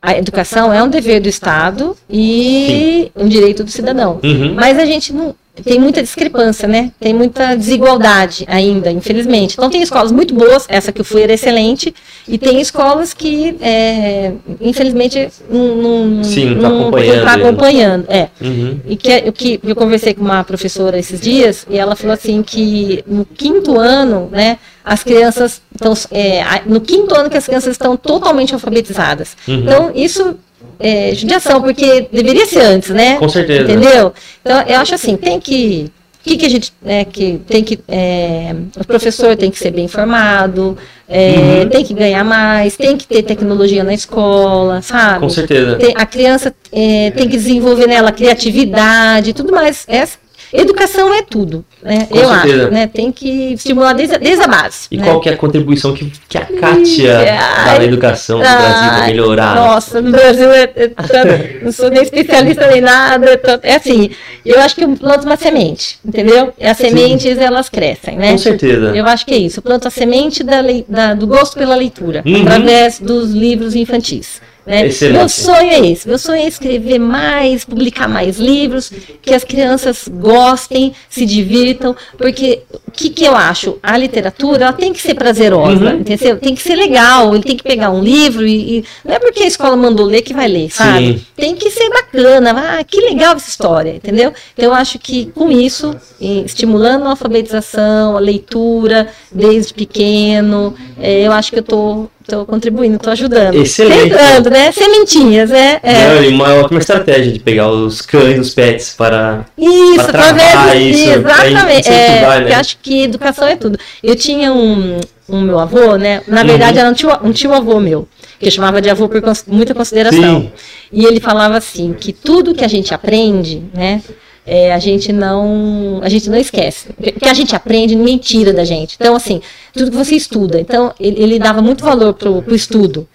a 0.00 0.16
educação 0.16 0.72
é 0.72 0.80
um 0.80 0.88
dever 0.88 1.20
do 1.20 1.28
Estado 1.28 1.96
e 2.08 3.10
Sim. 3.16 3.24
um 3.24 3.26
direito 3.26 3.64
do 3.64 3.70
cidadão. 3.72 4.20
Uhum. 4.22 4.54
Mas 4.54 4.78
a 4.78 4.84
gente 4.84 5.12
não 5.12 5.34
tem 5.64 5.78
muita 5.78 6.02
discrepância, 6.02 6.68
né? 6.68 6.90
Tem 7.00 7.14
muita 7.14 7.54
desigualdade 7.54 8.44
ainda, 8.48 8.90
infelizmente. 8.90 9.54
Então 9.54 9.70
tem 9.70 9.82
escolas 9.82 10.12
muito 10.12 10.34
boas, 10.34 10.66
essa 10.68 10.92
que 10.92 11.00
eu 11.00 11.04
fui 11.04 11.22
era 11.22 11.32
excelente, 11.32 11.94
e 12.26 12.38
tem 12.38 12.60
escolas 12.60 13.14
que, 13.14 13.56
é, 13.60 14.32
infelizmente, 14.60 15.28
não 15.50 16.20
está 16.20 16.68
acompanhando. 16.68 17.24
Tá 17.24 17.34
acompanhando 17.34 18.06
é. 18.08 18.28
Uhum. 18.40 18.80
E 18.86 18.96
que, 18.96 19.10
é, 19.10 19.32
que 19.32 19.60
eu 19.62 19.76
conversei 19.76 20.14
com 20.14 20.22
uma 20.22 20.44
professora 20.44 20.98
esses 20.98 21.20
dias, 21.20 21.66
e 21.68 21.78
ela 21.78 21.96
falou 21.96 22.14
assim 22.14 22.42
que 22.42 23.04
no 23.06 23.24
quinto 23.24 23.78
ano, 23.78 24.28
né, 24.30 24.58
as 24.84 25.02
crianças 25.02 25.60
estão. 25.74 25.92
É, 26.10 26.42
no 26.66 26.80
quinto 26.80 27.14
ano 27.14 27.28
que 27.28 27.36
as 27.36 27.46
crianças 27.46 27.72
estão 27.72 27.96
totalmente 27.96 28.54
alfabetizadas. 28.54 29.36
Uhum. 29.46 29.54
Então, 29.56 29.92
isso 29.94 30.36
é, 30.78 31.14
judiação, 31.14 31.60
porque 31.60 32.08
deveria 32.12 32.46
ser 32.46 32.60
antes, 32.60 32.90
né? 32.90 33.16
Com 33.16 33.28
certeza. 33.28 33.62
Entendeu? 33.62 34.12
Então, 34.40 34.62
eu 34.62 34.78
acho 34.80 34.94
assim, 34.94 35.16
tem 35.16 35.40
que. 35.40 35.90
O 36.20 36.30
que, 36.30 36.36
que 36.36 36.46
a 36.46 36.50
gente 36.50 36.72
né, 36.82 37.04
que 37.04 37.40
tem 37.46 37.64
que. 37.64 37.78
É, 37.88 38.54
o 38.78 38.84
professor 38.84 39.34
tem 39.36 39.50
que 39.50 39.58
ser 39.58 39.70
bem 39.70 39.86
informado, 39.86 40.76
é, 41.08 41.62
uhum. 41.62 41.68
tem 41.70 41.84
que 41.84 41.94
ganhar 41.94 42.22
mais, 42.22 42.76
tem 42.76 42.96
que 42.96 43.06
ter 43.06 43.22
tecnologia 43.22 43.82
na 43.82 43.94
escola, 43.94 44.82
sabe? 44.82 45.20
Com 45.20 45.30
certeza. 45.30 45.76
Tem, 45.76 45.94
a 45.96 46.04
criança 46.04 46.54
é, 46.70 47.10
tem 47.12 47.28
que 47.28 47.36
desenvolver 47.36 47.86
nela 47.86 48.12
criatividade, 48.12 49.32
tudo 49.32 49.52
mais. 49.52 49.84
Essa, 49.88 50.18
Educação 50.52 51.12
é 51.12 51.22
tudo, 51.22 51.64
né? 51.82 52.06
Com 52.06 52.16
eu 52.16 52.28
certeza. 52.28 52.62
acho, 52.64 52.72
né? 52.72 52.86
Tem 52.86 53.12
que 53.12 53.52
estimular 53.52 53.92
desde, 53.92 54.18
desde 54.18 54.42
a 54.42 54.48
base. 54.48 54.88
E 54.90 54.96
né? 54.96 55.04
qual 55.04 55.20
que 55.20 55.28
é 55.28 55.32
a 55.32 55.36
contribuição 55.36 55.92
que, 55.92 56.10
que 56.28 56.38
a 56.38 56.46
Kátia 56.46 57.18
dá 57.18 57.78
na 57.78 57.84
educação 57.84 58.38
no 58.38 58.44
Brasil 58.44 58.90
para 58.90 59.06
melhorar? 59.06 59.54
Nossa, 59.54 60.00
no 60.00 60.10
Brasil 60.10 60.50
é, 60.50 60.62
é 60.62 60.88
tanto, 60.88 61.64
não 61.64 61.72
sou 61.72 61.90
nem 61.90 62.02
especialista 62.02 62.66
nem 62.68 62.80
nada. 62.80 63.30
É, 63.30 63.36
tanto, 63.36 63.64
é 63.64 63.76
assim, 63.76 64.10
eu 64.44 64.58
acho 64.60 64.74
que 64.74 64.84
eu 64.84 64.96
planto 64.96 65.24
uma 65.24 65.36
semente, 65.36 65.98
entendeu? 66.04 66.52
E 66.58 66.66
as 66.66 66.76
sementes, 66.76 67.36
Sim. 67.36 67.44
elas 67.44 67.68
crescem, 67.68 68.16
né? 68.16 68.32
Com 68.32 68.38
certeza. 68.38 68.96
Eu 68.96 69.06
acho 69.06 69.26
que 69.26 69.34
é 69.34 69.38
isso. 69.38 69.58
Eu 69.58 69.62
planto 69.62 69.86
a 69.86 69.90
semente 69.90 70.42
da, 70.42 70.62
da 70.88 71.14
do 71.14 71.26
gosto 71.26 71.58
pela 71.58 71.74
leitura, 71.74 72.22
uhum. 72.24 72.42
através 72.42 72.98
dos 72.98 73.32
livros 73.32 73.74
infantis. 73.74 74.40
Né? 74.68 74.82
Meu 75.12 75.28
sonho 75.30 75.70
é 75.70 75.86
esse. 75.88 76.06
Meu 76.06 76.18
sonho 76.18 76.42
é 76.42 76.46
escrever 76.46 76.98
mais, 76.98 77.64
publicar 77.64 78.06
mais 78.06 78.38
livros, 78.38 78.92
que 79.22 79.32
as 79.32 79.42
crianças 79.42 80.06
gostem, 80.06 80.92
se 81.08 81.24
divirtam, 81.24 81.96
porque 82.18 82.60
o 82.86 82.90
que, 82.90 83.08
que 83.08 83.24
eu 83.24 83.34
acho? 83.34 83.78
A 83.82 83.96
literatura 83.96 84.64
ela 84.64 84.72
tem 84.74 84.92
que 84.92 85.00
ser 85.00 85.14
prazerosa, 85.14 85.86
uhum. 85.86 86.00
entendeu? 86.00 86.36
Tem 86.36 86.54
que 86.54 86.60
ser 86.60 86.76
legal, 86.76 87.34
ele 87.34 87.44
tem 87.44 87.56
que 87.56 87.62
pegar 87.62 87.90
um 87.90 88.02
livro 88.02 88.46
e, 88.46 88.80
e, 88.80 88.84
não 89.02 89.14
é 89.14 89.18
porque 89.18 89.42
a 89.42 89.46
escola 89.46 89.74
mandou 89.74 90.04
ler 90.04 90.20
que 90.20 90.34
vai 90.34 90.46
ler, 90.46 90.70
sabe? 90.70 91.14
Sim. 91.14 91.26
Tem 91.34 91.54
que 91.56 91.70
ser 91.70 91.88
bacana, 91.88 92.78
ah, 92.78 92.84
que 92.84 93.00
legal 93.00 93.36
essa 93.36 93.48
história, 93.48 93.94
entendeu? 93.96 94.34
Então 94.52 94.66
eu 94.66 94.74
acho 94.74 94.98
que 94.98 95.32
com 95.34 95.50
isso, 95.50 95.96
estimulando 96.20 97.06
a 97.06 97.10
alfabetização, 97.10 98.18
a 98.18 98.20
leitura 98.20 99.08
desde 99.32 99.72
pequeno, 99.72 100.74
é, 101.00 101.22
eu 101.22 101.32
acho 101.32 101.50
que 101.50 101.58
eu 101.58 101.62
estou 101.62 102.10
estou 102.28 102.44
contribuindo, 102.44 102.96
estou 102.96 103.12
ajudando. 103.12 103.54
Excelente. 103.54 104.10
Tentando, 104.10 104.50
né? 104.50 104.70
Sementinhas, 104.70 105.50
é. 105.50 105.80
é. 105.82 106.20
Não, 106.20 106.28
uma 106.28 106.54
ótima 106.54 106.78
estratégia 106.78 107.32
de 107.32 107.40
pegar 107.40 107.70
os 107.70 108.02
cães, 108.02 108.38
os 108.38 108.54
pets 108.54 108.94
para. 108.96 109.46
Isso, 109.56 110.00
através 110.00 110.96
isso, 110.96 111.10
exatamente. 111.10 111.88
É, 111.88 112.40
né? 112.40 112.52
Eu 112.52 112.56
acho 112.56 112.78
que 112.82 113.02
educação 113.02 113.48
é 113.48 113.56
tudo. 113.56 113.78
Eu 114.02 114.14
tinha 114.14 114.52
um, 114.52 115.00
um 115.28 115.40
meu 115.40 115.58
avô, 115.58 115.96
né? 115.96 116.22
Na 116.28 116.44
verdade, 116.44 116.74
uhum. 116.74 116.80
era 116.80 116.90
um 116.90 116.94
tio, 116.94 117.10
um 117.24 117.32
tio 117.32 117.52
avô 117.52 117.80
meu 117.80 118.06
que 118.38 118.46
eu 118.46 118.50
chamava 118.52 118.80
de 118.80 118.88
avô 118.88 119.08
por 119.08 119.20
muita 119.48 119.74
consideração. 119.74 120.42
Sim. 120.42 120.52
E 120.92 121.04
ele 121.04 121.18
falava 121.18 121.56
assim, 121.56 121.92
que 121.92 122.12
tudo 122.12 122.54
que 122.54 122.64
a 122.64 122.68
gente 122.68 122.94
aprende, 122.94 123.64
né, 123.74 124.00
é, 124.48 124.72
a 124.72 124.78
gente 124.78 125.12
não 125.12 126.00
a 126.02 126.08
gente 126.08 126.30
não 126.30 126.38
esquece. 126.38 126.88
Porque 126.96 127.28
a 127.28 127.34
gente 127.34 127.54
aprende, 127.54 127.94
ninguém 127.94 128.16
tira 128.16 128.52
da 128.52 128.64
gente. 128.64 128.96
Então, 128.98 129.14
assim, 129.14 129.42
tudo 129.72 129.90
que 129.90 129.96
você 129.96 130.14
estuda. 130.14 130.58
Então, 130.58 130.94
ele, 130.98 131.22
ele 131.22 131.38
dava 131.38 131.60
muito 131.60 131.84
valor 131.84 132.14
pro, 132.14 132.42
pro 132.42 132.54
estudo. 132.54 133.06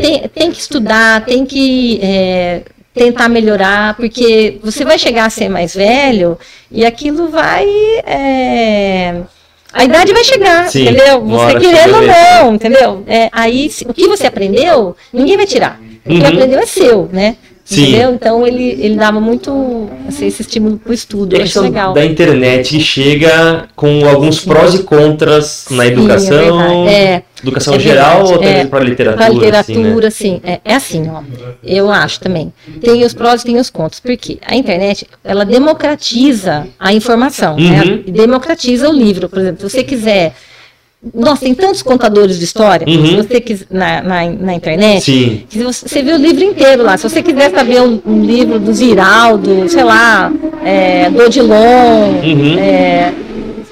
Tem, 0.00 0.28
tem 0.28 0.50
que 0.52 0.60
estudar, 0.60 1.24
tem 1.24 1.44
que 1.44 1.98
é, 2.00 2.62
tentar 2.94 3.28
melhorar, 3.28 3.96
porque 3.96 4.58
você 4.62 4.84
vai 4.84 4.98
chegar 4.98 5.26
a 5.26 5.30
ser 5.30 5.48
mais 5.48 5.74
velho 5.74 6.38
e 6.70 6.86
aquilo 6.86 7.28
vai. 7.28 7.66
É, 8.06 9.22
a 9.72 9.84
idade 9.84 10.12
vai 10.12 10.24
chegar, 10.24 10.70
Sim, 10.70 10.84
entendeu? 10.84 11.22
Você 11.24 11.58
querendo 11.58 11.96
ou 11.96 12.02
não, 12.02 12.54
entendeu? 12.54 13.04
É, 13.06 13.28
aí, 13.32 13.70
o 13.86 13.92
que 13.92 14.06
você 14.06 14.26
aprendeu, 14.26 14.96
ninguém 15.12 15.36
vai 15.36 15.46
tirar. 15.46 15.80
O 16.04 16.08
que 16.08 16.20
uhum. 16.20 16.26
aprendeu 16.26 16.60
é 16.60 16.66
seu, 16.66 17.10
né? 17.12 17.36
Sim. 17.66 17.88
Entendeu? 17.88 18.14
Então 18.14 18.46
ele, 18.46 18.62
ele 18.80 18.94
dava 18.94 19.20
muito 19.20 19.90
assim, 20.06 20.28
esse 20.28 20.40
estímulo 20.40 20.78
para 20.78 20.92
o 20.92 20.94
estudo. 20.94 21.34
É 21.34 21.40
questão 21.40 21.64
legal. 21.64 21.92
da 21.92 22.04
internet 22.04 22.80
chega 22.80 23.64
com 23.74 24.06
alguns 24.08 24.44
prós 24.44 24.74
e 24.74 24.84
contras 24.84 25.66
na 25.70 25.82
Sim, 25.82 25.90
educação. 25.90 26.88
É, 26.88 26.94
é 26.94 27.22
educação 27.42 27.74
é 27.74 27.78
geral 27.80 28.24
ou 28.24 28.36
até 28.36 28.60
é, 28.60 28.66
para 28.66 28.84
literatura? 28.84 29.24
Para 29.24 29.34
literatura, 29.34 30.08
assim, 30.08 30.30
né? 30.34 30.38
sim. 30.38 30.40
É, 30.44 30.60
é, 30.64 30.74
assim, 30.76 31.10
ó. 31.10 31.22
Eu 31.64 31.90
acho 31.90 32.20
também. 32.20 32.52
Tem 32.80 33.04
os 33.04 33.12
prós 33.12 33.42
e 33.42 33.46
tem 33.46 33.58
os 33.58 33.68
contras. 33.68 33.98
Porque 33.98 34.38
a 34.46 34.54
internet, 34.54 35.04
ela 35.24 35.44
democratiza 35.44 36.68
a 36.78 36.92
informação. 36.92 37.56
Né? 37.56 37.82
Uhum. 37.82 37.96
Né? 37.96 38.02
Democratiza 38.06 38.88
o 38.88 38.92
livro. 38.92 39.28
Por 39.28 39.40
exemplo, 39.40 39.68
se 39.68 39.76
você 39.76 39.82
quiser 39.82 40.34
nossa, 41.14 41.42
tem 41.42 41.54
tantos 41.54 41.82
contadores 41.82 42.38
de 42.38 42.44
história 42.44 42.86
uhum. 42.88 43.06
se 43.06 43.16
você 43.16 43.40
quiser, 43.40 43.66
na, 43.70 44.02
na, 44.02 44.30
na 44.30 44.54
internet. 44.54 45.04
Sim. 45.04 45.44
Que 45.48 45.58
você, 45.58 45.88
você 45.88 46.02
vê 46.02 46.12
o 46.12 46.16
livro 46.16 46.42
inteiro 46.42 46.82
lá. 46.82 46.96
Se 46.96 47.08
você 47.08 47.22
quiser 47.22 47.50
saber 47.50 47.80
um, 47.82 48.00
um 48.04 48.22
livro 48.22 48.58
do 48.58 48.72
Ziraldo, 48.72 49.68
sei 49.68 49.84
lá, 49.84 50.32
é, 50.64 51.08
do 51.10 51.22
Odilon, 51.22 52.20
uhum. 52.24 52.58
é, 52.58 53.12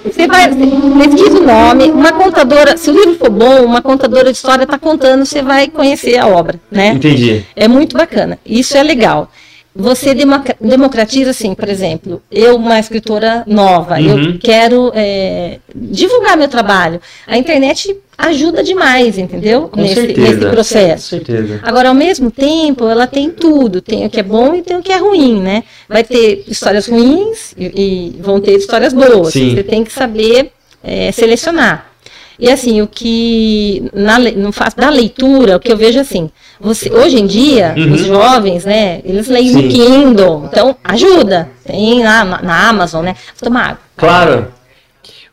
você 0.04 0.26
vai, 0.28 0.48
pesquisa 0.48 1.38
o 1.38 1.46
nome, 1.46 1.90
uma 1.90 2.12
contadora, 2.12 2.76
se 2.76 2.90
o 2.90 2.92
livro 2.92 3.16
for 3.16 3.30
bom, 3.30 3.64
uma 3.64 3.80
contadora 3.80 4.30
de 4.30 4.36
história 4.36 4.64
está 4.64 4.78
contando, 4.78 5.24
você 5.24 5.42
vai 5.42 5.68
conhecer 5.68 6.18
a 6.18 6.26
obra, 6.26 6.60
né? 6.70 6.88
Entendi. 6.88 7.44
É 7.56 7.66
muito 7.66 7.96
bacana. 7.96 8.38
Isso 8.44 8.76
é 8.76 8.82
legal 8.82 9.30
você 9.74 10.14
democratiza, 10.60 11.30
assim, 11.30 11.52
por 11.52 11.68
exemplo, 11.68 12.22
eu, 12.30 12.54
uma 12.56 12.78
escritora 12.78 13.42
nova, 13.44 13.98
uhum. 13.98 14.34
eu 14.34 14.38
quero 14.38 14.92
é, 14.94 15.58
divulgar 15.74 16.36
meu 16.36 16.46
trabalho. 16.46 17.00
A 17.26 17.36
internet 17.36 17.96
ajuda 18.16 18.62
demais, 18.62 19.18
entendeu? 19.18 19.68
Com 19.68 19.80
nesse, 19.80 19.94
certeza. 19.94 20.20
nesse 20.20 20.46
processo. 20.46 21.18
Com 21.18 21.24
certeza. 21.24 21.60
Agora, 21.64 21.88
ao 21.88 21.94
mesmo 21.94 22.30
tempo, 22.30 22.86
ela 22.86 23.08
tem 23.08 23.30
tudo. 23.30 23.80
Tem 23.80 24.06
o 24.06 24.10
que 24.10 24.20
é 24.20 24.22
bom 24.22 24.54
e 24.54 24.62
tem 24.62 24.76
o 24.76 24.82
que 24.82 24.92
é 24.92 24.98
ruim, 24.98 25.40
né? 25.40 25.64
Vai 25.88 26.04
ter 26.04 26.44
histórias 26.46 26.86
ruins 26.86 27.52
e, 27.58 28.14
e 28.16 28.22
vão 28.22 28.40
ter 28.40 28.52
histórias 28.52 28.92
boas. 28.92 29.32
Sim. 29.32 29.56
Você 29.56 29.64
tem 29.64 29.82
que 29.82 29.92
saber 29.92 30.52
é, 30.84 31.10
selecionar. 31.10 31.93
E 32.38 32.50
assim, 32.50 32.82
o 32.82 32.86
que 32.86 33.88
na, 33.92 34.18
no 34.18 34.50
da 34.76 34.90
leitura, 34.90 35.56
o 35.56 35.60
que 35.60 35.70
eu 35.70 35.76
vejo 35.76 36.00
assim, 36.00 36.30
você, 36.60 36.90
hoje 36.90 37.18
em 37.18 37.26
dia, 37.26 37.74
uhum. 37.76 37.92
os 37.92 38.00
jovens, 38.06 38.64
né, 38.64 39.00
eles 39.04 39.28
leem 39.28 39.48
Sim. 39.48 39.62
no 39.62 39.68
Kindle, 39.68 40.48
então 40.50 40.76
ajuda. 40.82 41.48
Tem 41.64 42.02
na, 42.02 42.24
na 42.42 42.68
Amazon, 42.68 43.04
né? 43.04 43.16
Tomar 43.40 43.64
água. 43.64 43.80
Claro. 43.96 44.46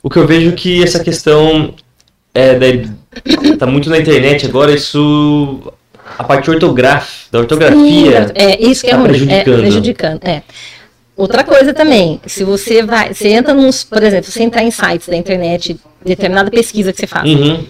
O 0.04 0.10
que 0.10 0.18
eu 0.18 0.28
vejo 0.28 0.54
que 0.54 0.84
essa 0.84 1.04
questão 1.04 1.74
é 2.34 2.56
da, 2.56 2.66
tá 3.58 3.66
muito 3.66 3.90
na 3.90 3.98
internet 3.98 4.46
agora, 4.46 4.72
isso 4.72 5.74
a 6.18 6.24
parte 6.24 6.50
ortográfica, 6.50 7.28
da 7.32 7.40
ortografia. 7.40 8.28
Sim, 8.28 8.34
é, 8.36 8.62
isso 8.62 8.84
que 8.84 8.90
é 8.90 8.96
tá 8.96 9.00
é 9.00 9.04
prejudicando. 9.04 9.54
É, 9.54 9.62
prejudicando, 9.62 10.20
é. 10.24 10.42
Outra 11.22 11.44
coisa 11.44 11.72
também, 11.72 12.20
se 12.26 12.44
você 12.44 12.82
vai, 12.82 13.14
você 13.14 13.28
entra 13.28 13.54
nos, 13.54 13.84
por 13.84 14.02
exemplo, 14.02 14.32
você 14.32 14.42
entrar 14.42 14.64
em 14.64 14.72
sites 14.72 15.08
da 15.08 15.16
internet, 15.16 15.80
determinada 16.04 16.50
pesquisa 16.50 16.92
que 16.92 17.00
você 17.00 17.06
faz, 17.06 17.30
uhum. 17.30 17.64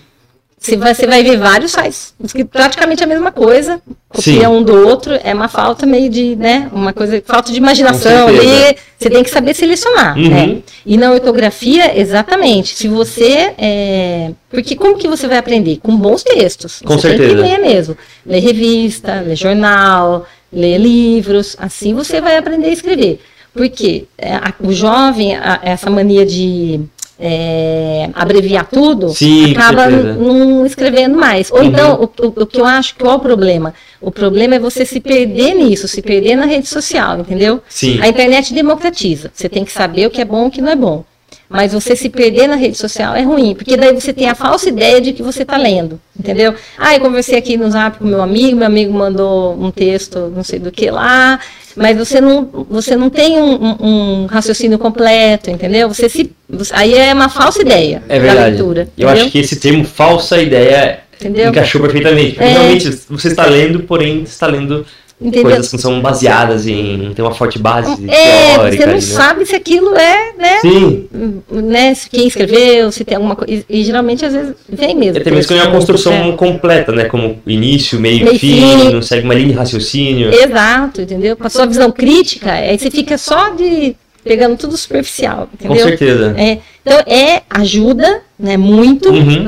você, 0.58 0.78
vai, 0.78 0.96
você 0.96 1.06
vai 1.06 1.22
ver 1.22 1.38
vários 1.38 1.74
sites, 1.74 2.14
que 2.34 2.46
praticamente 2.46 3.04
a 3.04 3.08
mesma 3.08 3.30
coisa, 3.30 3.82
copia 4.08 4.50
um 4.50 4.64
do 4.64 4.88
outro, 4.88 5.20
é 5.22 5.34
uma 5.34 5.50
falta 5.50 5.86
meio 5.86 6.10
de, 6.10 6.34
né, 6.38 6.70
uma 6.72 6.94
coisa, 6.94 7.22
falta 7.26 7.52
de 7.52 7.58
imaginação 7.58 8.30
ali, 8.30 8.78
você 8.98 9.10
tem 9.10 9.22
que 9.22 9.30
saber 9.30 9.54
selecionar, 9.54 10.18
uhum. 10.18 10.30
né? 10.30 10.58
E 10.86 10.96
na 10.96 11.12
ortografia, 11.12 12.00
exatamente, 12.00 12.74
se 12.74 12.88
você, 12.88 13.54
é, 13.58 14.32
porque 14.50 14.78
como 14.78 14.98
que 14.98 15.10
você 15.10 15.28
vai 15.28 15.40
aprender? 15.40 15.78
Com 15.84 15.98
bons 15.98 16.24
textos, 16.24 16.82
Com 16.86 16.94
você 16.94 17.10
certeza. 17.10 17.36
tem 17.36 17.36
que 17.36 17.50
ler 17.50 17.60
mesmo, 17.60 17.98
ler 18.26 18.40
revista, 18.40 19.20
ler 19.20 19.36
jornal, 19.36 20.26
ler 20.54 20.78
livros, 20.78 21.58
assim 21.60 21.94
você 21.94 22.22
vai 22.22 22.38
aprender 22.38 22.68
a 22.68 22.74
escrever. 22.74 23.20
Porque 23.54 24.06
é, 24.18 24.36
a, 24.36 24.54
o 24.62 24.72
jovem, 24.72 25.36
a, 25.36 25.60
essa 25.64 25.90
mania 25.90 26.26
de 26.26 26.82
é, 27.20 28.10
abreviar 28.14 28.66
tudo, 28.66 29.10
Sim, 29.10 29.52
acaba 29.52 29.88
não 29.88 30.66
escrevendo 30.66 31.16
mais. 31.18 31.52
Ou 31.52 31.60
uhum. 31.60 31.66
então, 31.66 32.02
o, 32.02 32.26
o, 32.26 32.44
o, 32.44 32.48
que 32.48 32.60
eu 32.60 32.66
acho, 32.66 32.96
qual 32.96 33.14
é 33.14 33.16
o 33.18 33.20
problema? 33.20 33.74
O 34.02 34.10
problema 34.10 34.56
é 34.56 34.60
você 34.60 34.86
se 34.86 35.00
perder 35.00 35.54
nisso, 35.54 35.88
se 35.88 36.02
perder 36.02 36.36
na 36.36 36.46
rede 36.46 36.68
social, 36.68 37.20
entendeu? 37.20 37.62
Sim. 37.70 38.02
A 38.02 38.08
internet 38.08 38.54
democratiza. 38.54 39.32
Você 39.34 39.48
tem 39.48 39.64
que 39.64 39.72
saber 39.72 40.08
o 40.08 40.10
que 40.10 40.20
é 40.20 40.26
bom 40.26 40.46
e 40.46 40.48
o 40.48 40.52
que 40.52 40.62
não 40.62 40.72
é 40.72 40.76
bom. 40.76 41.06
Mas 41.48 41.74
você 41.74 41.98
se 41.98 42.10
perder 42.10 42.48
na 42.48 42.56
rede 42.56 42.78
social 42.78 43.14
é 43.14 43.24
ruim, 43.24 43.54
porque 43.54 43.76
daí 43.76 43.94
você 43.94 44.14
tem 44.14 44.30
a 44.30 44.34
falsa 44.34 44.70
ideia 44.70 45.02
de 45.02 45.12
que 45.12 45.22
você 45.22 45.42
está 45.42 45.58
lendo, 45.58 46.00
entendeu? 46.18 46.56
Ah, 46.78 46.96
eu 46.96 47.02
conversei 47.02 47.38
aqui 47.38 47.58
no 47.58 47.70
zap 47.70 48.00
com 48.00 48.06
meu 48.06 48.22
amigo, 48.22 48.56
meu 48.56 48.68
amigo 48.68 48.94
mandou 48.94 49.62
um 49.62 49.70
texto, 49.70 50.32
não 50.34 50.46
sei 50.46 50.60
do 50.60 50.72
que 50.72 50.90
lá, 50.90 51.42
mas 51.76 51.98
você 51.98 52.20
não, 52.20 52.66
você 52.70 52.96
não 52.96 53.10
tem 53.10 53.40
um, 53.40 53.78
um, 53.80 54.26
raciocínio 54.26 54.78
completo, 54.78 55.50
entendeu? 55.50 55.88
Você 55.88 56.10
se, 56.10 56.32
aí 56.72 56.94
é 56.94 57.14
uma 57.14 57.30
falsa 57.30 57.62
ideia 57.62 58.04
é 58.08 58.20
verdade. 58.20 58.40
da 58.40 58.48
leitura. 58.48 58.82
Eu 58.98 59.08
entendeu? 59.08 59.24
acho 59.24 59.32
que 59.32 59.40
esse 59.40 59.56
termo 59.60 59.84
falsa 59.84 60.42
ideia 60.42 61.02
Entendeu? 61.22 61.50
encaixou 61.50 61.80
perfeitamente. 61.82 62.42
É. 62.42 62.48
Realmente, 62.54 62.90
você 63.08 63.28
está 63.28 63.46
lendo, 63.46 63.82
porém 63.82 64.24
está 64.24 64.48
lendo 64.48 64.86
Entendeu? 65.22 65.44
Coisas 65.44 65.70
que 65.70 65.78
são 65.78 66.02
baseadas 66.02 66.66
em. 66.66 67.14
tem 67.14 67.24
uma 67.24 67.34
forte 67.34 67.60
base 67.60 68.10
é, 68.10 68.56
teórica. 68.56 68.78
Você 68.78 68.86
não 68.88 68.94
né? 68.96 69.02
sabe 69.02 69.46
se 69.46 69.56
aquilo 69.56 69.96
é, 69.96 70.34
né? 70.36 70.60
Sim. 70.62 71.08
Né, 71.52 71.94
se 71.94 72.10
quem 72.10 72.28
escreveu, 72.28 72.92
se 72.92 73.06
tem 73.06 73.16
alguma 73.16 73.36
coisa. 73.36 73.64
E, 73.70 73.84
geralmente, 73.84 74.26
às 74.26 74.34
vezes, 74.34 74.56
vem 74.68 74.96
mesmo. 74.96 75.20
É, 75.20 75.24
tem 75.24 75.32
mesmo 75.32 75.54
que 75.54 75.60
é 75.60 75.64
uma 75.64 75.72
construção 75.72 76.14
é. 76.14 76.32
completa, 76.32 76.92
né? 76.92 77.06
Como 77.06 77.40
início, 77.46 78.00
meio, 78.00 78.26
meio 78.26 78.40
fim, 78.40 78.62
fim, 78.62 78.94
não 78.94 79.02
segue 79.04 79.24
uma 79.24 79.36
linha 79.36 79.50
de 79.50 79.54
raciocínio. 79.54 80.34
Exato, 80.34 81.02
entendeu? 81.02 81.38
Com 81.38 81.46
a 81.46 81.50
sua 81.50 81.68
visão 81.68 81.92
crítica, 81.92 82.54
aí 82.54 82.80
você 82.80 82.90
fica 82.90 83.16
só 83.16 83.50
de 83.50 83.96
pegando 84.24 84.58
tudo 84.58 84.76
superficial, 84.78 85.50
entendeu? 85.54 85.84
Com 85.84 85.90
certeza. 85.90 86.36
É, 86.38 86.60
então, 86.82 87.00
é 87.06 87.42
ajuda, 87.50 88.22
né, 88.42 88.58
muito. 88.58 89.10
Uhum. 89.10 89.46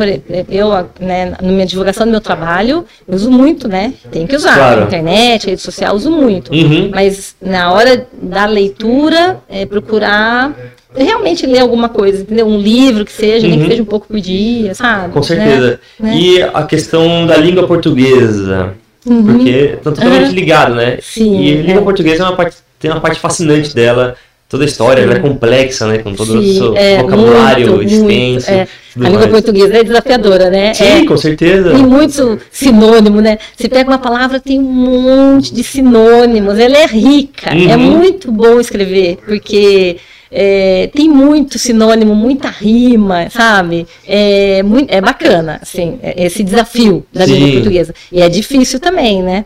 Eu, 0.48 0.70
né, 1.00 1.34
na 1.42 1.48
minha 1.48 1.66
divulgação 1.66 2.06
do 2.06 2.12
meu 2.12 2.22
trabalho, 2.22 2.86
eu 3.08 3.16
uso 3.16 3.32
muito, 3.32 3.68
né? 3.68 3.94
Tem 4.12 4.28
que 4.28 4.36
usar. 4.36 4.56
Claro. 4.56 4.84
Internet, 4.84 5.48
rede 5.48 5.62
social, 5.62 5.96
uso 5.96 6.12
muito. 6.12 6.54
Uhum. 6.54 6.92
Mas 6.94 7.36
na 7.42 7.72
hora 7.72 8.08
da 8.22 8.46
leitura, 8.46 9.40
é 9.50 9.66
procurar 9.66 10.54
realmente 10.96 11.48
ler 11.48 11.60
alguma 11.60 11.90
coisa, 11.90 12.22
entendeu? 12.22 12.46
Um 12.46 12.60
livro 12.60 13.04
que 13.04 13.12
seja, 13.12 13.46
uhum. 13.46 13.50
nem 13.50 13.60
que 13.60 13.64
uhum. 13.64 13.72
seja 13.72 13.82
um 13.82 13.88
pouco 13.88 14.08
por 14.08 14.20
dia, 14.20 14.76
sabe? 14.76 15.12
Com 15.12 15.24
certeza. 15.24 15.80
Né? 16.00 16.16
E 16.16 16.42
a 16.42 16.64
questão 16.64 17.26
da 17.26 17.36
língua 17.36 17.66
portuguesa, 17.66 18.74
uhum. 19.06 19.24
porque 19.26 19.78
tá 19.84 19.92
totalmente 19.92 20.32
ligado, 20.32 20.76
né? 20.76 21.00
Sim, 21.02 21.42
e 21.42 21.60
a 21.60 21.62
língua 21.64 21.82
é. 21.82 21.84
portuguesa 21.84 22.24
é 22.24 22.28
uma 22.28 22.36
parte, 22.36 22.58
tem 22.80 22.92
uma 22.92 23.02
parte 23.02 23.20
fascinante 23.20 23.74
dela 23.74 24.16
toda 24.54 24.66
a 24.66 24.68
história 24.68 25.02
ela 25.02 25.16
é 25.16 25.20
complexa, 25.20 25.88
né? 25.88 25.98
Com 25.98 26.14
todo 26.14 26.32
Sim, 26.32 26.38
o 26.38 26.54
seu 26.54 26.78
é, 26.78 27.02
vocabulário 27.02 27.78
muito, 27.78 27.92
extenso. 27.92 28.52
Muito, 28.52 28.52
é. 28.52 28.68
A 29.04 29.10
língua 29.10 29.28
portuguesa 29.28 29.78
é 29.80 29.84
desafiadora, 29.84 30.52
né? 30.52 30.76
Sim, 30.76 30.84
é, 30.84 31.06
com 31.08 31.18
certeza. 31.18 31.72
Tem 31.72 31.84
muito 31.84 32.40
sinônimo, 32.52 33.20
né? 33.20 33.40
Você 33.58 33.68
pega 33.68 33.90
uma 33.90 33.98
palavra, 33.98 34.40
tem 34.40 34.60
um 34.60 34.62
monte 34.62 35.52
de 35.52 35.64
sinônimos, 35.64 36.60
ela 36.60 36.78
é 36.78 36.86
rica. 36.86 37.50
É 37.50 37.56
uhum. 37.56 37.72
É 37.72 37.78
muito 37.78 38.32
bom 38.32 38.60
escrever, 38.60 39.18
porque 39.26 39.98
é, 40.32 40.88
tem 40.94 41.10
muito 41.10 41.58
sinônimo, 41.58 42.14
muita 42.14 42.50
rima, 42.50 43.28
sabe? 43.32 43.88
É, 44.08 44.62
muito, 44.62 44.92
é 44.94 45.02
bacana, 45.02 45.58
assim, 45.64 45.98
é, 46.04 46.26
esse 46.26 46.44
desafio 46.44 47.04
da 47.12 47.26
língua 47.26 47.54
portuguesa. 47.54 47.96
E 48.12 48.22
é 48.22 48.30
difícil 48.30 48.80
também, 48.80 49.24
né? 49.24 49.46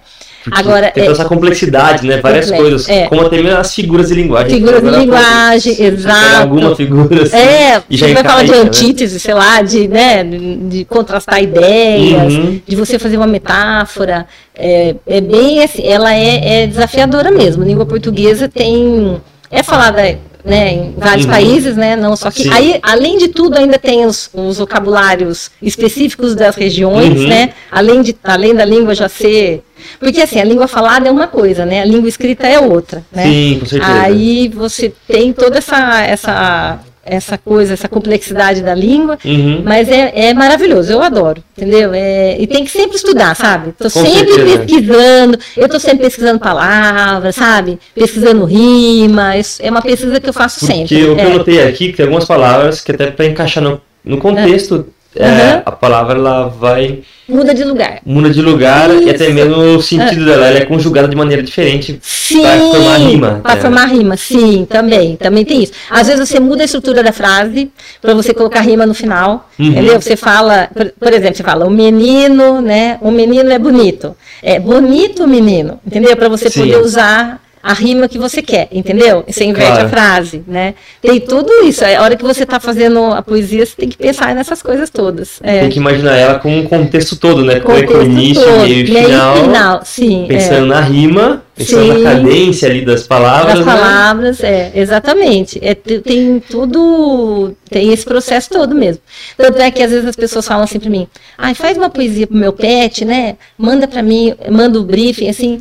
Agora, 0.51 0.91
tem 0.91 1.03
toda 1.03 1.15
é, 1.15 1.19
essa 1.19 1.25
complexidade, 1.25 2.07
né? 2.07 2.21
Várias 2.21 2.45
complexo, 2.45 2.63
coisas, 2.63 2.89
é. 2.89 3.07
como 3.07 3.21
até 3.21 3.41
mesmo 3.41 3.59
as 3.59 3.73
figuras 3.73 4.07
de 4.07 4.15
linguagem. 4.15 4.57
Figuras 4.57 4.83
de 4.83 4.89
linguagem, 4.89 5.83
exato. 5.83 6.41
Alguma 6.41 6.75
figura 6.75 7.23
assim. 7.23 7.35
É, 7.35 7.81
e 7.89 7.97
já 7.97 8.07
você 8.07 8.13
vai 8.13 8.23
falar 8.23 8.43
de 8.43 8.51
né? 8.51 8.57
antítese, 8.57 9.13
né? 9.13 9.19
sei 9.19 9.33
lá, 9.33 9.61
de, 9.61 9.87
né, 9.87 10.23
de 10.23 10.85
contrastar 10.85 11.41
ideias, 11.41 12.33
uhum. 12.33 12.61
de 12.65 12.75
você 12.75 12.97
fazer 12.99 13.17
uma 13.17 13.27
metáfora. 13.27 14.25
É, 14.55 14.95
é 15.05 15.21
bem 15.21 15.63
assim, 15.63 15.85
ela 15.87 16.13
é, 16.13 16.63
é 16.63 16.67
desafiadora 16.67 17.31
mesmo. 17.31 17.63
A 17.63 17.65
língua 17.65 17.85
portuguesa 17.85 18.47
tem. 18.47 19.21
É 19.49 19.63
falada 19.63 20.17
né, 20.43 20.73
em 20.73 20.95
vários 20.97 21.25
uhum. 21.25 21.31
países, 21.31 21.75
né, 21.75 21.95
não 21.95 22.15
só 22.15 22.31
que 22.31 22.49
aí 22.51 22.79
além 22.81 23.17
de 23.17 23.27
tudo 23.27 23.57
ainda 23.57 23.77
tem 23.77 24.05
os, 24.05 24.29
os 24.33 24.57
vocabulários 24.57 25.51
específicos 25.61 26.35
das 26.35 26.55
regiões, 26.55 27.19
uhum. 27.19 27.27
né, 27.27 27.53
além 27.71 28.01
de 28.01 28.15
além 28.23 28.55
da 28.55 28.65
língua 28.65 28.95
já 28.95 29.09
ser 29.09 29.63
porque 29.99 30.21
assim, 30.21 30.39
a 30.39 30.43
língua 30.43 30.67
falada 30.67 31.07
é 31.07 31.11
uma 31.11 31.27
coisa, 31.27 31.65
né? 31.65 31.81
A 31.81 31.85
língua 31.85 32.09
escrita 32.09 32.47
é 32.47 32.59
outra, 32.59 33.03
né? 33.11 33.25
Sim, 33.25 33.57
com 33.59 33.65
certeza. 33.65 34.01
Aí 34.01 34.47
você 34.49 34.93
tem 35.07 35.31
toda 35.31 35.59
essa 35.59 36.01
essa 36.01 36.79
essa 37.07 37.37
coisa, 37.37 37.73
essa 37.73 37.87
complexidade 37.87 38.61
da 38.61 38.73
língua, 38.73 39.17
uhum. 39.23 39.61
mas 39.63 39.89
é, 39.89 40.29
é 40.29 40.33
maravilhoso, 40.33 40.91
eu 40.91 41.01
adoro, 41.01 41.43
entendeu? 41.57 41.91
É, 41.93 42.37
e 42.39 42.45
tem 42.47 42.63
que 42.63 42.71
sempre 42.71 42.97
estudar, 42.97 43.35
sabe? 43.35 43.69
Estou 43.69 43.89
sempre 43.89 44.33
certeza. 44.33 44.59
pesquisando, 44.59 45.39
eu 45.55 45.65
estou 45.65 45.79
sempre 45.79 46.05
pesquisando 46.05 46.39
palavras, 46.39 47.35
sabe? 47.35 47.79
Pesquisando 47.95 48.45
rima, 48.45 49.33
é 49.35 49.69
uma 49.69 49.81
pesquisa 49.81 50.19
que 50.19 50.29
eu 50.29 50.33
faço 50.33 50.59
Porque 50.59 50.73
sempre. 50.73 51.05
o 51.05 51.15
que 51.15 51.21
é. 51.21 51.25
eu 51.25 51.37
notei 51.37 51.63
aqui, 51.63 51.89
que 51.89 51.97
tem 51.97 52.05
algumas 52.05 52.25
palavras 52.25 52.81
que 52.81 52.91
até 52.91 53.11
para 53.11 53.25
encaixar 53.25 53.63
no, 53.63 53.81
no 54.03 54.17
contexto 54.17 54.85
é, 55.19 55.61
a 55.65 55.71
palavra 55.71 56.17
ela 56.17 56.47
vai. 56.47 56.99
Muda 57.27 57.53
de 57.53 57.63
lugar. 57.63 57.99
Muda 58.05 58.29
de 58.29 58.41
lugar 58.41 58.89
Isso. 58.89 59.03
e 59.03 59.09
até 59.09 59.29
mesmo 59.29 59.55
o 59.57 59.81
sentido 59.81 60.23
dela. 60.23 60.47
Ela 60.47 60.59
é 60.59 60.65
conjugada 60.65 61.09
de 61.09 61.15
maneira 61.15 61.43
diferente 61.43 61.99
para 62.41 62.59
formar 62.59 62.97
rima. 62.97 63.39
Para 63.43 63.57
é. 63.57 63.61
formar 63.61 63.85
rima, 63.87 64.15
sim, 64.15 64.65
também. 64.69 65.17
Também 65.17 65.43
tem 65.43 65.63
isso. 65.63 65.73
Às 65.89 66.07
vezes 66.07 66.27
você 66.27 66.39
muda 66.39 66.61
a 66.61 66.65
estrutura 66.65 67.03
da 67.03 67.11
frase 67.11 67.69
para 68.01 68.13
você 68.13 68.33
colocar 68.33 68.61
rima 68.61 68.85
no 68.85 68.93
final. 68.93 69.49
Uhum. 69.59 69.65
Entendeu? 69.65 69.99
Você 69.99 70.15
fala, 70.15 70.69
por, 70.73 70.93
por, 70.97 71.13
exemplo, 71.13 71.35
você 71.35 71.43
fala, 71.43 71.65
o 71.65 71.69
menino, 71.69 72.61
né? 72.61 72.97
O 73.01 73.11
menino 73.11 73.51
é 73.51 73.59
bonito. 73.59 74.15
É 74.41 74.57
bonito 74.59 75.25
o 75.25 75.27
menino, 75.27 75.79
entendeu? 75.85 76.15
Para 76.15 76.29
você 76.29 76.49
sim. 76.49 76.61
poder 76.61 76.77
usar 76.77 77.41
a 77.67 77.73
rima 77.73 78.07
que 78.07 78.17
você 78.17 78.41
quer, 78.41 78.69
entendeu? 78.71 79.25
Você 79.27 79.43
inverte 79.43 79.71
claro. 79.71 79.87
a 79.87 79.89
frase, 79.89 80.41
né? 80.47 80.73
Tem 81.01 81.19
tudo 81.19 81.51
isso. 81.65 81.83
A 81.83 82.01
hora 82.01 82.15
que 82.15 82.23
você 82.23 82.43
está 82.43 82.61
fazendo 82.61 83.03
a 83.07 83.21
poesia, 83.21 83.65
você 83.65 83.75
tem 83.75 83.89
que 83.89 83.97
pensar 83.97 84.33
nessas 84.33 84.61
coisas 84.61 84.89
todas. 84.89 85.41
É. 85.43 85.59
Tem 85.59 85.71
que 85.71 85.79
imaginar 85.79 86.15
ela 86.15 86.39
com 86.39 86.59
um 86.59 86.63
contexto 86.63 87.17
todo, 87.17 87.43
né? 87.43 87.59
Contexto 87.59 87.91
com 87.91 87.97
o 87.97 88.03
início, 88.03 88.41
todo. 88.41 88.61
meio 88.61 88.83
e 88.83 88.87
final. 88.87 89.35
final. 89.35 89.81
Sim, 89.83 90.25
pensando 90.29 90.63
é. 90.63 90.75
na 90.75 90.79
rima, 90.79 91.43
pensando 91.53 91.81
Sim. 91.81 92.03
na 92.03 92.09
cadência 92.09 92.69
ali 92.69 92.85
das 92.85 93.03
palavras. 93.03 93.55
Das 93.55 93.65
né? 93.65 93.73
palavras, 93.73 94.43
é, 94.45 94.71
exatamente. 94.73 95.59
É, 95.61 95.75
tem 95.75 96.41
tudo, 96.49 97.51
tem 97.69 97.91
esse 97.91 98.05
processo 98.05 98.49
todo 98.49 98.73
mesmo. 98.73 99.01
Tanto 99.35 99.61
é 99.61 99.69
que 99.71 99.83
às 99.83 99.91
vezes 99.91 100.05
as 100.05 100.15
pessoas 100.15 100.47
falam 100.47 100.63
assim 100.63 100.79
para 100.79 100.89
mim, 100.89 101.05
ai, 101.37 101.53
faz 101.53 101.77
uma 101.77 101.89
poesia 101.89 102.27
pro 102.27 102.37
meu 102.37 102.53
pet, 102.53 103.03
né? 103.03 103.35
Manda 103.57 103.89
para 103.89 104.01
mim, 104.01 104.33
manda 104.49 104.79
o 104.79 104.83
briefing, 104.85 105.27
assim 105.27 105.59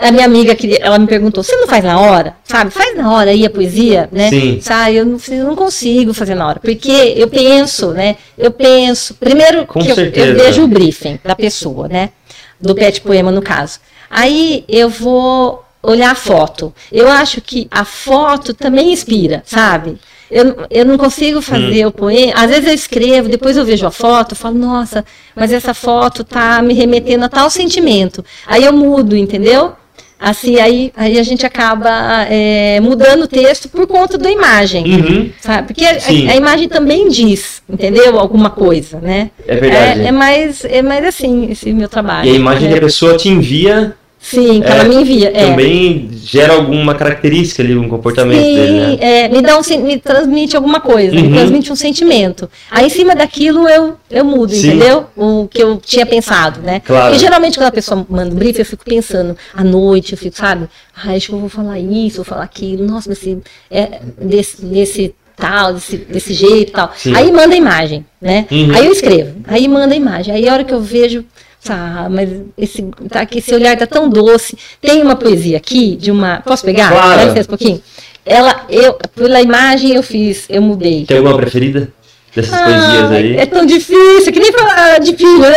a 0.00 0.10
minha 0.10 0.24
amiga, 0.24 0.56
ela 0.80 0.98
me 0.98 1.06
perguntou, 1.06 1.44
você 1.44 1.54
não 1.56 1.68
faz 1.68 1.84
na 1.84 2.00
hora? 2.00 2.34
Sabe, 2.44 2.70
faz 2.70 2.96
na 2.96 3.12
hora 3.12 3.30
aí 3.30 3.44
a 3.44 3.50
poesia, 3.50 4.08
né? 4.10 4.30
Sim. 4.30 4.58
Sabe, 4.60 4.96
eu 4.96 5.04
não, 5.04 5.18
eu 5.28 5.44
não 5.44 5.54
consigo 5.54 6.14
fazer 6.14 6.34
na 6.34 6.46
hora, 6.48 6.58
porque 6.58 7.12
eu 7.16 7.28
penso, 7.28 7.92
né? 7.92 8.16
Eu 8.38 8.50
penso, 8.50 9.12
primeiro 9.14 9.66
Com 9.66 9.80
que 9.80 9.90
eu, 9.90 9.96
eu, 9.96 10.36
vejo 10.36 10.64
o 10.64 10.68
briefing 10.68 11.20
da 11.22 11.36
pessoa, 11.36 11.86
né? 11.86 12.10
Do 12.58 12.74
pet 12.74 13.02
poema, 13.02 13.30
no 13.30 13.42
caso. 13.42 13.78
Aí 14.08 14.64
eu 14.68 14.88
vou 14.88 15.62
olhar 15.82 16.12
a 16.12 16.14
foto. 16.14 16.72
Eu 16.90 17.08
acho 17.08 17.42
que 17.42 17.68
a 17.70 17.84
foto 17.84 18.54
também 18.54 18.90
inspira, 18.90 19.42
sabe? 19.44 19.98
Eu, 20.34 20.66
eu 20.68 20.84
não 20.84 20.98
consigo 20.98 21.40
fazer 21.40 21.86
hum. 21.86 21.90
o 21.90 21.92
poema. 21.92 22.32
Às 22.34 22.50
vezes 22.50 22.66
eu 22.66 22.74
escrevo, 22.74 23.28
depois 23.28 23.56
eu 23.56 23.64
vejo 23.64 23.86
a 23.86 23.90
foto, 23.92 24.34
falo, 24.34 24.58
nossa, 24.58 25.04
mas 25.32 25.52
essa 25.52 25.72
foto 25.72 26.24
tá 26.24 26.60
me 26.60 26.74
remetendo 26.74 27.24
a 27.24 27.28
tal 27.28 27.48
sentimento. 27.48 28.24
Aí 28.44 28.64
eu 28.64 28.72
mudo, 28.72 29.16
entendeu? 29.16 29.74
Assim, 30.18 30.58
aí, 30.58 30.92
aí 30.96 31.20
a 31.20 31.22
gente 31.22 31.46
acaba 31.46 32.26
é, 32.28 32.80
mudando 32.80 33.22
o 33.22 33.28
texto 33.28 33.68
por 33.68 33.86
conta 33.86 34.18
da 34.18 34.28
imagem. 34.28 34.84
Uhum. 34.84 35.30
Sabe? 35.40 35.68
Porque 35.68 35.84
a, 35.84 35.98
a, 36.08 36.34
imagem 36.34 36.68
também 36.68 37.08
diz, 37.08 37.62
entendeu? 37.68 38.18
Alguma 38.18 38.50
coisa, 38.50 38.98
né? 38.98 39.30
É 39.46 39.54
verdade. 39.54 40.00
É, 40.00 40.06
é 40.06 40.10
mais, 40.10 40.64
é 40.64 40.82
mais 40.82 41.04
assim, 41.04 41.48
esse 41.52 41.72
meu 41.72 41.88
trabalho. 41.88 42.28
E 42.28 42.32
a 42.32 42.34
imagem 42.34 42.70
que 42.70 42.78
a 42.78 42.80
pessoa 42.80 43.16
te 43.16 43.28
envia 43.28 43.94
Sim, 44.24 44.62
que 44.62 44.66
é, 44.66 44.70
ela 44.70 44.84
me 44.84 44.94
envia. 44.94 45.28
É. 45.34 45.50
Também 45.50 46.08
gera 46.14 46.54
alguma 46.54 46.94
característica 46.94 47.62
ali, 47.62 47.76
um 47.76 47.90
comportamento 47.90 48.42
Sim, 48.42 48.54
dele, 48.54 48.72
né? 48.72 48.96
É, 48.98 49.28
me, 49.28 49.42
dá 49.42 49.58
um, 49.58 49.62
me 49.82 49.98
transmite 49.98 50.56
alguma 50.56 50.80
coisa, 50.80 51.14
uhum. 51.14 51.24
me 51.24 51.34
transmite 51.34 51.70
um 51.70 51.76
sentimento. 51.76 52.48
Aí, 52.70 52.86
em 52.86 52.88
cima 52.88 53.14
daquilo, 53.14 53.68
eu, 53.68 53.96
eu 54.10 54.24
mudo, 54.24 54.50
Sim. 54.50 54.68
entendeu? 54.68 55.06
O 55.14 55.46
que 55.46 55.62
eu 55.62 55.76
tinha 55.76 56.06
pensado, 56.06 56.62
né? 56.62 56.80
Claro. 56.80 57.14
E 57.14 57.18
geralmente, 57.18 57.58
quando 57.58 57.68
a 57.68 57.72
pessoa 57.72 58.06
manda 58.08 58.34
um 58.34 58.38
brief, 58.38 58.58
eu 58.58 58.64
fico 58.64 58.82
pensando, 58.82 59.36
à 59.52 59.62
noite, 59.62 60.12
eu 60.12 60.18
fico, 60.18 60.34
sabe? 60.34 60.68
Ah, 60.96 61.12
acho 61.12 61.28
que 61.28 61.34
eu 61.34 61.40
vou 61.40 61.50
falar 61.50 61.78
isso, 61.78 62.16
vou 62.16 62.24
falar 62.24 62.44
aquilo. 62.44 62.86
Nossa, 62.86 63.10
mas 63.10 63.18
se, 63.18 63.38
é, 63.70 64.00
desse, 64.18 64.64
desse 64.64 65.14
tal, 65.36 65.74
desse, 65.74 65.96
desse 65.98 66.32
jeito 66.32 66.70
e 66.70 66.72
tal. 66.72 66.92
Sim. 66.96 67.14
Aí 67.14 67.30
manda 67.30 67.54
a 67.54 67.58
imagem, 67.58 68.06
né? 68.22 68.46
Uhum. 68.50 68.74
Aí 68.74 68.86
eu 68.86 68.92
escrevo, 68.92 69.34
aí 69.46 69.68
manda 69.68 69.92
a 69.92 69.96
imagem. 69.96 70.34
Aí 70.34 70.48
a 70.48 70.52
hora 70.54 70.64
que 70.64 70.72
eu 70.72 70.80
vejo 70.80 71.26
Tá, 71.64 72.08
mas 72.10 72.28
esse, 72.58 72.82
tá 73.08 73.22
aqui, 73.22 73.38
esse 73.38 73.54
olhar 73.54 73.76
tá 73.76 73.86
tão 73.86 74.08
doce. 74.08 74.56
Tem 74.80 75.02
uma 75.02 75.16
poesia 75.16 75.56
aqui 75.56 75.96
de 75.96 76.10
uma. 76.10 76.42
Posso 76.44 76.64
pegar? 76.64 76.90
Claro. 76.90 77.34
Dá 77.34 77.40
um 77.40 77.44
pouquinho. 77.44 77.80
Ela, 78.24 78.66
eu, 78.68 78.98
pela 79.14 79.40
imagem 79.40 79.92
eu 79.94 80.02
fiz, 80.02 80.44
eu 80.48 80.60
mudei. 80.60 81.06
Tem 81.06 81.16
alguma 81.16 81.36
preferida? 81.36 81.92
Dessas 82.34 82.52
ah, 82.52 82.64
poesias 82.64 83.12
aí? 83.12 83.36
É 83.36 83.46
tão 83.46 83.64
difícil, 83.64 84.32
que 84.32 84.40
nem 84.40 84.52
falar 84.52 84.98
de 84.98 85.16
filho, 85.16 85.38
né? 85.38 85.56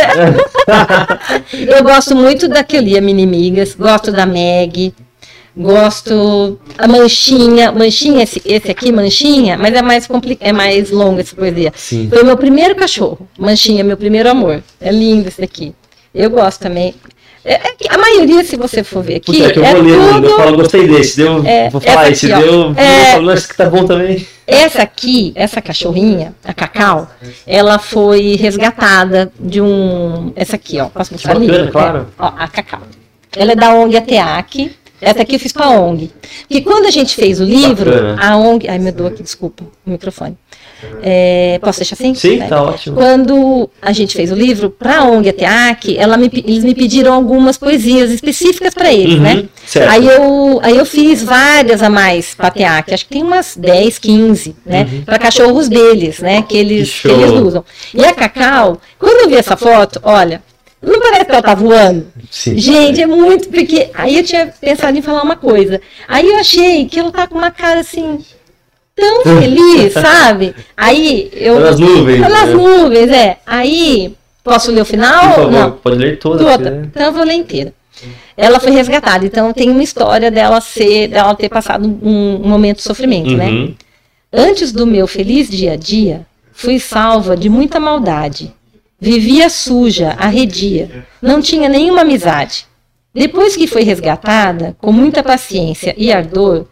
eu 1.76 1.82
gosto 1.82 2.14
muito 2.14 2.46
da 2.48 2.62
Kelia 2.62 3.00
Minimigas, 3.00 3.74
gosto 3.74 4.12
da 4.12 4.24
Meg, 4.24 4.94
Gosto 5.58 6.56
a 6.78 6.86
manchinha, 6.86 7.72
manchinha 7.72 8.22
esse, 8.22 8.40
esse 8.44 8.70
aqui 8.70 8.92
manchinha, 8.92 9.58
mas 9.58 9.74
é 9.74 9.82
mais 9.82 10.06
complicado, 10.06 10.46
é 10.48 10.52
mais 10.52 10.92
longa 10.92 11.20
essa 11.20 11.34
poesia. 11.34 11.72
Sim. 11.74 12.08
Foi 12.08 12.22
o 12.22 12.24
meu 12.24 12.36
primeiro 12.36 12.76
cachorro, 12.76 13.28
manchinha, 13.36 13.82
meu 13.82 13.96
primeiro 13.96 14.30
amor. 14.30 14.62
É 14.80 14.92
lindo 14.92 15.26
esse 15.26 15.40
daqui. 15.40 15.74
Eu 16.14 16.30
gosto 16.30 16.60
também. 16.60 16.94
É, 17.44 17.54
é 17.54 17.72
a 17.88 17.96
maioria, 17.96 18.44
se 18.44 18.56
você 18.56 18.82
for 18.84 19.02
ver 19.02 19.16
aqui, 19.16 19.42
é 19.42 19.50
que 19.50 19.58
eu 19.58 19.64
é 19.64 19.72
vou 19.72 19.82
ler, 19.82 20.12
tudo... 20.14 20.26
eu 20.26 20.36
falo, 20.36 20.56
gostei 20.56 20.86
desse, 20.86 21.16
deu, 21.16 21.46
É, 21.46 21.70
vou 21.70 21.80
falar, 21.80 22.10
esse 22.10 22.30
aqui, 22.30 22.42
deu, 22.42 22.74
É. 22.76 23.00
eu 23.00 23.12
falo, 23.12 23.22
"Nossa, 23.22 23.38
esse 23.38 23.48
que 23.48 23.56
tá 23.56 23.70
bom 23.70 23.86
também. 23.86 24.26
Essa 24.46 24.82
aqui, 24.82 25.32
essa 25.34 25.62
cachorrinha, 25.62 26.34
a 26.44 26.52
Cacau, 26.52 27.08
ela 27.46 27.78
foi 27.78 28.36
resgatada 28.36 29.32
de 29.38 29.60
um. 29.60 30.32
Essa 30.34 30.56
aqui, 30.56 30.80
ó. 30.80 30.86
Posso 30.86 31.12
mostrar 31.12 31.36
ali? 31.36 31.46
Bacana, 31.46 31.70
claro. 31.70 32.06
Ó, 32.18 32.32
a 32.36 32.48
Cacau. 32.48 32.80
Ela 33.36 33.52
é 33.52 33.56
da 33.56 33.72
ONG 33.74 33.96
ATEAC. 33.96 34.72
Essa 35.00 35.22
aqui 35.22 35.36
eu 35.36 35.38
fiz 35.40 35.52
com 35.52 35.62
a 35.62 35.70
ONG. 35.70 36.10
Porque 36.48 36.60
quando 36.62 36.86
a 36.86 36.90
gente 36.90 37.14
fez 37.14 37.40
o 37.40 37.44
livro, 37.44 37.90
a 38.20 38.36
ONG. 38.36 38.68
Ai, 38.68 38.78
meu 38.78 38.92
Deus, 38.92 39.12
aqui, 39.12 39.22
desculpa, 39.22 39.64
o 39.86 39.90
microfone. 39.90 40.36
É, 41.02 41.58
posso 41.62 41.80
deixar 41.80 41.94
assim? 41.94 42.14
Sim, 42.14 42.38
tá 42.48 42.62
ótimo. 42.62 42.96
Quando 42.96 43.68
a 43.82 43.92
gente 43.92 44.14
fez 44.14 44.30
o 44.30 44.34
livro, 44.34 44.70
para 44.70 44.98
a 45.00 45.04
ONG 45.04 45.28
ATEAC, 45.30 45.96
ela 45.98 46.16
me, 46.16 46.30
eles 46.32 46.64
me 46.64 46.74
pediram 46.74 47.12
algumas 47.12 47.56
poesias 47.58 48.10
específicas 48.10 48.74
para 48.74 48.92
eles, 48.92 49.14
Uhum, 49.16 49.20
né? 49.22 49.44
certo. 49.66 49.90
Aí 49.90 50.06
eu, 50.06 50.60
aí 50.62 50.76
eu 50.76 50.86
fiz 50.86 51.22
várias 51.22 51.82
a 51.82 51.88
mais 51.90 52.34
para 52.34 52.48
ATEAC, 52.48 52.94
acho 52.94 53.04
que 53.06 53.12
tem 53.12 53.22
umas 53.22 53.56
10, 53.56 53.98
15, 53.98 54.56
né? 54.64 54.86
Para 55.04 55.18
cachorros 55.18 55.68
deles, 55.68 56.20
né? 56.20 56.42
Que 56.42 56.56
eles, 56.56 56.92
Que 56.92 57.08
que 57.08 57.14
eles 57.14 57.30
usam. 57.32 57.64
E 57.94 58.04
a 58.04 58.12
Cacau, 58.14 58.80
quando 58.98 59.22
eu 59.24 59.28
vi 59.28 59.36
essa 59.36 59.56
foto, 59.56 60.00
olha, 60.02 60.42
não 60.80 61.00
parece 61.00 61.24
que 61.24 61.32
ela 61.32 61.42
tá 61.42 61.54
voando? 61.56 62.06
Sim. 62.30 62.56
Gente, 62.56 63.02
é 63.02 63.06
muito, 63.06 63.48
porque 63.48 63.90
aí 63.94 64.16
eu 64.16 64.22
tinha 64.22 64.46
pensado 64.60 64.96
em 64.96 65.02
falar 65.02 65.22
uma 65.22 65.34
coisa. 65.36 65.80
Aí 66.06 66.28
eu 66.28 66.36
achei 66.36 66.86
que 66.86 67.00
ela 67.00 67.10
tá 67.10 67.26
com 67.26 67.36
uma 67.36 67.50
cara 67.50 67.80
assim, 67.80 68.18
tão 68.98 69.22
feliz, 69.40 69.92
sabe? 69.92 70.54
Aí 70.76 71.30
eu. 71.32 71.60
Nas 71.60 71.78
nuvens, 71.78 72.20
nas 72.20 72.48
né? 72.48 72.54
nuvens, 72.54 73.10
é. 73.10 73.38
Aí, 73.46 74.14
posso 74.42 74.70
ler 74.70 74.82
o 74.82 74.84
final? 74.84 75.34
favor, 75.34 75.50
Não. 75.50 75.72
pode 75.72 75.96
ler 75.96 76.18
toda. 76.18 76.44
Toda. 76.44 76.58
quiser. 76.58 76.84
Então 76.84 77.06
eu 77.06 77.12
vou 77.12 77.24
ler 77.24 77.34
inteira. 77.34 77.72
Ela 78.36 78.60
foi 78.60 78.70
resgatada, 78.70 79.26
então 79.26 79.52
tem 79.52 79.68
uma 79.70 79.82
história 79.82 80.30
dela 80.30 80.60
ser, 80.60 81.08
dela 81.08 81.34
ter 81.34 81.48
passado 81.48 81.84
um, 81.86 82.40
um 82.44 82.48
momento 82.48 82.76
de 82.76 82.84
sofrimento, 82.84 83.36
né? 83.36 83.48
Uhum. 83.48 83.74
Antes 84.32 84.70
do 84.70 84.86
meu 84.86 85.08
feliz 85.08 85.48
dia 85.48 85.72
a 85.72 85.76
dia, 85.76 86.24
fui 86.52 86.78
salva 86.78 87.36
de 87.36 87.48
muita 87.48 87.80
maldade. 87.80 88.52
Vivia 89.00 89.48
suja, 89.48 90.14
arredia, 90.18 91.04
não 91.20 91.40
tinha 91.40 91.68
nenhuma 91.68 92.02
amizade. 92.02 92.66
Depois 93.12 93.56
que 93.56 93.66
foi 93.66 93.82
resgatada, 93.82 94.76
com 94.80 94.92
muita 94.92 95.22
paciência 95.22 95.94
e 95.96 96.12
ardor, 96.12 96.66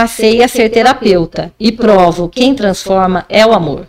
passei 0.00 0.40
a 0.40 0.46
ser 0.46 0.68
terapeuta 0.68 1.52
e 1.58 1.72
provo 1.72 2.28
quem 2.28 2.54
transforma 2.54 3.26
é 3.28 3.44
o 3.44 3.52
amor. 3.52 3.86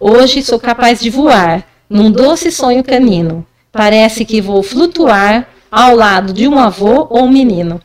Hoje 0.00 0.42
sou 0.42 0.58
capaz 0.58 0.98
de 1.00 1.10
voar 1.10 1.62
num 1.88 2.10
doce 2.10 2.50
sonho 2.50 2.82
canino. 2.82 3.46
Parece 3.70 4.24
que 4.24 4.40
vou 4.40 4.62
flutuar 4.62 5.46
ao 5.70 5.94
lado 5.94 6.32
de 6.32 6.48
um 6.48 6.58
avô 6.58 7.06
ou 7.10 7.24
um 7.24 7.30
menino. 7.30 7.80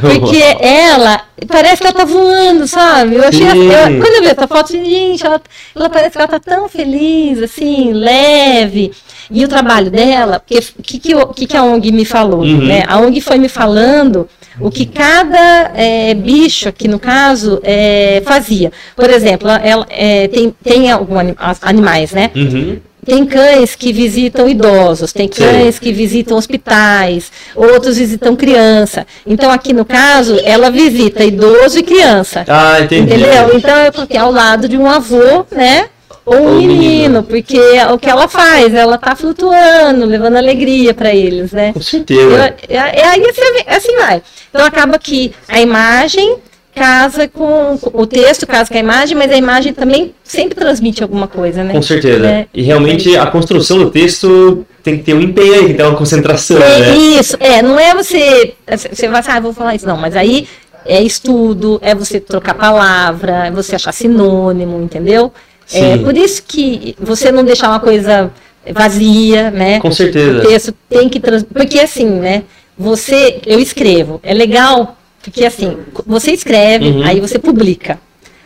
Porque 0.00 0.36
ela, 0.64 1.20
parece 1.48 1.78
que 1.82 1.86
ela 1.88 1.96
tá 1.96 2.04
voando, 2.04 2.66
sabe? 2.68 3.16
Eu 3.16 3.24
achei, 3.24 3.44
eu- 3.44 4.00
quando 4.00 4.14
eu 4.14 4.22
vi 4.22 4.28
essa 4.28 4.46
foto, 4.46 4.70
gente, 4.70 5.26
ela, 5.26 5.40
ela 5.74 5.90
parece 5.90 6.12
que 6.12 6.18
ela 6.18 6.28
tá 6.28 6.38
tão 6.38 6.68
feliz, 6.68 7.42
assim, 7.42 7.92
leve. 7.92 8.92
E 9.28 9.44
o 9.44 9.48
trabalho 9.48 9.90
dela, 9.90 10.38
porque 10.38 10.58
o 10.78 10.82
que, 10.82 10.98
que, 11.34 11.46
que 11.48 11.56
a 11.56 11.64
ONG 11.64 11.90
me 11.90 12.04
falou? 12.04 12.42
Uhum. 12.42 12.66
Né? 12.66 12.84
A 12.86 12.98
ONG 12.98 13.20
foi 13.20 13.38
me 13.38 13.48
falando 13.48 14.28
o 14.60 14.70
que 14.70 14.86
cada 14.86 15.72
é, 15.74 16.14
bicho, 16.14 16.68
aqui 16.68 16.88
no 16.88 16.98
caso, 16.98 17.60
é, 17.62 18.22
fazia. 18.24 18.72
Por 18.96 19.10
exemplo, 19.10 19.48
ela, 19.48 19.86
é, 19.90 20.28
tem, 20.28 20.54
tem 20.62 20.90
alguns 20.90 21.34
animais, 21.62 22.12
né? 22.12 22.30
Uhum. 22.34 22.78
Tem 23.04 23.26
cães 23.26 23.76
que 23.76 23.92
visitam 23.92 24.48
idosos, 24.48 25.12
tem 25.12 25.30
Sim. 25.30 25.42
cães 25.42 25.78
que 25.78 25.92
visitam 25.92 26.38
hospitais, 26.38 27.30
outros 27.54 27.98
visitam 27.98 28.34
criança. 28.34 29.06
Então, 29.26 29.50
aqui 29.50 29.74
no 29.74 29.84
caso, 29.84 30.40
ela 30.42 30.70
visita 30.70 31.22
idoso 31.22 31.78
e 31.78 31.82
criança. 31.82 32.44
Ah, 32.48 32.80
entendi. 32.80 33.12
Entendeu? 33.12 33.50
Então, 33.54 33.76
é 33.76 33.90
porque 33.90 34.16
ao 34.16 34.32
lado 34.32 34.68
de 34.68 34.78
um 34.78 34.86
avô, 34.86 35.44
né? 35.52 35.86
Ou 36.26 36.36
um 36.36 36.56
menino, 36.56 36.78
menino. 36.78 37.22
porque 37.22 37.56
é 37.58 37.86
o 37.92 37.98
que 37.98 38.08
ela 38.08 38.26
faz, 38.26 38.72
ela 38.72 38.96
tá 38.96 39.14
flutuando, 39.14 40.06
levando 40.06 40.36
alegria 40.36 40.94
para 40.94 41.14
eles, 41.14 41.52
né? 41.52 41.72
Com 41.74 41.82
certeza. 41.82 42.54
É- 42.68 43.00
é 43.00 43.06
aí 43.08 43.20
assim, 43.20 43.64
assim 43.66 43.96
vai. 43.96 44.22
Então 44.48 44.64
acaba 44.64 44.98
que 44.98 45.32
a 45.48 45.60
imagem 45.60 46.36
casa 46.74 47.28
com 47.28 47.78
o 47.92 48.06
texto, 48.06 48.46
casa 48.46 48.68
com 48.68 48.76
a 48.76 48.80
imagem, 48.80 49.16
mas 49.16 49.30
a 49.30 49.36
imagem 49.36 49.72
também 49.72 50.12
sempre 50.24 50.56
transmite 50.56 51.02
alguma 51.02 51.28
coisa, 51.28 51.62
né? 51.62 51.72
Com 51.72 51.82
certeza. 51.82 52.26
É. 52.26 52.46
E 52.52 52.62
realmente 52.62 53.16
a 53.16 53.26
construção 53.26 53.78
do 53.78 53.90
texto 53.90 54.66
tem 54.82 54.96
que 54.98 55.04
ter 55.04 55.14
um 55.14 55.20
empenho 55.20 55.54
tem 55.58 55.66
que 55.68 55.74
ter 55.74 55.82
uma 55.84 55.96
concentração, 55.96 56.56
É 56.56 56.80
né? 56.80 56.96
isso, 56.96 57.36
é, 57.38 57.62
não 57.62 57.78
é 57.78 57.94
você. 57.94 58.54
Você 58.90 59.08
vai 59.08 59.20
assim, 59.20 59.30
ah, 59.30 59.40
vou 59.40 59.52
falar 59.52 59.74
isso, 59.76 59.86
não, 59.86 59.96
mas 59.96 60.16
aí 60.16 60.48
é 60.84 61.00
estudo, 61.00 61.78
é 61.82 61.94
você 61.94 62.18
trocar 62.18 62.54
palavra, 62.54 63.46
é 63.46 63.50
você 63.50 63.76
achar 63.76 63.92
sinônimo, 63.92 64.82
entendeu? 64.82 65.32
É 65.72 65.96
por 65.98 66.16
isso 66.16 66.42
que 66.46 66.94
você 67.00 67.32
não 67.32 67.44
deixar 67.44 67.68
uma 67.68 67.80
coisa 67.80 68.30
vazia, 68.72 69.50
né? 69.50 69.80
Com 69.80 69.92
certeza. 69.92 70.38
O 70.38 70.42
texto 70.46 70.74
tem 70.88 71.08
que 71.08 71.20
trans... 71.20 71.42
porque 71.42 71.78
assim, 71.78 72.06
né? 72.06 72.44
Você, 72.76 73.40
eu 73.46 73.60
escrevo, 73.60 74.20
é 74.22 74.34
legal 74.34 74.96
porque 75.22 75.44
assim, 75.46 75.78
você 76.06 76.32
escreve, 76.32 76.86
Uhum. 76.88 77.02
aí 77.02 77.18
você 77.18 77.38
publica. 77.38 77.98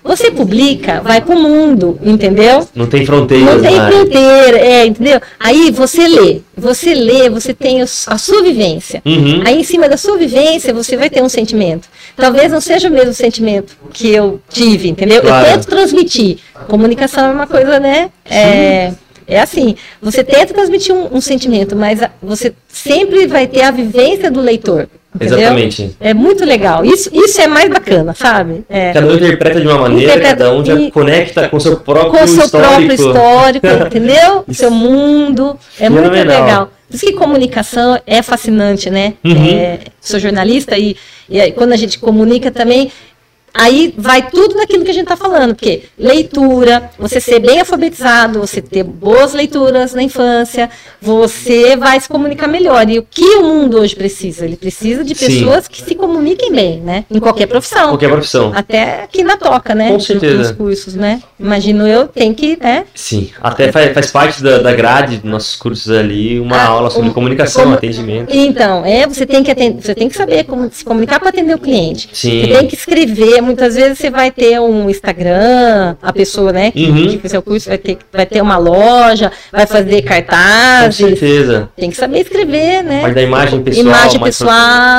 Você 0.09 0.31
publica, 0.31 1.03
vai 1.03 1.21
pro 1.21 1.39
mundo, 1.39 1.99
entendeu? 2.03 2.67
Não 2.75 2.87
tem 2.87 3.05
fronteiras 3.05 3.57
Não 3.57 3.63
tem 3.63 3.77
mais. 3.77 3.95
fronteira, 3.95 4.59
é, 4.59 4.87
entendeu? 4.87 5.21
Aí 5.39 5.71
você 5.71 6.09
lê, 6.09 6.41
você 6.57 6.95
lê, 6.95 7.29
você 7.29 7.53
tem 7.53 7.83
a 7.83 7.87
sua 7.87 8.43
vivência. 8.43 9.03
Uhum. 9.05 9.43
Aí 9.45 9.61
em 9.61 9.63
cima 9.63 9.87
da 9.87 9.99
sua 9.99 10.17
vivência 10.17 10.73
você 10.73 10.97
vai 10.97 11.11
ter 11.11 11.23
um 11.23 11.29
sentimento. 11.29 11.89
Talvez 12.17 12.51
não 12.51 12.59
seja 12.59 12.89
o 12.89 12.91
mesmo 12.91 13.13
sentimento 13.13 13.77
que 13.93 14.09
eu 14.09 14.41
tive, 14.49 14.89
entendeu? 14.89 15.21
Claro. 15.21 15.47
Eu 15.47 15.53
tento 15.53 15.67
transmitir. 15.67 16.39
Comunicação 16.67 17.27
é 17.27 17.31
uma 17.31 17.47
coisa, 17.47 17.79
né? 17.79 18.09
É, 18.25 18.95
é 19.27 19.39
assim, 19.39 19.77
você 20.01 20.25
tenta 20.25 20.55
transmitir 20.55 20.95
um, 20.95 21.19
um 21.19 21.21
sentimento, 21.21 21.77
mas 21.77 22.01
você 22.23 22.55
sempre 22.67 23.27
vai 23.27 23.47
ter 23.47 23.61
a 23.61 23.71
vivência 23.71 24.31
do 24.31 24.41
leitor. 24.41 24.89
Entendeu? 25.15 25.39
Exatamente. 25.39 25.97
É 26.01 26.13
muito 26.13 26.45
legal. 26.45 26.85
Isso, 26.85 27.09
isso 27.13 27.41
é 27.41 27.47
mais 27.47 27.69
bacana, 27.71 28.15
sabe? 28.15 28.63
É. 28.69 28.93
Cada 28.93 29.07
um 29.07 29.15
interpreta 29.17 29.61
de 29.61 29.67
uma 29.67 29.79
maneira, 29.79 30.13
Interpreta- 30.13 30.37
cada 30.45 30.53
um 30.55 30.65
já 30.65 30.75
e- 30.75 30.91
conecta 30.91 31.49
com 31.49 31.57
o 31.57 31.61
seu 31.61 31.77
próprio 31.79 32.11
com 32.13 32.25
o 32.25 32.29
seu 32.29 32.45
histórico. 32.45 32.69
próprio 32.71 32.93
histórico, 32.95 33.67
entendeu? 33.87 34.45
O 34.47 34.53
seu 34.55 34.71
mundo. 34.71 35.59
É 35.81 35.89
muito 35.89 36.05
Fenomenal. 36.11 36.45
legal. 36.45 36.71
Por 36.89 36.95
isso 36.97 37.07
que 37.07 37.13
comunicação 37.15 37.99
é 38.07 38.23
fascinante, 38.23 38.91
né? 38.91 39.15
Uhum. 39.25 39.49
É, 39.59 39.79
sou 40.01 40.19
jornalista 40.21 40.77
e, 40.79 40.97
e 41.29 41.53
quando 41.53 41.73
a 41.73 41.77
gente 41.77 41.99
comunica 41.99 42.51
também, 42.51 42.91
aí 43.53 43.95
vai 43.97 44.29
tudo 44.31 44.55
naquilo 44.57 44.85
que 44.85 44.91
a 44.91 44.95
gente 44.95 45.05
está 45.05 45.17
falando, 45.17 45.55
porque 45.55 45.85
leitura, 45.99 46.91
você 46.99 47.21
ser 47.21 47.39
bem 47.41 47.61
alfabetizado, 47.61 48.39
você 48.41 48.61
ter 48.61 48.83
boas 48.83 49.33
leituras 49.33 49.95
na 49.95 50.03
infância, 50.03 50.71
você 51.01 51.77
vai 51.77 52.01
se 52.01 52.09
comunicar 52.09 52.49
melhor. 52.49 52.89
E 52.89 52.99
o 52.99 53.07
que 53.09 53.25
o 53.37 53.43
mundo 53.43 53.79
hoje 53.79 53.95
precisa? 53.95 54.45
Ele 54.45 54.57
precisa 54.57 55.05
de 55.05 55.15
Sim. 55.15 55.27
pessoas 55.27 55.69
que 55.69 55.83
se 55.83 55.95
comuniquem 55.95 56.53
bem, 56.53 56.81
né? 56.81 57.05
Em 57.11 57.19
qualquer 57.19 57.47
profissão. 57.47 57.89
Qualquer 57.91 58.09
profissão. 58.11 58.53
Até 58.55 59.03
aqui 59.05 59.23
na 59.23 59.37
toca, 59.37 59.75
né? 59.75 59.91
Com 59.93 60.01
certeza. 60.01 60.37
Nos 60.39 60.51
cursos, 60.53 60.95
né? 60.95 61.21
Imagino 61.39 61.87
eu, 61.87 62.07
tem 62.09 62.35
que, 62.35 62.59
né? 62.61 62.85
Sim, 62.95 63.31
até 63.41 63.71
faz, 63.73 63.93
faz 63.95 64.11
parte 64.11 64.43
da, 64.43 64.59
da 64.59 64.73
grade 64.75 65.17
dos 65.19 65.31
nossos 65.31 65.57
cursos 65.57 65.91
ali 65.91 66.41
uma 66.41 66.57
Ah, 66.57 66.67
aula 66.69 66.91
sobre 66.91 67.09
um- 67.11 67.13
comunicação, 67.13 67.65
como- 67.65 67.75
atendimento. 67.77 68.35
Então, 68.35 68.85
é, 68.85 69.07
você 69.07 69.25
tem 69.25 69.43
que 69.43 69.51
atender, 69.51 69.83
você 69.83 69.95
tem 69.95 70.09
que 70.09 70.17
saber 70.17 70.45
como 70.45 70.69
se 70.73 70.85
comunicar 70.85 71.21
para 71.21 71.29
atender 71.29 71.55
o 71.55 71.59
cliente. 71.59 72.09
Sim. 72.13 72.41
Você 72.43 72.49
tem 72.59 72.67
que 72.67 72.75
escrever, 72.75 73.38
muitas 73.41 73.75
vezes 73.75 73.99
você 73.99 74.11
vai 74.11 74.31
ter 74.31 74.61
um 74.61 74.89
Instagram, 74.91 75.97
a 76.03 76.13
pessoa, 76.13 76.53
né, 76.53 76.71
que, 76.71 76.87
Uhum. 76.89 77.19
fizer 77.21 77.39
o 77.39 77.43
curso 77.43 77.69
vai 77.69 77.79
ter, 77.79 77.99
vai 78.13 78.27
ter 78.27 78.41
uma 78.43 78.57
loja, 78.59 79.31
vai 79.53 79.67
fazer 79.67 80.03
Com 80.03 80.09
cartazes. 80.09 80.97
certeza. 80.97 81.69
Tem 81.77 81.91
que 81.91 81.97
saber 81.97 82.21
escrever, 82.21 82.83
né? 82.83 83.01
Parte 83.03 83.15
da 83.15 83.23
imagem 83.23 83.63
pessoal, 83.63 83.87
Imagem 83.87 84.21
pessoal, 84.21 84.51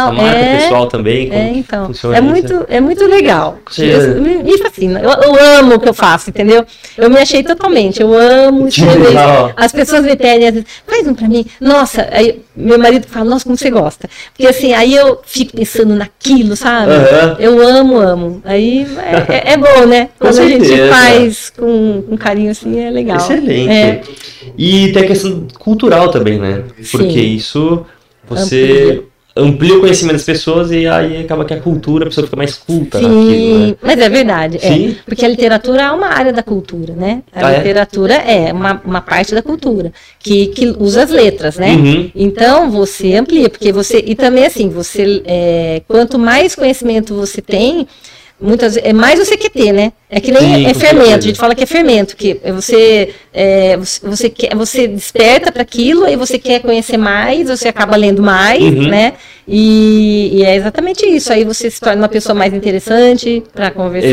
a 0.10 0.12
marca 0.12 0.38
é. 0.40 0.58
pessoal 0.58 0.88
também. 0.88 1.32
É, 1.32 1.50
então. 1.56 1.88
É 1.88 1.92
isso. 1.92 2.08
muito, 2.24 2.66
é 2.70 2.80
muito 2.80 3.06
legal. 3.06 3.58
Com. 3.66 3.82
Eu- 3.82 4.22
me, 4.22 4.58
fascina. 4.58 5.00
Eu, 5.02 5.10
eu 5.12 5.60
amo 5.60 5.76
o 5.76 5.80
que 5.80 5.88
eu 5.90 5.94
faço, 5.94 6.30
entendeu? 6.30 6.66
Eu 6.98 7.10
me 7.10 7.18
achei 7.18 7.44
totalmente. 7.44 8.02
Eu 8.02 8.14
amo 8.14 8.68
escrever. 8.68 9.16
As 9.56 9.72
pessoas 9.72 10.04
me 10.04 10.16
pedem, 10.16 10.48
às 10.48 10.54
vezes, 10.54 10.68
faz 10.88 11.08
um 11.08 11.14
pra 11.14 11.28
mim. 11.28 11.46
Nossa, 11.60 12.08
aí 12.12 12.42
meu 12.56 12.78
marido 12.78 13.06
fala, 13.08 13.26
nossa, 13.26 13.44
como 13.46 13.58
você 13.58 13.70
gosta. 13.70 14.10
Porque 14.34 14.48
assim, 14.48 14.74
aí 14.74 14.94
eu 14.96 15.20
fico 15.26 15.56
pensando 15.56 15.96
naquilo, 15.96 16.56
sabe? 16.56 16.92
Aham. 16.92 17.36
Eu 17.40 17.68
amo, 17.68 17.98
amo. 17.98 18.29
Aí 18.44 18.86
é, 18.98 19.36
é- 19.50 19.54
é 19.54 19.58
bom, 19.58 19.86
né? 19.86 20.10
Quando 20.20 20.40
a 20.40 20.48
gente 20.48 20.78
faz 20.90 21.50
com, 21.58 22.04
com 22.08 22.18
carinho 22.18 22.52
assim, 22.52 22.80
é 22.80 22.90
legal. 22.90 23.18
Excelente. 23.18 23.70
É. 23.72 24.02
E 24.58 24.92
tem 24.92 25.04
a 25.04 25.08
questão 25.08 25.48
cultural 25.60 26.10
também, 26.10 26.38
né? 26.40 26.64
Porque 26.92 27.12
Sim. 27.14 27.36
isso 27.36 27.86
você 28.28 29.04
amplia 29.36 29.78
o 29.78 29.80
conhecimento 29.80 30.14
das 30.18 30.24
pessoas 30.26 30.70
e 30.72 30.86
aí 30.86 31.22
acaba 31.24 31.46
que 31.46 31.54
a 31.54 31.60
cultura, 31.62 32.04
a 32.04 32.08
pessoa 32.08 32.26
fica 32.26 32.36
mais 32.36 32.56
culta 32.56 33.00
Sim, 33.00 33.06
naquilo, 33.08 33.68
né? 33.68 33.76
mas 33.82 34.00
é 34.00 34.10
verdade. 34.10 34.58
é. 34.58 34.60
Sim. 34.60 34.98
porque 35.06 35.24
a 35.24 35.30
literatura 35.30 35.82
é 35.84 35.92
uma 35.92 36.08
área 36.08 36.34
da 36.34 36.44
cultura, 36.44 36.94
né? 36.94 37.22
A 37.32 37.48
Ah, 37.48 37.52
é? 37.54 37.58
literatura 37.58 38.16
é, 38.16 38.52
uma, 38.52 38.82
uma 38.84 39.02
parte 39.02 39.34
da 39.34 39.42
cultura 39.42 39.94
que, 40.20 40.48
que 40.48 40.76
usa 40.78 41.04
as 41.04 41.10
letras, 41.12 41.58
né? 41.58 41.74
Uhum. 41.74 42.12
Então 42.14 42.70
você 42.70 43.16
amplia, 43.16 43.50
porque 43.50 43.72
você. 43.72 44.04
E 44.06 44.14
também 44.14 44.46
assim, 44.46 44.68
você 44.68 45.22
é, 45.26 45.82
quanto 45.88 46.20
mais 46.20 46.54
conhecimento 46.54 47.14
você 47.16 47.42
tem, 47.42 47.88
muitas 48.42 48.78
é 48.78 48.94
mais 48.94 49.20
você 49.20 49.36
quer 49.38 49.50
ter, 49.50 49.72
né? 49.72 49.92
É 50.10 50.20
que 50.20 50.32
nem 50.32 50.42
Sim, 50.42 50.66
é 50.66 50.74
fermento, 50.74 50.80
certeza. 51.06 51.18
a 51.18 51.22
gente 51.22 51.40
fala 51.40 51.54
que 51.56 51.64
é 51.64 51.68
fermento, 51.68 52.16
que 52.16 52.40
você 52.54 53.14
é, 53.34 53.78
você, 53.78 54.30
quer, 54.30 54.56
você 54.56 54.88
desperta 54.88 55.52
para 55.52 55.62
aquilo, 55.62 56.06
aí 56.06 56.16
você 56.16 56.40
quer 56.40 56.62
conhecer 56.62 56.98
mais, 56.98 57.48
você 57.48 57.68
acaba 57.68 57.96
lendo 57.96 58.22
mais, 58.24 58.62
Uhum. 58.64 58.88
né? 58.88 59.14
E, 59.52 60.30
e 60.34 60.44
é 60.46 60.56
exatamente 60.56 61.06
isso. 61.06 61.34
Aí 61.34 61.44
você 61.44 61.70
se 61.72 61.80
torna 61.80 62.02
uma 62.04 62.08
pessoa 62.10 62.36
mais 62.36 62.54
interessante 62.54 63.42
para 63.54 63.72
conversar, 63.72 64.10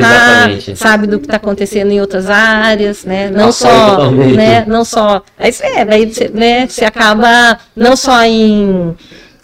Exatamente. 0.51 0.77
sabe 0.77 1.07
do 1.07 1.19
que 1.19 1.27
está 1.27 1.37
acontecendo 1.37 1.91
em 1.93 2.01
outras 2.01 2.29
áreas, 2.31 3.05
né? 3.05 3.31
Não 3.31 3.53
só, 3.53 3.69
totalmente. 3.97 4.35
né? 4.35 4.65
Não 4.67 4.85
só. 4.85 5.23
Aí 5.39 5.53
você, 5.53 5.65
é, 5.67 5.85
daí 5.85 6.07
você, 6.13 6.31
né, 6.33 6.67
você 6.67 6.85
acaba 6.87 7.59
não 7.77 7.95
só 7.97 8.23
em 8.25 8.95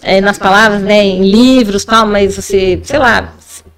é, 0.03 0.20
nas 0.20 0.39
palavras, 0.39 0.80
né, 0.83 1.05
em 1.05 1.30
livros, 1.30 1.85
tal, 1.85 2.07
mas 2.07 2.35
você, 2.37 2.80
sei 2.83 2.99
lá, 2.99 3.35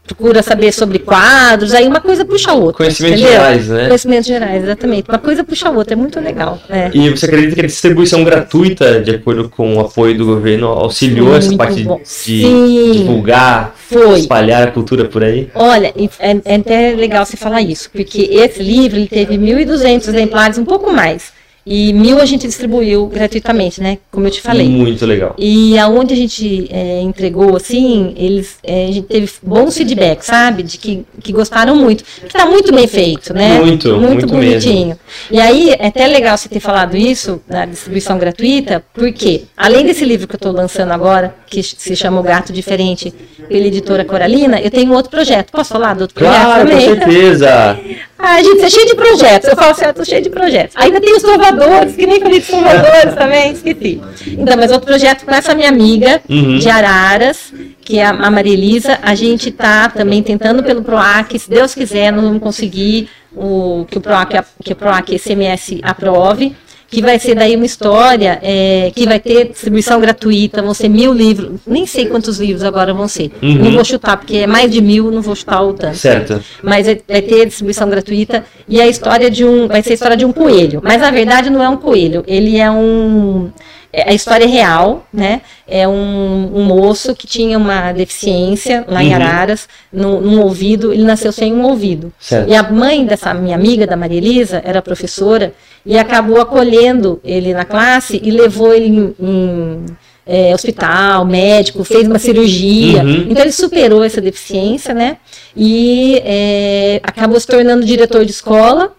procura 0.07 0.42
saber 0.42 0.72
sobre 0.72 0.98
quadros, 0.98 1.72
aí 1.72 1.86
uma 1.86 2.00
coisa 2.00 2.24
puxa 2.24 2.50
a 2.50 2.55
outra. 2.55 2.84
Conhecimentos 2.84 3.20
entendeu? 3.20 3.40
gerais, 3.40 3.68
né? 3.68 3.86
Conhecimentos 3.86 4.26
gerais, 4.26 4.62
exatamente. 4.62 5.09
Uma 5.09 5.18
coisa 5.18 5.42
puxa 5.42 5.68
a 5.68 5.70
outra, 5.70 5.94
é 5.94 5.96
muito 5.96 6.20
legal. 6.20 6.59
É. 6.68 6.90
E 6.92 7.11
você 7.11 7.26
acredita 7.26 7.55
que 7.55 7.61
a 7.62 7.66
distribuição 7.66 8.22
gratuita, 8.22 9.00
de 9.00 9.12
acordo 9.12 9.48
com 9.48 9.76
o 9.76 9.80
apoio 9.80 10.16
do 10.16 10.26
governo, 10.26 10.68
auxiliou 10.68 11.34
essa 11.34 11.57
parte 11.57 11.76
de, 11.76 11.84
bom. 11.84 11.96
de 11.96 12.09
Sim. 12.09 12.92
divulgar, 12.92 13.74
Foi. 13.76 14.20
espalhar 14.20 14.68
a 14.68 14.70
cultura 14.70 15.07
por 15.07 15.24
aí? 15.24 15.48
Olha, 15.55 15.92
é, 16.18 16.40
é 16.44 16.55
até 16.57 16.92
legal 16.92 17.24
você 17.24 17.36
falar 17.36 17.62
isso, 17.62 17.90
porque 17.90 18.28
esse 18.30 18.62
livro 18.62 18.98
ele 18.98 19.09
teve 19.09 19.36
1.200 19.38 20.09
exemplares, 20.09 20.59
um 20.59 20.64
pouco 20.64 20.92
mais. 20.92 21.34
E 21.66 21.92
mil 21.94 22.20
a 22.20 22.26
gente 22.26 22.46
distribuiu 22.46 23.06
gratuitamente, 23.06 23.80
né? 23.80 23.98
Como 24.10 24.26
eu 24.26 24.30
te 24.30 24.42
falei. 24.42 24.68
Muito 24.68 25.06
legal. 25.06 25.34
E 25.38 25.78
aonde 25.78 26.12
a 26.12 26.16
gente 26.16 26.68
é, 26.70 27.00
entregou, 27.00 27.56
assim, 27.56 28.12
eles, 28.16 28.56
é, 28.62 28.84
a 28.84 28.92
gente 28.92 29.06
teve 29.06 29.30
bons 29.42 29.76
feedbacks, 29.76 30.26
sabe? 30.26 30.62
De 30.62 30.76
que, 30.76 31.06
que 31.22 31.32
gostaram 31.32 31.74
muito. 31.74 32.04
Que 32.04 32.32
tá 32.32 32.44
muito 32.44 32.72
bem 32.72 32.86
feito, 32.86 33.32
né? 33.32 33.58
Muito, 33.60 33.96
muito 33.96 34.26
bonitinho. 34.26 34.98
E 35.30 35.40
aí, 35.40 35.70
é 35.70 35.86
até 35.86 36.06
legal 36.06 36.36
você 36.36 36.48
ter 36.48 36.60
falado 36.60 36.96
isso, 36.96 37.40
na 37.48 37.64
distribuição 37.64 38.18
gratuita, 38.18 38.84
porque, 38.92 39.44
além 39.56 39.86
desse 39.86 40.04
livro 40.04 40.28
que 40.28 40.34
eu 40.34 40.38
estou 40.38 40.52
lançando 40.52 40.92
agora, 40.92 41.34
que 41.46 41.62
se 41.62 41.96
chama 41.96 42.20
O 42.20 42.22
Gato 42.22 42.52
Diferente, 42.52 43.12
pela 43.48 43.66
editora 43.66 44.04
Coralina, 44.04 44.60
eu 44.60 44.70
tenho 44.70 44.92
outro 44.92 45.10
projeto. 45.10 45.50
Posso 45.50 45.72
falar 45.72 45.94
do 45.94 46.02
outro 46.02 46.16
Claro, 46.16 46.66
projeto 46.66 46.88
com 46.88 47.00
também? 47.00 47.16
certeza. 47.16 47.78
Ah, 48.26 48.42
gente, 48.42 48.60
você 48.60 48.66
é 48.66 48.70
cheio 48.70 48.86
de 48.86 48.94
projetos. 48.94 49.48
Eu 49.50 49.54
falo 49.54 49.72
assim, 49.72 49.84
eu 49.84 49.92
tô 49.92 50.02
cheio 50.02 50.22
de 50.22 50.30
projetos. 50.30 50.74
Ainda 50.78 50.98
tem 50.98 51.14
os 51.14 51.20
trovadores, 51.20 51.53
que 51.94 52.07
nem 52.07 52.20
falei 52.20 52.40
de 52.40 52.46
trovadores 52.46 53.14
também, 53.14 53.52
esqueci. 53.52 54.00
Então, 54.26 54.57
mas 54.57 54.70
outro 54.70 54.86
projeto 54.86 55.24
com 55.24 55.34
essa 55.34 55.55
minha 55.55 55.68
amiga 55.68 56.20
Uhum. 56.28 56.59
de 56.59 56.68
Araras, 56.68 57.52
que 57.80 57.98
é 57.98 58.07
a 58.07 58.11
a 58.11 58.30
Maria 58.30 58.55
Elisa, 58.55 58.98
a 59.02 59.14
gente 59.14 59.50
tá 59.50 59.88
também 59.88 60.22
tentando 60.22 60.62
pelo 60.62 60.82
PROAC, 60.82 61.38
se 61.38 61.50
Deus 61.50 61.74
quiser, 61.74 62.11
nós 62.11 62.24
vamos 62.24 62.42
conseguir 62.42 63.09
o, 63.36 63.84
que 63.90 63.98
o 63.98 64.00
PROAC, 64.00 64.42
que 64.64 64.72
o 64.72 64.76
PROAC 64.76 65.18
SMS 65.18 65.78
aprove. 65.82 66.55
Que 66.95 67.03
vai 67.03 67.18
ser 67.18 67.34
daí 67.34 67.57
uma 67.57 67.66
história 67.66 68.38
é, 68.42 68.90
que 68.95 69.05
vai 69.07 69.18
ter 69.18 69.49
distribuição 69.49 70.01
gratuita, 70.01 70.62
vão 70.62 70.74
ser 70.74 70.88
mil 70.88 71.12
livros, 71.12 71.61
nem 71.66 71.86
sei 71.86 72.07
quantos 72.07 72.38
livros 72.38 72.62
agora 72.62 72.95
vão 72.95 73.09
ser. 73.09 73.30
Uhum. 73.42 73.55
Não 73.55 73.72
vou 73.72 73.84
chutar, 73.84 74.16
porque 74.16 74.38
é 74.38 74.47
mais 74.47 74.70
de 74.70 74.80
mil, 74.80 75.11
não 75.11 75.22
vou 75.22 75.34
chutar 75.34 75.62
o 75.62 75.72
tanto 75.72 75.97
Certo. 75.97 76.40
mas 76.62 76.86
vai 76.86 77.01
vai 77.09 77.22
ter 77.22 77.47
distribuição 77.47 77.88
gratuita 77.88 78.45
e 78.68 78.80
a 78.80 78.86
história 78.86 79.30
de 79.30 79.45
um 79.45 79.68
vai 79.68 79.82
ser 79.82 79.90
a 79.90 79.95
história 79.95 80.16
de 80.16 80.24
um 80.24 80.32
coelho 80.32 80.80
mas 80.82 81.01
na 81.01 81.11
verdade 81.11 81.51
não 81.51 81.62
é 81.62 81.68
um 81.68 81.76
coelho 81.76 82.24
ele 82.26 82.57
é 82.57 82.70
um 82.70 83.51
é- 83.57 83.84
a 84.07 84.12
história 84.12 84.45
é 84.45 84.49
real 84.49 85.07
né 85.12 85.40
é 85.66 85.86
um, 85.86 86.51
um 86.55 86.64
moço 86.64 87.14
que 87.14 87.26
tinha 87.26 87.57
uma 87.57 87.92
deficiência 87.92 88.84
lá 88.88 89.03
em 89.03 89.09
Uhum. 89.09 89.14
Araras 89.14 89.68
no, 89.92 90.20
num 90.20 90.40
ouvido 90.40 90.92
ele 90.92 91.05
nasceu 91.05 91.32
sem 91.32 91.53
um 91.53 91.64
ouvido 91.64 92.12
Certo. 92.18 92.51
e 92.51 92.55
a 92.55 92.62
mãe 92.62 93.05
dessa 93.05 93.32
minha 93.32 93.55
amiga 93.55 93.86
da 93.86 93.97
Maria 93.97 94.18
Elisa 94.18 94.62
era 94.64 94.82
professora 94.82 95.53
e 95.86 95.99
acabou 95.99 96.40
acolhendo 96.40 97.20
ele 97.24 97.53
na 97.53 97.64
classe 97.64 98.20
e 98.22 98.30
levou 98.30 98.72
ele 98.72 98.86
em, 98.86 99.14
em, 99.20 99.86
é, 100.26 100.55
hospital, 100.55 101.24
médico, 101.24 101.84
fez 101.84 102.07
uma 102.07 102.18
cirurgia. 102.18 103.03
Uhum. 103.03 103.26
Então 103.28 103.42
ele 103.42 103.53
superou 103.53 104.03
essa 104.03 104.20
deficiência, 104.20 104.95
né? 104.95 105.18
E 105.55 106.20
é, 106.24 107.01
acabou 107.03 107.38
se 107.38 107.47
tornando 107.47 107.84
diretor 107.84 108.24
de 108.24 108.30
escola. 108.30 108.92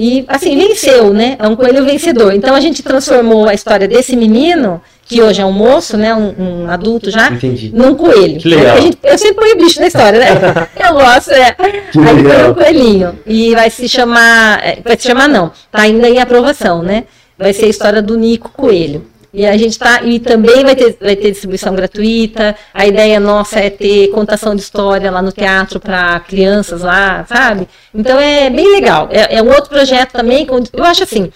E 0.00 0.24
assim, 0.28 0.56
venceu, 0.56 1.12
né? 1.12 1.36
É 1.40 1.48
um 1.48 1.56
coelho 1.56 1.84
vencedor. 1.84 2.32
Então 2.32 2.54
a 2.54 2.60
gente 2.60 2.84
transformou 2.84 3.48
a 3.48 3.52
história 3.54 3.88
desse 3.88 4.14
menino, 4.14 4.80
que 5.04 5.20
hoje 5.20 5.40
é 5.42 5.44
um 5.44 5.50
moço, 5.50 5.96
né? 5.96 6.14
Um, 6.14 6.34
um 6.64 6.70
adulto 6.70 7.10
já, 7.10 7.30
Entendi. 7.32 7.72
num 7.74 7.96
coelho. 7.96 8.38
Que 8.38 8.48
legal. 8.48 8.80
Gente- 8.80 8.98
eu 9.02 9.18
sempre 9.18 9.34
ponho 9.34 9.56
bicho 9.56 9.80
na 9.80 9.88
história, 9.88 10.20
né? 10.20 10.28
Eu 10.88 10.94
gosto, 10.94 11.32
é. 11.32 11.50
Que 11.90 11.98
Aí 11.98 12.14
legal. 12.22 12.50
um 12.50 12.54
coelhinho. 12.54 13.18
E 13.26 13.54
vai 13.56 13.68
se 13.70 13.88
chamar. 13.88 14.60
é, 14.64 14.78
Vai 14.84 14.96
se 14.96 15.08
chamar, 15.08 15.28
não. 15.28 15.50
Tá 15.72 15.82
ainda 15.82 16.08
em 16.08 16.20
aprovação, 16.20 16.80
né? 16.82 17.02
Vai 17.36 17.52
ser 17.52 17.64
a 17.64 17.68
história 17.68 18.00
do 18.00 18.16
Nico 18.16 18.50
Coelho. 18.56 19.04
E 19.32 19.44
a 19.46 19.56
gente 19.56 19.78
tá. 19.78 20.02
E 20.02 20.18
também 20.18 20.64
vai 20.64 20.74
ter, 20.74 20.96
vai 21.00 21.16
ter 21.16 21.30
distribuição 21.30 21.74
gratuita. 21.74 22.56
A 22.72 22.86
ideia 22.86 23.20
nossa 23.20 23.60
é 23.60 23.68
ter 23.70 24.08
contação 24.08 24.54
de 24.54 24.62
história 24.62 25.10
lá 25.10 25.20
no 25.20 25.32
teatro 25.32 25.78
para 25.78 26.18
crianças 26.20 26.82
lá, 26.82 27.24
sabe? 27.28 27.68
Então 27.94 28.18
é 28.18 28.48
bem 28.48 28.70
legal. 28.72 29.08
É, 29.12 29.36
é 29.36 29.42
um 29.42 29.48
outro 29.48 29.68
projeto 29.68 30.12
também. 30.12 30.46
Eu 30.72 30.84
acho 30.84 31.02
assim. 31.02 31.30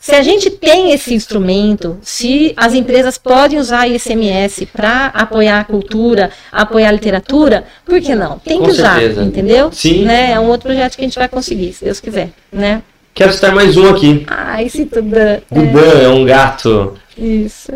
Se 0.00 0.14
a 0.14 0.22
gente 0.22 0.48
tem 0.48 0.92
esse 0.92 1.12
instrumento, 1.12 1.98
se 2.02 2.54
as 2.56 2.72
empresas 2.72 3.18
podem 3.18 3.58
usar 3.58 3.80
a 3.80 3.88
ICMS 3.88 4.64
para 4.66 5.06
apoiar 5.06 5.58
a 5.58 5.64
cultura, 5.64 6.30
apoiar 6.52 6.90
a 6.90 6.92
literatura, 6.92 7.64
por 7.84 8.00
que 8.00 8.14
não? 8.14 8.38
Tem 8.38 8.58
Com 8.58 8.66
que 8.66 8.70
usar, 8.70 9.00
certeza. 9.00 9.24
entendeu? 9.24 9.72
Sim. 9.72 10.04
Né? 10.04 10.30
É 10.30 10.38
um 10.40 10.46
outro 10.46 10.68
projeto 10.68 10.94
que 10.94 11.02
a 11.02 11.04
gente 11.04 11.18
vai 11.18 11.28
conseguir, 11.28 11.72
se 11.72 11.84
Deus 11.84 11.98
quiser, 11.98 12.30
né? 12.52 12.82
Quero 13.12 13.32
citar 13.32 13.52
mais 13.52 13.76
um 13.76 13.88
aqui. 13.88 14.24
Ai, 14.28 14.68
se 14.68 14.86
tudo... 14.86 15.16
É, 15.16 15.42
Dudan 15.50 16.00
é 16.00 16.08
um 16.08 16.24
gato. 16.24 16.96
Isso. 17.18 17.72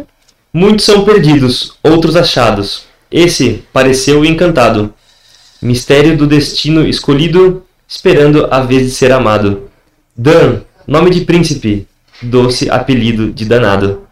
Muitos 0.52 0.84
são 0.84 1.04
perdidos, 1.04 1.74
outros 1.82 2.14
achados. 2.14 2.84
Esse 3.10 3.62
pareceu 3.72 4.24
encantado. 4.24 4.92
Mistério 5.60 6.16
do 6.16 6.26
destino 6.26 6.86
escolhido, 6.86 7.64
esperando 7.88 8.46
a 8.50 8.60
vez 8.60 8.82
de 8.82 8.90
ser 8.90 9.12
amado. 9.12 9.70
Dan, 10.16 10.60
nome 10.86 11.10
de 11.10 11.22
príncipe, 11.22 11.86
doce 12.22 12.70
apelido 12.70 13.32
de 13.32 13.44
danado. 13.44 14.06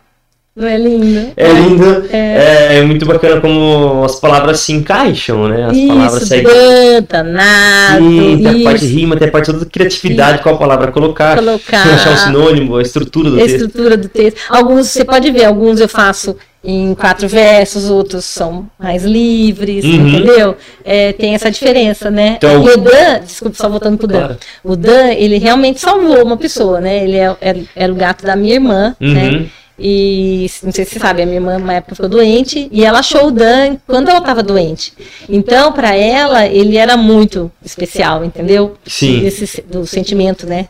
Não 0.54 0.66
é 0.66 0.76
lindo? 0.76 1.32
É 1.36 1.52
lindo, 1.52 2.04
é, 2.12 2.78
é 2.78 2.82
muito 2.82 3.06
bacana 3.06 3.40
como 3.40 4.02
as 4.04 4.16
palavras 4.16 4.58
se 4.60 4.72
encaixam, 4.72 5.48
né? 5.48 5.66
As 5.66 5.78
palavras 5.78 6.16
Isso, 6.22 6.26
seguem. 6.26 6.44
canta, 6.52 7.22
nada, 7.22 7.98
Sim, 8.02 8.40
tem 8.42 8.60
a 8.60 8.64
parte 8.64 8.84
rima, 8.86 9.16
tem 9.16 9.28
a 9.28 9.30
parte 9.30 9.46
toda 9.46 9.60
da 9.60 9.66
criatividade, 9.66 10.42
qual 10.42 10.58
palavra 10.58 10.90
colocar, 10.90 11.36
Colocar. 11.36 11.86
achar 11.94 12.12
um 12.12 12.16
sinônimo, 12.16 12.76
a 12.76 12.82
estrutura 12.82 13.30
do 13.30 13.36
a 13.36 13.40
texto. 13.42 13.54
estrutura 13.66 13.96
do 13.96 14.08
texto. 14.08 14.38
Alguns, 14.50 14.88
você 14.88 15.04
pode 15.04 15.30
ver, 15.30 15.44
alguns 15.44 15.80
eu 15.80 15.88
faço 15.88 16.36
em 16.62 16.94
quatro 16.94 17.26
versos, 17.28 17.88
outros 17.88 18.24
são 18.24 18.68
mais 18.78 19.04
livres, 19.04 19.84
Uhum. 19.84 20.08
entendeu? 20.08 20.56
É, 20.84 21.12
tem 21.12 21.32
essa 21.34 21.50
diferença, 21.50 22.10
né? 22.10 22.34
Então- 22.36 22.62
e 22.66 22.70
o 22.70 22.76
Dan, 22.76 23.20
desculpa, 23.24 23.56
só 23.56 23.68
voltando 23.68 23.96
pro 23.96 24.06
Dan. 24.08 24.18
Claro. 24.18 24.36
O 24.64 24.76
Dan, 24.76 25.12
ele 25.12 25.38
realmente 25.38 25.80
salvou 25.80 26.22
uma 26.22 26.36
pessoa, 26.36 26.80
né? 26.80 27.04
Ele 27.04 27.16
é- 27.16 27.36
era, 27.40 27.58
era 27.74 27.92
o 27.92 27.94
gato 27.96 28.26
da 28.26 28.34
minha 28.36 28.54
irmã, 28.54 28.94
Uhum. 29.00 29.14
né? 29.14 29.46
E 29.82 30.50
não 30.62 30.70
sei 30.70 30.84
se 30.84 30.92
você 30.92 30.98
sabe, 30.98 31.22
a 31.22 31.26
minha 31.26 31.38
irmã 31.38 31.56
uma 31.56 31.72
época 31.72 31.94
ficou 31.94 32.10
doente 32.10 32.68
e 32.70 32.84
ela 32.84 32.98
achou 32.98 33.28
o 33.28 33.30
Dan 33.30 33.78
quando 33.86 34.10
ela 34.10 34.18
estava 34.18 34.42
doente. 34.42 34.92
Então, 35.26 35.72
para 35.72 35.96
ela, 35.96 36.46
ele 36.46 36.76
era 36.76 36.98
muito 36.98 37.50
especial, 37.64 38.22
entendeu? 38.22 38.76
Sim. 38.86 39.24
Esse, 39.24 39.62
do 39.62 39.86
sentimento, 39.86 40.46
né? 40.46 40.68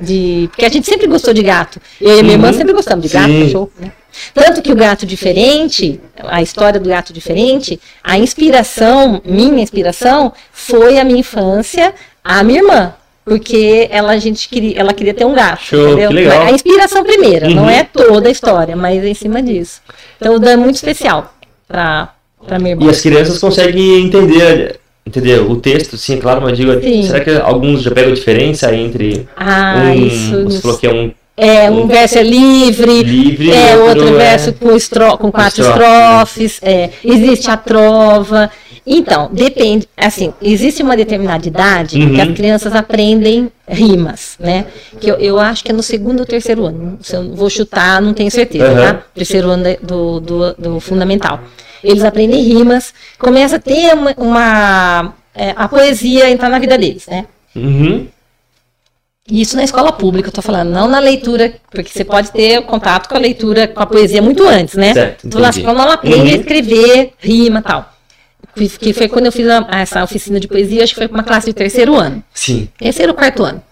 De, 0.00 0.48
porque 0.52 0.64
a 0.64 0.68
gente 0.68 0.86
sempre 0.86 1.08
gostou 1.08 1.34
de 1.34 1.42
gato. 1.42 1.80
Eu 2.00 2.16
e 2.16 2.20
a 2.20 2.22
minha 2.22 2.34
irmã 2.34 2.52
sempre 2.52 2.72
gostamos 2.72 3.04
de 3.04 3.12
gato, 3.12 3.26
Sim. 3.28 3.44
cachorro, 3.46 3.72
né? 3.80 3.90
Tanto 4.32 4.62
que 4.62 4.70
o 4.70 4.76
gato 4.76 5.04
diferente, 5.04 6.00
a 6.22 6.40
história 6.40 6.78
do 6.78 6.88
gato 6.88 7.12
diferente, 7.12 7.80
a 8.02 8.16
inspiração, 8.16 9.20
minha 9.24 9.60
inspiração, 9.60 10.32
foi 10.52 10.98
a 10.98 11.04
minha 11.04 11.18
infância, 11.18 11.92
a 12.22 12.44
minha 12.44 12.60
irmã. 12.60 12.94
Porque 13.24 13.88
ela, 13.90 14.12
a 14.12 14.18
gente 14.18 14.48
queria, 14.48 14.78
ela 14.78 14.92
queria 14.92 15.14
ter 15.14 15.24
um 15.24 15.34
gato. 15.34 15.62
Show, 15.64 15.94
legal. 16.10 16.42
A 16.42 16.50
inspiração 16.50 17.02
primeira, 17.02 17.48
não 17.48 17.62
Uhum. 17.64 17.70
é 17.70 17.82
toda 17.84 18.28
a 18.28 18.30
história, 18.30 18.76
mas 18.76 19.02
é 19.02 19.08
em 19.08 19.14
cima 19.14 19.42
disso. 19.42 19.80
Então 20.20 20.34
o 20.34 20.38
Dan 20.38 20.50
é 20.52 20.56
muito 20.56 20.76
especial 20.76 21.32
para 21.66 22.10
para 22.46 22.58
minha 22.58 22.72
irmã. 22.72 22.84
E 22.86 22.90
as 22.90 23.00
crianças 23.00 23.38
conseguem 23.38 24.04
entender, 24.04 24.78
entender 25.06 25.40
o 25.40 25.56
texto, 25.56 25.96
sim, 25.96 26.16
é 26.18 26.20
claro, 26.20 26.42
mas 26.42 26.58
digo, 26.58 26.78
Sim. 26.82 27.02
será 27.04 27.20
que 27.20 27.30
alguns 27.30 27.80
já 27.80 27.90
pegam 27.90 28.12
a 28.12 28.14
diferença 28.14 28.74
entre 28.76 29.26
Ah, 29.34 29.84
um, 29.86 29.94
isso. 30.06 30.44
você 30.44 30.60
falou 30.60 30.76
que 30.76 30.86
é 30.86 30.92
um 30.92 31.10
É, 31.36 31.68
um 31.70 31.86
verso 31.88 32.18
é 32.18 32.22
livre, 32.22 33.02
livre 33.02 33.50
é 33.50 33.76
outro, 33.78 34.02
outro 34.02 34.16
verso 34.18 34.52
com, 34.52 34.76
estro, 34.76 35.16
com 35.16 35.32
quatro 35.32 35.62
estrofes, 35.62 36.60
é, 36.62 36.90
existe 37.02 37.50
a 37.50 37.56
trova. 37.56 38.50
Então, 38.86 39.30
depende, 39.32 39.88
assim, 39.96 40.34
existe 40.42 40.82
uma 40.82 40.94
determinada 40.94 41.46
idade 41.48 41.98
uhum. 41.98 42.14
que 42.14 42.20
as 42.20 42.32
crianças 42.34 42.74
aprendem 42.74 43.50
rimas, 43.66 44.36
né? 44.38 44.66
Que 45.00 45.10
eu, 45.10 45.16
eu 45.16 45.38
acho 45.38 45.64
que 45.64 45.70
é 45.70 45.74
no 45.74 45.82
segundo 45.82 46.20
ou 46.20 46.26
terceiro 46.26 46.66
ano. 46.66 46.98
Se 47.00 47.16
eu 47.16 47.34
vou 47.34 47.48
chutar, 47.48 48.02
não 48.02 48.12
tenho 48.12 48.30
certeza, 48.30 48.70
uhum. 48.70 48.76
tá? 48.76 49.02
Terceiro 49.14 49.48
ano 49.48 49.64
do, 49.80 50.20
do, 50.20 50.54
do, 50.54 50.80
fundamental. 50.80 51.40
Eles 51.82 52.04
aprendem 52.04 52.42
rimas, 52.42 52.92
começa 53.18 53.56
a 53.56 53.58
ter 53.58 53.94
uma. 53.94 54.14
uma 54.18 55.14
é, 55.34 55.54
a 55.56 55.66
poesia 55.66 56.30
entrar 56.30 56.50
na 56.50 56.58
vida 56.58 56.76
deles, 56.76 57.06
né? 57.06 57.24
Uhum. 57.56 58.06
Isso 59.30 59.56
na 59.56 59.64
escola 59.64 59.90
pública, 59.92 60.28
eu 60.28 60.32
tô 60.32 60.42
falando, 60.42 60.68
não 60.68 60.86
na 60.86 60.98
leitura, 60.98 61.54
porque 61.70 61.90
você 61.90 62.04
pode 62.04 62.30
ter 62.30 62.60
contato 62.66 63.08
com 63.08 63.16
a 63.16 63.18
leitura, 63.18 63.66
com 63.66 63.80
a 63.80 63.86
poesia 63.86 64.20
muito 64.20 64.46
antes, 64.46 64.74
né? 64.74 64.92
Certo, 64.92 65.28
quando 65.30 65.80
ela 65.80 65.94
aprende 65.94 66.30
uhum. 66.30 66.34
a 66.34 66.40
escrever, 66.40 67.12
rima 67.18 67.62
tal 67.62 67.93
que 68.54 68.92
foi 68.92 69.08
quando 69.08 69.26
eu 69.26 69.32
fiz 69.32 69.46
a, 69.48 69.66
essa 69.72 70.02
oficina 70.02 70.40
de 70.40 70.48
poesia, 70.48 70.84
acho 70.84 70.94
que 70.94 71.00
foi 71.00 71.08
para 71.08 71.18
uma 71.18 71.24
classe 71.24 71.46
de 71.46 71.52
terceiro 71.52 71.94
ano. 71.94 72.22
Sim. 72.32 72.68
Terceiro 72.78 73.12
ou 73.12 73.18
quarto 73.18 73.42
ano. 73.42 73.62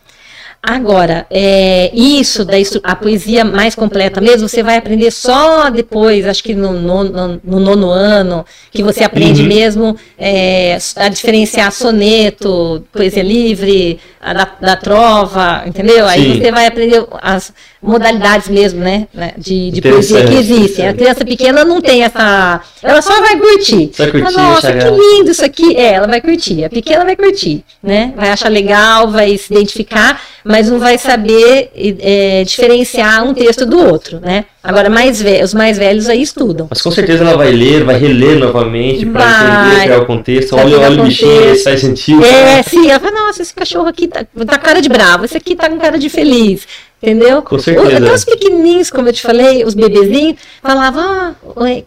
Agora, 0.64 1.26
é, 1.28 1.90
isso 1.92 2.44
da 2.44 2.52
a 2.84 2.94
poesia 2.94 3.44
mais 3.44 3.74
completa 3.74 4.20
mesmo, 4.20 4.48
você 4.48 4.62
vai 4.62 4.76
aprender 4.76 5.10
só 5.10 5.68
depois, 5.68 6.24
acho 6.24 6.40
que 6.40 6.54
no, 6.54 6.72
no, 6.72 7.40
no 7.42 7.58
nono 7.58 7.90
ano, 7.90 8.46
que 8.70 8.80
você 8.80 9.02
aprende 9.02 9.42
uhum. 9.42 9.48
mesmo 9.48 9.96
é, 10.16 10.78
a 10.94 11.08
diferenciar 11.08 11.72
soneto, 11.72 12.84
poesia 12.92 13.24
livre, 13.24 13.98
da, 14.20 14.56
da, 14.60 14.76
trova, 14.76 15.64
entendeu? 15.66 16.06
Sim. 16.06 16.12
Aí 16.12 16.38
você 16.38 16.52
vai 16.52 16.66
aprender 16.66 17.04
as 17.20 17.52
modalidades 17.82 18.48
mesmo, 18.48 18.80
né, 18.80 19.08
né 19.12 19.34
de, 19.36 19.70
de 19.70 19.82
poesia 19.82 20.24
que 20.24 20.34
existem. 20.34 20.88
A 20.88 20.94
criança 20.94 21.24
pequena 21.24 21.64
não 21.64 21.80
tem 21.80 22.04
essa. 22.04 22.60
Ela 22.82 23.02
só 23.02 23.20
vai 23.20 23.36
curtir. 23.36 23.90
Só 23.92 24.08
curtir 24.08 24.36
Nossa, 24.36 24.72
que 24.72 24.84
lindo 24.84 25.30
isso 25.30 25.44
aqui. 25.44 25.76
É, 25.76 25.94
ela 25.94 26.06
vai 26.06 26.20
curtir. 26.20 26.64
A 26.64 26.70
pequena 26.70 27.04
vai 27.04 27.16
curtir, 27.16 27.64
né? 27.82 28.12
Vai 28.16 28.30
achar 28.30 28.48
legal, 28.48 29.10
vai 29.10 29.36
se 29.36 29.52
identificar 29.52 30.20
mas 30.44 30.68
não 30.68 30.78
vai 30.78 30.98
saber 30.98 31.70
é, 32.00 32.42
diferenciar 32.44 33.24
um 33.24 33.32
texto 33.32 33.64
do 33.64 33.78
outro, 33.78 34.20
né? 34.20 34.44
Agora, 34.62 34.88
mais 34.88 35.22
os 35.42 35.54
mais 35.54 35.78
velhos 35.78 36.08
aí 36.08 36.22
estudam. 36.22 36.66
Mas 36.68 36.82
com 36.82 36.90
certeza 36.90 37.24
ela 37.24 37.36
vai 37.36 37.50
ler, 37.50 37.84
vai 37.84 37.98
reler 37.98 38.38
novamente 38.38 39.06
para 39.06 39.66
entender 39.66 39.82
criar 39.84 39.98
o 39.98 40.06
contexto. 40.06 40.56
Olha, 40.56 40.80
olha 40.80 41.02
o 41.02 41.04
bichinho, 41.04 41.52
isso 41.52 41.64
faz 41.64 41.80
sentido. 41.80 42.24
É, 42.24 42.62
sim, 42.62 42.88
ela 42.88 43.00
fala, 43.00 43.26
nossa, 43.26 43.42
esse 43.42 43.54
cachorro 43.54 43.88
aqui 43.88 44.08
tá, 44.08 44.24
tá 44.24 44.58
cara 44.58 44.80
de 44.80 44.88
bravo, 44.88 45.24
esse 45.24 45.36
aqui 45.36 45.54
tá 45.54 45.68
com 45.68 45.78
cara 45.78 45.98
de 45.98 46.08
feliz. 46.08 46.66
Entendeu? 47.03 47.42
Com 47.42 47.59
certeza. 47.59 47.96
Até 47.96 48.14
os 48.14 48.24
pequenininhos, 48.24 48.88
como 48.88 49.09
eu 49.09 49.12
te 49.12 49.22
falei, 49.22 49.64
os 49.64 49.74
bebezinhos, 49.74 50.36
falavam, 50.62 51.03
ah, 51.03 51.34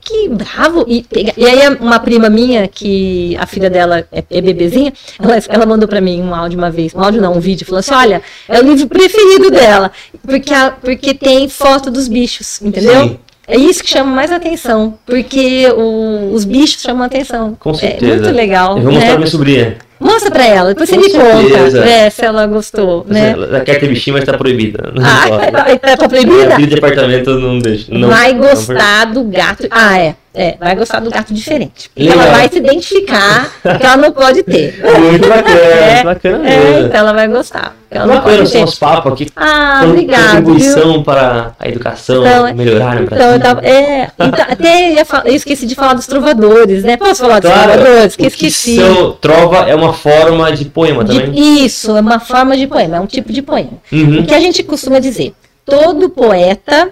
que 0.02 0.28
bravo. 0.28 0.84
E, 0.90 1.04
pega... 1.04 1.32
e 1.38 1.46
aí 1.46 1.78
uma 1.80 2.00
prima 2.00 2.30
minha, 2.30 2.68
que 2.68 3.38
a 3.38 3.46
filha 3.46 3.70
dela 3.70 4.06
é, 4.12 4.22
é 4.30 4.42
bebezinha, 4.42 4.92
ela, 5.18 5.38
ela 5.48 5.66
mandou 5.66 5.88
para 5.88 6.02
mim 6.02 6.22
um 6.22 6.36
áudio 6.36 6.58
uma 6.58 6.70
vez, 6.70 6.94
um 6.94 7.00
áudio 7.00 7.22
não, 7.22 7.34
um 7.34 7.40
vídeo, 7.40 7.66
falou 7.66 7.80
assim, 7.80 7.94
olha, 7.94 8.22
é 8.50 8.60
o 8.60 8.64
livro 8.64 8.88
preferido 8.88 9.50
dela, 9.50 9.90
porque, 10.22 10.54
a, 10.54 10.72
porque 10.72 11.14
tem 11.14 11.48
foto 11.48 11.90
dos 11.90 12.10
bichos, 12.10 12.62
entendeu? 12.62 13.08
Sim. 13.08 13.20
É 13.48 13.56
isso 13.58 13.84
que 13.84 13.90
chama 13.90 14.12
mais 14.12 14.32
atenção, 14.32 14.98
porque 15.06 15.68
o, 15.78 16.34
os 16.34 16.44
bichos 16.44 16.82
chamam 16.82 17.04
atenção. 17.04 17.56
Com 17.60 17.74
certeza. 17.74 18.14
É 18.14 18.18
muito 18.18 18.36
legal. 18.36 18.78
Eu 18.78 18.84
vou 18.84 18.92
né? 18.92 18.98
mostrar 18.98 19.10
pra 19.10 19.18
minha 19.18 19.30
sobrinha. 19.30 19.78
Mostra 20.00 20.30
pra 20.30 20.46
ela, 20.46 20.70
depois 20.70 20.90
você 20.90 20.98
me 20.98 21.10
conta 21.10 21.80
é, 21.88 22.10
se 22.10 22.26
ela 22.26 22.46
gostou. 22.46 23.06
Né? 23.08 23.32
Ela 23.32 23.62
quer 23.62 23.80
ter 23.80 23.88
bichinho, 23.88 24.16
mas 24.16 24.26
tá 24.26 24.38
proibida. 24.38 24.94
Ah, 25.02 25.78
tá, 25.78 25.98
tá 25.98 26.10
proibida? 26.10 26.56
O 26.56 26.68
de 26.68 26.76
apartamento 26.76 27.40
não 27.40 27.60
deixa. 27.60 27.94
Não, 27.94 28.10
Vai 28.10 28.34
gostar 28.34 29.06
do 29.06 29.24
gato. 29.24 29.68
Ah, 29.72 29.98
é. 30.00 30.16
É, 30.36 30.58
vai 30.60 30.76
gostar 30.76 31.00
do 31.00 31.10
gato 31.10 31.34
diferente. 31.34 31.90
Ela 31.96 32.26
vai 32.28 32.50
se 32.50 32.58
identificar 32.58 33.50
que 33.62 33.86
ela 33.86 33.98
não 33.98 34.12
pode 34.12 34.44
ter. 34.44 34.78
Muito 35.00 35.28
bacana, 35.28 35.56
é, 35.56 35.94
muito 35.94 36.06
bacana. 36.06 36.50
É, 36.50 36.80
então 36.82 37.00
ela 37.00 37.14
vai 37.14 37.28
gostar. 37.28 37.76
Ela 37.90 38.06
não 38.06 38.16
bacana 38.16 38.46
são 38.46 38.64
os 38.66 38.76
papos 38.78 39.14
aqui. 39.14 39.28
Ah, 39.36 39.82
obrigada. 39.86 40.42
Contribuição 40.42 40.94
viu? 40.94 41.04
para 41.04 41.54
a 41.58 41.68
educação 41.70 42.26
então, 42.26 42.54
melhorar 42.54 42.96
no 42.96 43.04
então, 43.04 43.32
eu 43.32 43.40
tava, 43.40 43.66
é, 43.66 44.12
então, 44.20 44.46
até 44.50 44.94
ia 44.94 45.06
falar, 45.06 45.28
eu 45.28 45.36
esqueci 45.36 45.66
de 45.66 45.76
falar 45.76 45.94
dos 45.94 46.06
trovadores, 46.06 46.84
né? 46.84 46.98
Posso 46.98 47.22
falar 47.22 47.40
dos 47.40 47.50
claro, 47.50 47.72
trovadores? 47.72 48.16
Que 48.16 48.26
esqueci. 48.28 48.76
São, 48.76 49.14
trova 49.14 49.70
é 49.70 49.76
uma 49.76 49.94
forma 49.94 50.52
de 50.52 50.66
poema 50.66 51.06
também? 51.06 51.32
De, 51.32 51.40
isso, 51.40 51.96
é 51.96 52.02
uma 52.02 52.20
forma 52.20 52.58
de 52.58 52.68
poema, 52.68 52.98
é 52.98 53.00
um 53.00 53.08
tipo 53.08 53.32
de 53.32 53.42
poema. 53.42 53.72
Uhum. 53.92 54.20
O 54.20 54.26
que 54.26 54.34
a 54.34 54.40
gente 54.40 54.62
costuma 54.64 55.00
dizer? 55.00 55.34
Todo 55.66 56.10
poeta, 56.10 56.92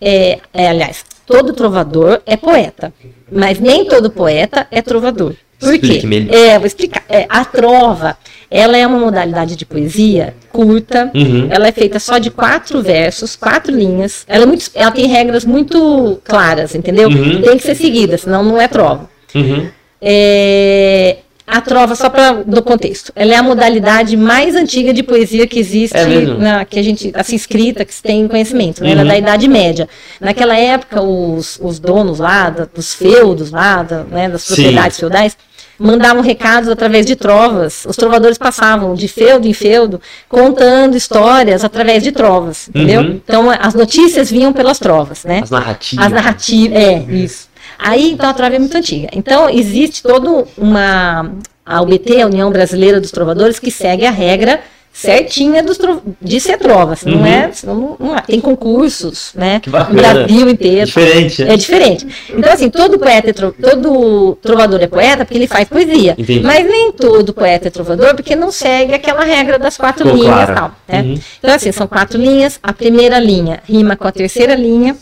é, 0.00 0.38
é 0.52 0.68
quê? 0.68 1.11
Todo 1.32 1.52
trovador 1.52 2.20
é 2.26 2.36
poeta, 2.36 2.92
mas 3.30 3.58
nem 3.58 3.84
todo 3.86 4.10
poeta 4.10 4.66
é 4.70 4.82
trovador. 4.82 5.34
Por 5.58 5.78
quê? 5.78 6.02
É, 6.30 6.58
vou 6.58 6.66
explicar. 6.66 7.04
É, 7.08 7.24
a 7.28 7.44
trova, 7.44 8.18
ela 8.50 8.76
é 8.76 8.84
uma 8.84 8.98
modalidade 8.98 9.54
de 9.54 9.64
poesia 9.64 10.34
curta, 10.50 11.10
uhum. 11.14 11.46
ela 11.50 11.68
é 11.68 11.72
feita 11.72 12.00
só 12.00 12.18
de 12.18 12.30
quatro 12.30 12.82
versos, 12.82 13.36
quatro 13.36 13.72
linhas. 13.72 14.24
Ela, 14.26 14.42
é 14.42 14.46
muito, 14.46 14.70
ela 14.74 14.90
tem 14.90 15.06
regras 15.06 15.44
muito 15.44 16.20
claras, 16.24 16.74
entendeu? 16.74 17.08
Uhum. 17.08 17.40
Tem 17.42 17.56
que 17.56 17.62
ser 17.62 17.76
seguida, 17.76 18.18
senão 18.18 18.42
não 18.42 18.60
é 18.60 18.66
trova. 18.66 19.08
Uhum. 19.34 19.68
É, 20.00 21.18
a 21.52 21.60
trova, 21.60 21.94
só 21.94 22.08
para 22.08 22.32
do 22.44 22.62
contexto, 22.62 23.12
ela 23.14 23.34
é 23.34 23.36
a 23.36 23.42
modalidade 23.42 24.16
mais 24.16 24.54
antiga 24.54 24.90
de 24.90 25.02
poesia 25.02 25.46
que 25.46 25.58
existe, 25.58 25.94
é 25.94 26.06
na, 26.38 26.64
que 26.64 26.78
a 26.78 26.82
gente, 26.82 27.12
assim, 27.14 27.36
escrita, 27.36 27.84
que 27.84 27.92
se 27.92 28.02
tem 28.02 28.26
conhecimento, 28.26 28.82
né? 28.82 28.94
Uhum. 28.94 29.00
Ela 29.00 29.02
é 29.02 29.04
da 29.04 29.18
Idade 29.18 29.46
Média. 29.48 29.86
Naquela 30.18 30.56
época, 30.56 31.02
os, 31.02 31.60
os 31.62 31.78
donos 31.78 32.18
lá, 32.18 32.48
da, 32.48 32.64
dos 32.64 32.94
feudos 32.94 33.50
lá, 33.50 33.82
da, 33.82 34.02
né, 34.04 34.30
das 34.30 34.46
propriedades 34.46 34.96
Sim. 34.96 35.00
feudais, 35.00 35.36
mandavam 35.78 36.22
recados 36.22 36.70
através 36.70 37.04
de 37.04 37.16
trovas. 37.16 37.84
Os 37.86 37.96
trovadores 37.96 38.38
passavam 38.38 38.94
de 38.94 39.06
feudo 39.06 39.46
em 39.46 39.52
feudo, 39.52 40.00
contando 40.30 40.96
histórias 40.96 41.64
através 41.64 42.02
de 42.02 42.12
trovas, 42.12 42.70
entendeu? 42.70 43.02
Uhum. 43.02 43.20
Então, 43.22 43.50
as 43.50 43.74
notícias 43.74 44.30
vinham 44.30 44.54
pelas 44.54 44.78
trovas, 44.78 45.24
né? 45.24 45.40
As 45.42 45.50
narrativas. 45.50 46.06
As 46.06 46.12
narrativas, 46.12 46.78
é, 46.78 46.98
isso. 47.10 47.51
Aí, 47.82 48.12
então, 48.12 48.28
a 48.28 48.34
trova 48.34 48.54
é 48.54 48.58
muito 48.58 48.76
antiga. 48.76 49.08
Então, 49.12 49.50
existe 49.50 50.02
toda 50.02 50.44
uma. 50.56 51.32
A 51.64 51.80
UBT, 51.80 52.20
a 52.20 52.26
União 52.26 52.50
Brasileira 52.50 53.00
dos 53.00 53.12
Trovadores, 53.12 53.60
que 53.60 53.70
segue 53.70 54.04
a 54.04 54.10
regra 54.10 54.60
certinha 54.92 55.62
dos 55.62 55.78
de 56.20 56.38
ser 56.38 56.58
trova, 56.58 56.94
uhum. 57.06 57.16
não 57.16 57.26
é, 57.26 57.50
não, 57.64 57.96
não, 57.98 58.16
tem 58.18 58.38
concursos, 58.40 59.32
né, 59.34 59.62
no 59.66 59.94
Brasil 59.94 60.48
inteiro. 60.50 60.86
Diferente. 60.86 61.42
É 61.42 61.56
diferente. 61.56 62.06
Então 62.28 62.52
assim, 62.52 62.68
todo 62.68 62.98
poeta 62.98 63.30
é 63.30 63.32
tro, 63.32 63.52
todo 63.52 64.36
trovador 64.42 64.82
é 64.82 64.86
poeta 64.86 65.24
porque 65.24 65.38
ele 65.38 65.46
faz 65.46 65.66
poesia, 65.66 66.14
Entendi. 66.18 66.40
mas 66.40 66.66
nem 66.66 66.92
todo 66.92 67.32
poeta 67.32 67.68
é 67.68 67.70
trovador 67.70 68.14
porque 68.14 68.36
não 68.36 68.52
segue 68.52 68.92
aquela 68.92 69.24
regra 69.24 69.58
das 69.58 69.78
quatro 69.78 70.04
Ficou 70.04 70.20
linhas, 70.20 70.34
claro. 70.34 70.54
tal, 70.54 70.74
né? 70.86 71.00
Uhum. 71.00 71.20
Então 71.38 71.54
assim, 71.54 71.72
são 71.72 71.86
quatro 71.86 72.20
linhas, 72.20 72.60
a 72.62 72.72
primeira 72.74 73.18
linha 73.18 73.62
rima 73.66 73.96
com 73.96 74.06
a 74.06 74.12
terceira 74.12 74.54
linha, 74.54 74.94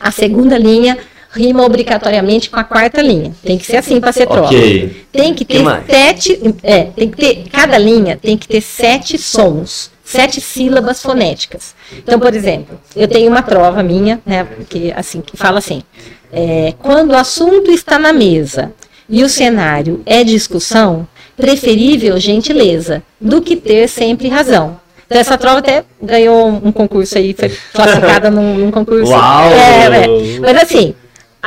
a 0.00 0.10
segunda 0.10 0.56
linha 0.56 0.96
rima 1.30 1.64
obrigatoriamente 1.64 2.50
com 2.50 2.58
a 2.58 2.64
quarta 2.64 3.02
linha. 3.02 3.32
Tem 3.42 3.58
que 3.58 3.66
ser 3.66 3.76
assim 3.76 4.00
para 4.00 4.12
ser 4.12 4.26
trova. 4.26 4.46
Okay. 4.46 5.06
Tem 5.12 5.34
que 5.34 5.44
ter 5.44 5.62
que 5.62 5.92
sete, 5.92 6.54
é, 6.62 6.84
tem 6.84 7.10
que 7.10 7.16
ter 7.16 7.44
cada 7.50 7.76
linha 7.78 8.16
tem 8.16 8.36
que 8.36 8.48
ter 8.48 8.60
sete 8.60 9.18
sons, 9.18 9.90
sete 10.04 10.40
sílabas 10.40 11.02
fonéticas. 11.02 11.74
Então, 11.96 12.18
por 12.18 12.34
exemplo, 12.34 12.80
eu 12.96 13.06
tenho 13.06 13.30
uma 13.30 13.42
trova 13.42 13.82
minha, 13.82 14.20
né, 14.24 14.46
que 14.68 14.92
assim 14.92 15.20
que 15.20 15.36
fala 15.36 15.58
assim: 15.58 15.82
é, 16.32 16.74
quando 16.78 17.10
o 17.10 17.16
assunto 17.16 17.70
está 17.70 17.98
na 17.98 18.12
mesa 18.12 18.72
e 19.08 19.22
o 19.22 19.28
cenário 19.28 20.02
é 20.06 20.24
discussão, 20.24 21.06
preferível 21.36 22.18
gentileza 22.18 23.02
do 23.20 23.40
que 23.40 23.56
ter 23.56 23.88
sempre 23.88 24.28
razão. 24.28 24.78
Então, 25.06 25.18
essa 25.18 25.38
trova 25.38 25.60
até 25.60 25.84
ganhou 26.02 26.48
um 26.48 26.70
concurso 26.70 27.16
aí, 27.16 27.32
foi 27.32 27.48
classificada 27.72 28.30
num, 28.30 28.58
num 28.58 28.70
concurso. 28.70 29.10
Uau! 29.10 29.50
É, 29.50 29.86
é. 30.04 30.38
Mas 30.40 30.62
assim, 30.62 30.94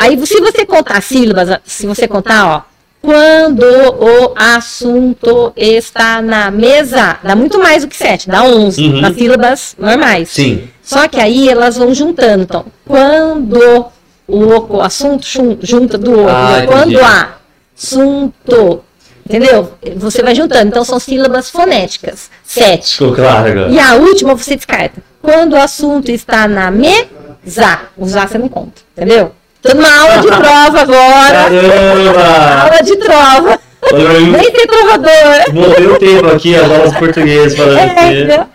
Aí, 0.02 0.18
se 0.26 0.42
você 0.42 0.66
contar 0.66 1.00
sílabas, 1.00 1.60
se 1.64 1.86
você 1.86 2.08
contar, 2.08 2.48
ó, 2.48 2.62
quando 3.00 3.64
o 3.64 4.34
assunto 4.36 5.54
está 5.56 6.24
na 6.24 6.50
mesa, 6.50 7.20
dá 7.24 7.36
muito 7.36 7.60
mais 7.60 7.84
do 7.84 7.88
que 7.88 7.96
sete, 7.96 8.28
dá 8.28 8.44
onze, 8.44 8.82
uhum. 8.82 9.00
nas 9.00 9.16
sílabas 9.16 9.76
normais. 9.78 10.30
Sim. 10.30 10.68
Só 10.82 11.08
que 11.08 11.20
aí 11.20 11.48
elas 11.48 11.78
vão 11.78 11.94
juntando. 11.94 12.42
Então, 12.42 12.66
quando 12.84 13.86
o, 14.28 14.76
o 14.78 14.82
assunto 14.82 15.24
junta 15.62 16.00
do 16.00 16.12
outro, 16.12 16.36
ah, 16.36 16.64
quando 16.66 17.00
há 17.00 17.36
assunto, 17.78 18.84
entendeu? 19.24 19.72
Você 19.98 20.24
vai 20.24 20.34
juntando. 20.34 20.70
Então, 20.70 20.84
são 20.84 21.00
sílabas 21.00 21.52
fonéticas, 21.52 22.32
sete. 22.44 22.94
Ficou 22.94 23.14
claro 23.14 23.52
agora. 23.52 23.70
E 23.70 23.78
a 23.78 23.94
última 23.98 24.34
você 24.34 24.56
descarta. 24.56 25.00
Quando 25.22 25.54
o 25.54 25.62
assunto 25.62 26.10
está 26.10 26.48
na 26.48 26.72
mesa, 26.72 27.82
usar 27.96 28.28
você 28.28 28.40
não 28.40 28.50
conta, 28.50 28.82
entendeu? 28.98 29.32
Tô 29.62 29.76
numa 29.76 30.02
aula 30.02 30.18
de 30.18 30.28
prova 30.28 30.82
agora. 30.82 31.50
Caramba! 31.50 32.64
aula 32.64 32.84
de 32.84 32.96
prova. 32.98 33.60
Nem 33.92 34.44
ser 34.44 34.68
trovador. 34.68 35.54
Morreu 35.54 35.94
o 35.94 36.00
tempo 36.00 36.28
aqui, 36.28 36.56
as 36.56 36.70
aulas 36.72 36.96
portuguesas 36.96 37.58
falando 37.58 37.78
é, 37.80 38.48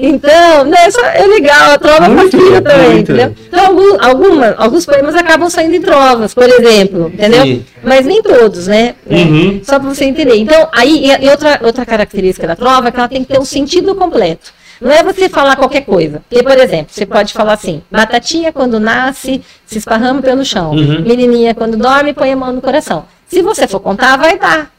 Então, 0.00 0.64
né, 0.64 0.78
é 1.14 1.26
legal, 1.26 1.72
a 1.72 1.78
trova 1.78 2.10
fascina 2.16 2.62
também, 2.62 2.90
muito. 2.90 3.12
entendeu? 3.12 3.34
Então, 3.46 3.66
alguns, 3.66 3.98
alguma, 4.00 4.54
alguns 4.58 4.86
poemas 4.86 5.14
acabam 5.14 5.48
saindo 5.48 5.76
em 5.76 5.80
trovas, 5.80 6.34
por 6.34 6.48
exemplo, 6.48 7.10
entendeu? 7.12 7.42
Sim. 7.42 7.64
Mas 7.82 8.06
nem 8.06 8.22
todos, 8.22 8.66
né? 8.66 8.94
Uhum. 9.08 9.60
Só 9.62 9.78
para 9.78 9.88
você 9.88 10.06
entender. 10.06 10.36
Então, 10.36 10.68
aí, 10.72 11.10
e 11.20 11.28
outra, 11.28 11.60
outra 11.62 11.86
característica 11.86 12.46
da 12.46 12.56
trova 12.56 12.88
é 12.88 12.90
que 12.90 12.98
ela 12.98 13.08
tem 13.08 13.22
que 13.22 13.32
ter 13.32 13.38
um 13.38 13.44
sentido 13.44 13.94
completo. 13.94 14.52
Não 14.80 14.90
é 14.90 15.02
você 15.02 15.28
falar 15.28 15.56
qualquer 15.56 15.82
coisa. 15.82 16.22
Porque, 16.28 16.42
por 16.42 16.58
exemplo, 16.58 16.88
você 16.90 17.06
pode 17.06 17.32
falar 17.32 17.54
assim: 17.54 17.82
batatinha 17.90 18.52
quando 18.52 18.80
nasce, 18.80 19.42
se 19.66 19.78
esparrama 19.78 20.22
pelo 20.22 20.44
chão. 20.44 20.72
Uhum. 20.72 21.02
Menininha 21.02 21.54
quando 21.54 21.76
dorme, 21.76 22.12
põe 22.12 22.32
a 22.32 22.36
mão 22.36 22.52
no 22.52 22.60
coração. 22.60 23.04
Se 23.26 23.42
você 23.42 23.66
for 23.66 23.80
contar, 23.80 24.16
vai 24.16 24.38
dar 24.38 24.74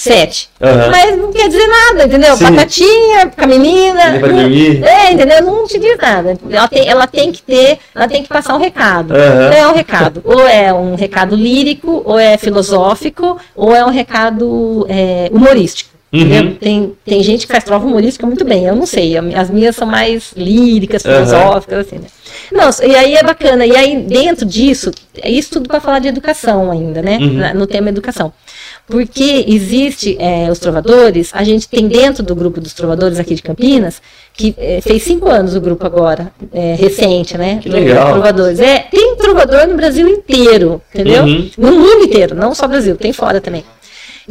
sete. 0.00 0.48
Uhum. 0.58 0.90
Mas 0.90 1.18
não 1.18 1.30
quer 1.30 1.48
dizer 1.48 1.66
nada, 1.66 2.04
entendeu? 2.04 2.34
Sim. 2.34 2.44
Batatinha 2.44 3.26
com 3.36 3.44
a 3.44 3.46
menina. 3.46 4.16
É, 4.82 5.12
entendeu? 5.12 5.42
Não 5.42 5.66
te 5.66 5.78
diz 5.78 5.98
nada. 5.98 6.38
Ela 6.50 6.68
tem, 6.68 6.88
ela 6.88 7.06
tem 7.06 7.30
que 7.30 7.42
ter, 7.42 7.78
ela 7.94 8.08
tem 8.08 8.22
que 8.22 8.28
passar 8.28 8.54
um 8.54 8.58
recado. 8.58 9.12
Uhum. 9.12 9.18
Então 9.18 9.58
é 9.58 9.68
um 9.68 9.74
recado. 9.74 10.22
Ou 10.24 10.48
é 10.48 10.72
um 10.72 10.94
recado 10.94 11.36
lírico, 11.36 12.02
ou 12.04 12.18
é 12.18 12.38
filosófico, 12.38 13.38
ou 13.54 13.76
é 13.76 13.84
um 13.84 13.90
recado 13.90 14.86
é, 14.88 15.28
humorístico. 15.30 15.89
Uhum. 16.12 16.54
Tem, 16.56 16.92
tem 17.04 17.22
gente 17.22 17.46
que 17.46 17.52
faz 17.52 17.62
trova 17.62 17.86
humorística 17.86 18.26
muito 18.26 18.44
bem, 18.44 18.66
eu 18.66 18.74
não 18.74 18.86
sei. 18.86 19.16
As 19.16 19.48
minhas 19.48 19.76
são 19.76 19.86
mais 19.86 20.32
líricas, 20.36 21.02
filosóficas, 21.02 21.74
uhum. 21.74 21.80
assim, 21.80 21.96
né? 21.98 22.08
Não, 22.52 22.68
e 22.84 22.96
aí 22.96 23.14
é 23.14 23.22
bacana. 23.22 23.64
E 23.64 23.76
aí, 23.76 23.96
dentro 24.02 24.44
disso, 24.44 24.90
é 25.22 25.30
isso 25.30 25.50
tudo 25.50 25.68
para 25.68 25.80
falar 25.80 26.00
de 26.00 26.08
educação 26.08 26.70
ainda, 26.70 27.00
né? 27.00 27.18
Uhum. 27.18 27.58
No 27.58 27.66
tema 27.66 27.88
educação. 27.90 28.32
Porque 28.88 29.44
existe 29.46 30.16
é, 30.18 30.50
os 30.50 30.58
trovadores, 30.58 31.30
a 31.32 31.44
gente 31.44 31.68
tem 31.68 31.86
dentro 31.86 32.24
do 32.24 32.34
grupo 32.34 32.60
dos 32.60 32.74
trovadores 32.74 33.20
aqui 33.20 33.36
de 33.36 33.42
Campinas, 33.42 34.02
que 34.34 34.52
é, 34.58 34.80
fez 34.80 35.04
cinco 35.04 35.28
anos 35.28 35.54
o 35.54 35.60
grupo 35.60 35.86
agora, 35.86 36.32
é, 36.52 36.74
recente, 36.74 37.38
né? 37.38 37.60
Que 37.62 37.68
legal. 37.68 38.12
Trovadores. 38.14 38.58
É, 38.58 38.80
tem 38.90 39.14
trovador 39.16 39.68
no 39.68 39.76
Brasil 39.76 40.08
inteiro, 40.08 40.82
entendeu? 40.92 41.22
Uhum. 41.22 41.50
No 41.56 41.72
mundo 41.72 42.04
inteiro, 42.04 42.34
não 42.34 42.52
só 42.52 42.66
Brasil, 42.66 42.96
tem 42.96 43.12
fora 43.12 43.40
também. 43.40 43.64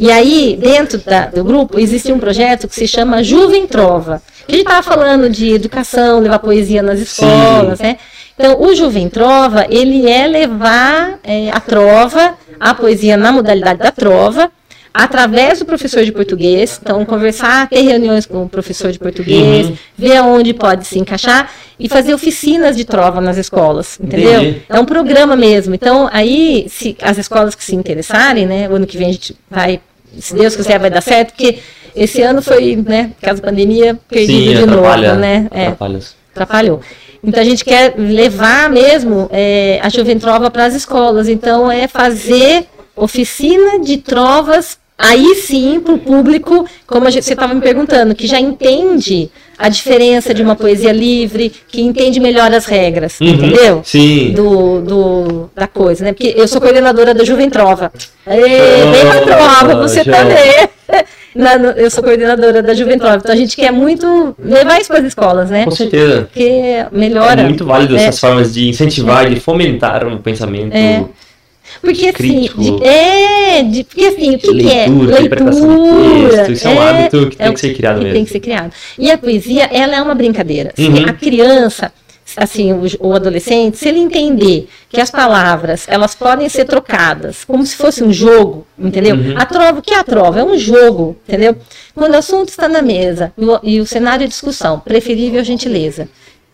E 0.00 0.10
aí, 0.10 0.58
dentro 0.58 0.96
da, 0.96 1.26
do 1.26 1.44
grupo, 1.44 1.78
existe 1.78 2.10
um 2.10 2.18
projeto 2.18 2.66
que 2.66 2.74
se 2.74 2.88
chama 2.88 3.22
Juvem 3.22 3.66
Trova. 3.66 4.22
A 4.48 4.50
gente 4.50 4.62
estava 4.62 4.82
falando 4.82 5.28
de 5.28 5.50
educação, 5.50 6.20
levar 6.20 6.38
poesia 6.38 6.82
nas 6.82 6.98
escolas, 6.98 7.76
Sim. 7.76 7.84
né? 7.84 7.96
Então, 8.34 8.62
o 8.62 8.74
Juvem 8.74 9.10
Trova, 9.10 9.66
ele 9.68 10.08
é 10.08 10.26
levar 10.26 11.18
é, 11.22 11.50
a 11.50 11.60
trova, 11.60 12.32
a 12.58 12.74
poesia 12.74 13.14
na 13.18 13.30
modalidade 13.30 13.78
da 13.78 13.92
trova, 13.92 14.50
através 14.92 15.58
do 15.58 15.66
professor 15.66 16.02
de 16.02 16.12
português. 16.12 16.80
Então, 16.82 17.04
conversar, 17.04 17.68
ter 17.68 17.82
reuniões 17.82 18.24
com 18.24 18.44
o 18.44 18.48
professor 18.48 18.90
de 18.90 18.98
português, 18.98 19.66
uhum. 19.68 19.76
ver 19.98 20.16
aonde 20.16 20.54
pode 20.54 20.86
se 20.86 20.98
encaixar 20.98 21.52
e 21.78 21.90
fazer 21.90 22.14
oficinas 22.14 22.74
de 22.74 22.86
trova 22.86 23.20
nas 23.20 23.36
escolas, 23.36 24.00
entendeu? 24.00 24.40
Entendi. 24.40 24.62
É 24.66 24.80
um 24.80 24.86
programa 24.86 25.36
mesmo. 25.36 25.74
Então, 25.74 26.08
aí, 26.10 26.64
se 26.70 26.96
as 27.02 27.18
escolas 27.18 27.54
que 27.54 27.62
se 27.62 27.76
interessarem, 27.76 28.46
né, 28.46 28.66
o 28.66 28.76
ano 28.76 28.86
que 28.86 28.96
vem 28.96 29.10
a 29.10 29.12
gente 29.12 29.36
vai 29.50 29.78
se 30.18 30.34
Deus 30.34 30.56
quiser 30.56 30.78
vai 30.78 30.90
dar 30.90 31.00
certo, 31.00 31.34
porque 31.34 31.58
esse 31.94 32.22
ano 32.22 32.40
foi, 32.42 32.76
né, 32.76 33.12
por 33.18 33.26
causa 33.26 33.42
da 33.42 33.48
pandemia, 33.48 33.98
perdido 34.08 34.60
Sim, 34.60 34.66
de 34.66 34.66
novo, 34.66 35.14
né? 35.16 35.48
É, 35.50 35.66
atrapalhou. 36.32 36.80
Então 37.22 37.40
a 37.42 37.44
gente 37.44 37.64
quer 37.64 37.94
levar 37.96 38.70
mesmo 38.70 39.28
é, 39.30 39.78
a 39.82 39.88
Juventrova 39.88 40.50
para 40.50 40.64
as 40.64 40.74
escolas. 40.74 41.28
Então 41.28 41.70
é 41.70 41.86
fazer 41.86 42.66
oficina 42.96 43.78
de 43.80 43.98
trovas 43.98 44.78
aí 45.00 45.34
sim 45.34 45.80
para 45.80 45.94
o 45.94 45.98
público, 45.98 46.66
como 46.86 47.10
gente, 47.10 47.24
você 47.24 47.32
estava 47.32 47.54
me 47.54 47.60
perguntando, 47.60 48.14
que 48.14 48.26
já 48.26 48.38
entende 48.38 49.30
a 49.58 49.68
diferença 49.68 50.34
de 50.34 50.42
uma 50.42 50.54
poesia 50.54 50.92
livre, 50.92 51.52
que 51.68 51.80
entende 51.80 52.20
melhor 52.20 52.52
as 52.52 52.66
regras, 52.66 53.18
uhum, 53.20 53.28
entendeu? 53.28 53.80
Sim. 53.84 54.32
Do, 54.32 54.80
do, 54.80 55.50
da 55.54 55.66
coisa, 55.66 56.04
né? 56.04 56.12
Porque 56.12 56.34
eu 56.36 56.46
sou 56.46 56.60
coordenadora 56.60 57.14
da 57.14 57.24
Juventrova. 57.24 57.90
Ei, 58.26 58.40
vem 58.40 59.06
pra 59.06 59.20
Trova, 59.20 59.88
você 59.88 60.04
já. 60.04 60.12
também. 60.12 60.68
Na, 61.32 61.56
no, 61.56 61.68
eu 61.68 61.88
sou 61.92 62.02
coordenadora 62.02 62.60
da 62.60 62.74
Juventrova, 62.74 63.18
então 63.18 63.32
a 63.32 63.36
gente 63.36 63.54
quer 63.54 63.70
muito 63.70 64.34
levar 64.36 64.80
isso 64.80 64.88
para 64.88 64.98
as 64.98 65.04
escolas, 65.04 65.48
né? 65.48 65.64
Com 65.64 65.70
certeza. 65.70 66.22
Porque 66.22 66.84
melhora. 66.90 67.42
É 67.42 67.44
muito 67.44 67.64
válido 67.64 67.96
é. 67.96 68.02
essas 68.02 68.18
formas 68.18 68.52
de 68.52 68.68
incentivar, 68.68 69.26
é. 69.26 69.30
de 69.30 69.38
fomentar 69.38 70.04
um 70.08 70.18
pensamento. 70.18 70.74
É 70.74 71.04
porque 71.80 72.08
assim, 72.08 72.12
Crítico, 72.12 72.60
assim, 72.60 72.76
de, 72.76 72.84
é, 72.84 73.62
de, 73.62 73.84
porque 73.84 74.04
assim, 74.04 74.34
o 74.34 74.38
que, 74.38 74.50
leitura, 74.50 74.62
que 74.62 74.78
é? 74.78 74.86
Leitura, 74.86 76.30
texto, 76.30 76.52
isso 76.52 76.68
é, 76.68 76.70
é 76.70 76.74
um 76.74 76.80
hábito 76.80 77.30
que 77.30 77.42
é 77.42 77.44
tem 77.44 77.54
que 77.54 77.60
ser 77.60 77.74
criado 77.74 77.96
que 77.96 78.04
mesmo. 78.04 78.14
Tem 78.14 78.24
que 78.24 78.30
ser 78.30 78.40
criado. 78.40 78.72
E 78.98 79.10
a 79.10 79.18
poesia, 79.18 79.68
ela 79.72 79.96
é 79.96 80.02
uma 80.02 80.14
brincadeira. 80.14 80.72
Uhum. 80.78 81.08
A 81.08 81.12
criança, 81.12 81.92
assim, 82.36 82.72
o, 82.72 82.82
o, 83.00 83.14
adolescente, 83.14 83.76
se 83.76 83.88
ele 83.88 83.98
entender 83.98 84.68
que 84.88 85.00
as 85.00 85.10
palavras, 85.10 85.86
elas 85.88 86.14
podem 86.14 86.48
ser 86.48 86.64
trocadas, 86.64 87.44
como 87.44 87.64
se 87.64 87.76
fosse 87.76 88.02
um 88.02 88.12
jogo, 88.12 88.66
entendeu? 88.78 89.16
Uhum. 89.16 89.34
A 89.36 89.46
trova, 89.46 89.78
o 89.78 89.82
que 89.82 89.94
é 89.94 89.98
a 89.98 90.04
trova? 90.04 90.40
É 90.40 90.44
um 90.44 90.58
jogo, 90.58 91.16
entendeu? 91.26 91.56
Quando 91.94 92.14
o 92.14 92.18
assunto 92.18 92.48
está 92.48 92.68
na 92.68 92.82
mesa 92.82 93.32
e 93.36 93.44
o, 93.44 93.60
e 93.62 93.80
o 93.80 93.86
cenário 93.86 94.26
de 94.26 94.28
discussão, 94.28 94.80
preferível 94.80 95.42
gentileza. 95.44 96.08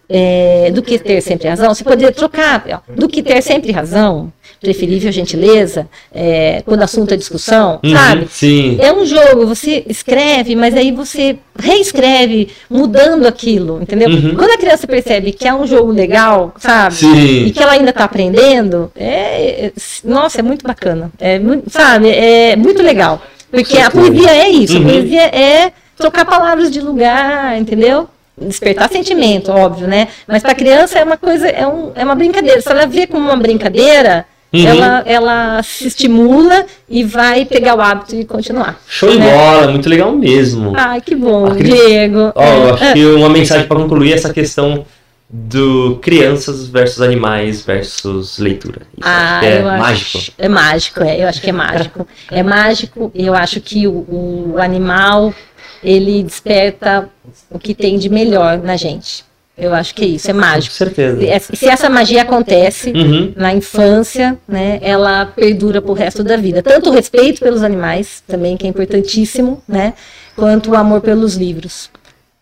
É, 0.09 0.71
do 0.73 0.83
que 0.83 1.01
ter 1.01 1.21
sempre 1.21 1.49
razão, 1.49 1.75
você 1.75 1.83
poderia 1.83 2.13
trocar, 2.13 2.65
ó, 2.71 2.93
do 2.95 3.09
que 3.09 3.25
ter 3.25 3.43
sempre 3.43 3.73
razão, 3.73 4.33
preferível 4.61 5.13
gentileza, 5.13 5.89
é, 6.13 6.63
quando 6.65 6.81
o 6.81 6.85
assunto 6.85 7.13
é 7.13 7.17
discussão, 7.17 7.81
uhum, 7.83 7.93
sabe? 7.93 8.29
Sim. 8.31 8.79
É 8.81 8.93
um 8.93 9.05
jogo, 9.05 9.47
você 9.47 9.85
escreve, 9.89 10.57
mas 10.57 10.75
aí 10.75 10.91
você 10.93 11.39
reescreve, 11.59 12.49
mudando 12.69 13.27
aquilo, 13.27 13.81
entendeu? 13.83 14.09
Uhum. 14.09 14.35
Quando 14.35 14.51
a 14.51 14.59
criança 14.59 14.87
percebe 14.87 15.33
que 15.33 15.47
é 15.47 15.55
um 15.55 15.67
jogo 15.67 15.93
legal, 15.93 16.55
sabe? 16.59 16.97
Sim. 16.97 17.47
E 17.47 17.51
que 17.51 17.63
ela 17.63 17.73
ainda 17.73 17.91
está 17.91 18.05
aprendendo, 18.05 18.91
é, 18.97 19.67
é, 19.67 19.73
nossa, 20.05 20.41
é 20.41 20.43
muito 20.43 20.67
bacana, 20.67 21.11
é, 21.21 21.41
sabe? 21.69 22.09
É 22.11 22.57
muito 22.57 22.83
legal. 22.83 23.23
Porque 23.51 23.79
a 23.79 23.91
poesia 23.91 24.31
é 24.31 24.49
isso, 24.49 24.77
uhum. 24.79 24.89
a 24.89 24.93
poesia 24.93 25.23
é 25.23 25.73
trocar 25.97 26.25
palavras 26.25 26.71
de 26.71 26.81
lugar, 26.81 27.59
entendeu? 27.59 28.09
despertar 28.39 28.91
sentimento, 28.91 29.51
óbvio, 29.51 29.89
né? 29.89 30.09
Mas 30.27 30.43
para 30.43 30.53
a 30.53 30.55
criança 30.55 30.99
é 30.99 31.05
uma 31.05 31.17
coisa, 31.17 31.49
é, 31.49 31.67
um, 31.67 31.93
é 31.95 32.05
uma 32.05 32.15
brincadeira. 32.15 32.61
Se 32.61 32.71
ela 32.71 32.87
vê 32.87 33.07
como 33.07 33.25
uma 33.25 33.37
brincadeira, 33.37 34.27
Uhum. 34.65 34.69
Ela, 34.69 35.03
ela 35.07 35.63
se 35.63 35.87
estimula 35.87 36.67
e 36.89 37.05
vai 37.05 37.45
pegar 37.45 37.77
o 37.77 37.81
hábito 37.81 38.17
e 38.17 38.25
continuar. 38.25 38.81
Show 38.89 39.11
de 39.11 39.19
né? 39.19 39.33
bola, 39.33 39.69
muito 39.69 39.89
legal 39.89 40.13
mesmo. 40.13 40.73
Ai, 40.77 41.01
que 41.01 41.15
bom, 41.15 41.55
Diego. 41.55 42.33
Ó, 42.35 42.43
é. 42.43 42.71
acho 42.71 42.93
que 42.93 43.05
uma 43.07 43.29
mensagem 43.29 43.67
para 43.67 43.77
concluir 43.77 44.13
essa 44.13 44.33
questão 44.33 44.85
do 45.29 45.99
crianças 46.01 46.69
versus 46.69 47.01
animais 47.03 47.63
versus 47.63 48.39
leitura. 48.39 48.83
Isso 48.97 49.09
ah, 49.09 49.41
é 49.45 49.63
mágico. 49.63 50.19
Acho, 50.19 50.33
é 50.39 50.49
mágico, 50.49 51.03
é, 51.03 51.23
eu 51.23 51.29
acho 51.29 51.41
que 51.41 51.51
é 51.51 51.53
mágico. 51.53 52.09
é 52.31 52.43
mágico, 52.43 53.13
eu 53.15 53.35
acho 53.35 53.61
que 53.61 53.87
o, 53.89 54.55
o 54.55 54.57
animal 54.61 55.35
ele 55.83 56.23
desperta 56.23 57.09
o 57.51 57.59
que 57.59 57.75
tem 57.75 57.99
de 57.99 58.09
melhor 58.09 58.59
na 58.59 58.77
gente. 58.77 59.25
Eu 59.59 59.73
acho 59.73 59.95
que 59.95 60.05
é 60.05 60.07
isso, 60.07 60.31
é 60.31 60.35
mágico. 60.35 60.75
Com 60.75 60.85
certeza. 60.85 61.41
Se 61.55 61.67
essa 61.67 61.89
magia 61.89 62.23
acontece 62.23 62.91
uhum. 62.91 63.33
na 63.35 63.55
infância, 63.55 64.37
né, 64.47 64.79
ela 64.83 65.25
perdura 65.27 65.81
pro 65.81 65.95
resto 65.95 66.23
da 66.23 66.37
vida. 66.37 66.63
Tanto 66.63 66.91
o 66.91 66.93
respeito 66.93 67.41
pelos 67.41 67.63
animais, 67.63 68.23
também, 68.29 68.57
que 68.57 68.67
é 68.67 68.69
importantíssimo, 68.69 69.63
né, 69.67 69.95
quanto 70.37 70.73
o 70.73 70.75
amor 70.77 71.01
pelos 71.01 71.37
livros. 71.37 71.89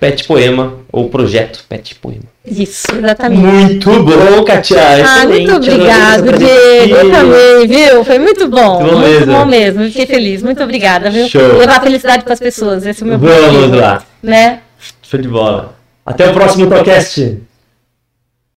Pet 0.00 0.24
Poema, 0.26 0.74
ou 0.90 1.10
Projeto 1.10 1.62
Pet 1.68 1.94
Poema. 1.96 2.22
Isso, 2.46 2.86
exatamente. 2.96 3.42
Muito 3.42 4.02
bom, 4.02 4.44
Katia. 4.44 4.80
Ah, 5.06 5.26
muito 5.26 5.54
obrigado, 5.54 6.38
Diego. 6.38 6.96
Eu 6.96 7.10
também, 7.10 7.68
viu? 7.68 8.04
Foi 8.04 8.18
muito 8.18 8.48
bom. 8.48 8.80
Muito 8.80 8.94
bom, 8.94 8.98
muito 9.00 9.10
mesmo. 9.18 9.32
bom 9.34 9.44
mesmo. 9.44 9.84
Fiquei 9.84 10.06
feliz. 10.06 10.42
Muito 10.42 10.62
obrigada, 10.64 11.10
viu? 11.10 11.28
Show. 11.28 11.58
Levar 11.58 11.82
felicidade 11.82 12.24
para 12.24 12.32
as 12.32 12.40
pessoas. 12.40 12.86
Esse 12.86 13.02
é 13.02 13.04
o 13.04 13.08
meu 13.08 13.18
Vamos 13.18 13.44
objetivo. 13.44 13.76
lá. 13.76 14.02
Né? 14.22 14.60
Show 15.02 15.20
de 15.20 15.28
bola. 15.28 15.74
Até 16.04 16.30
o 16.30 16.32
próximo 16.32 16.66
podcast. 16.66 17.38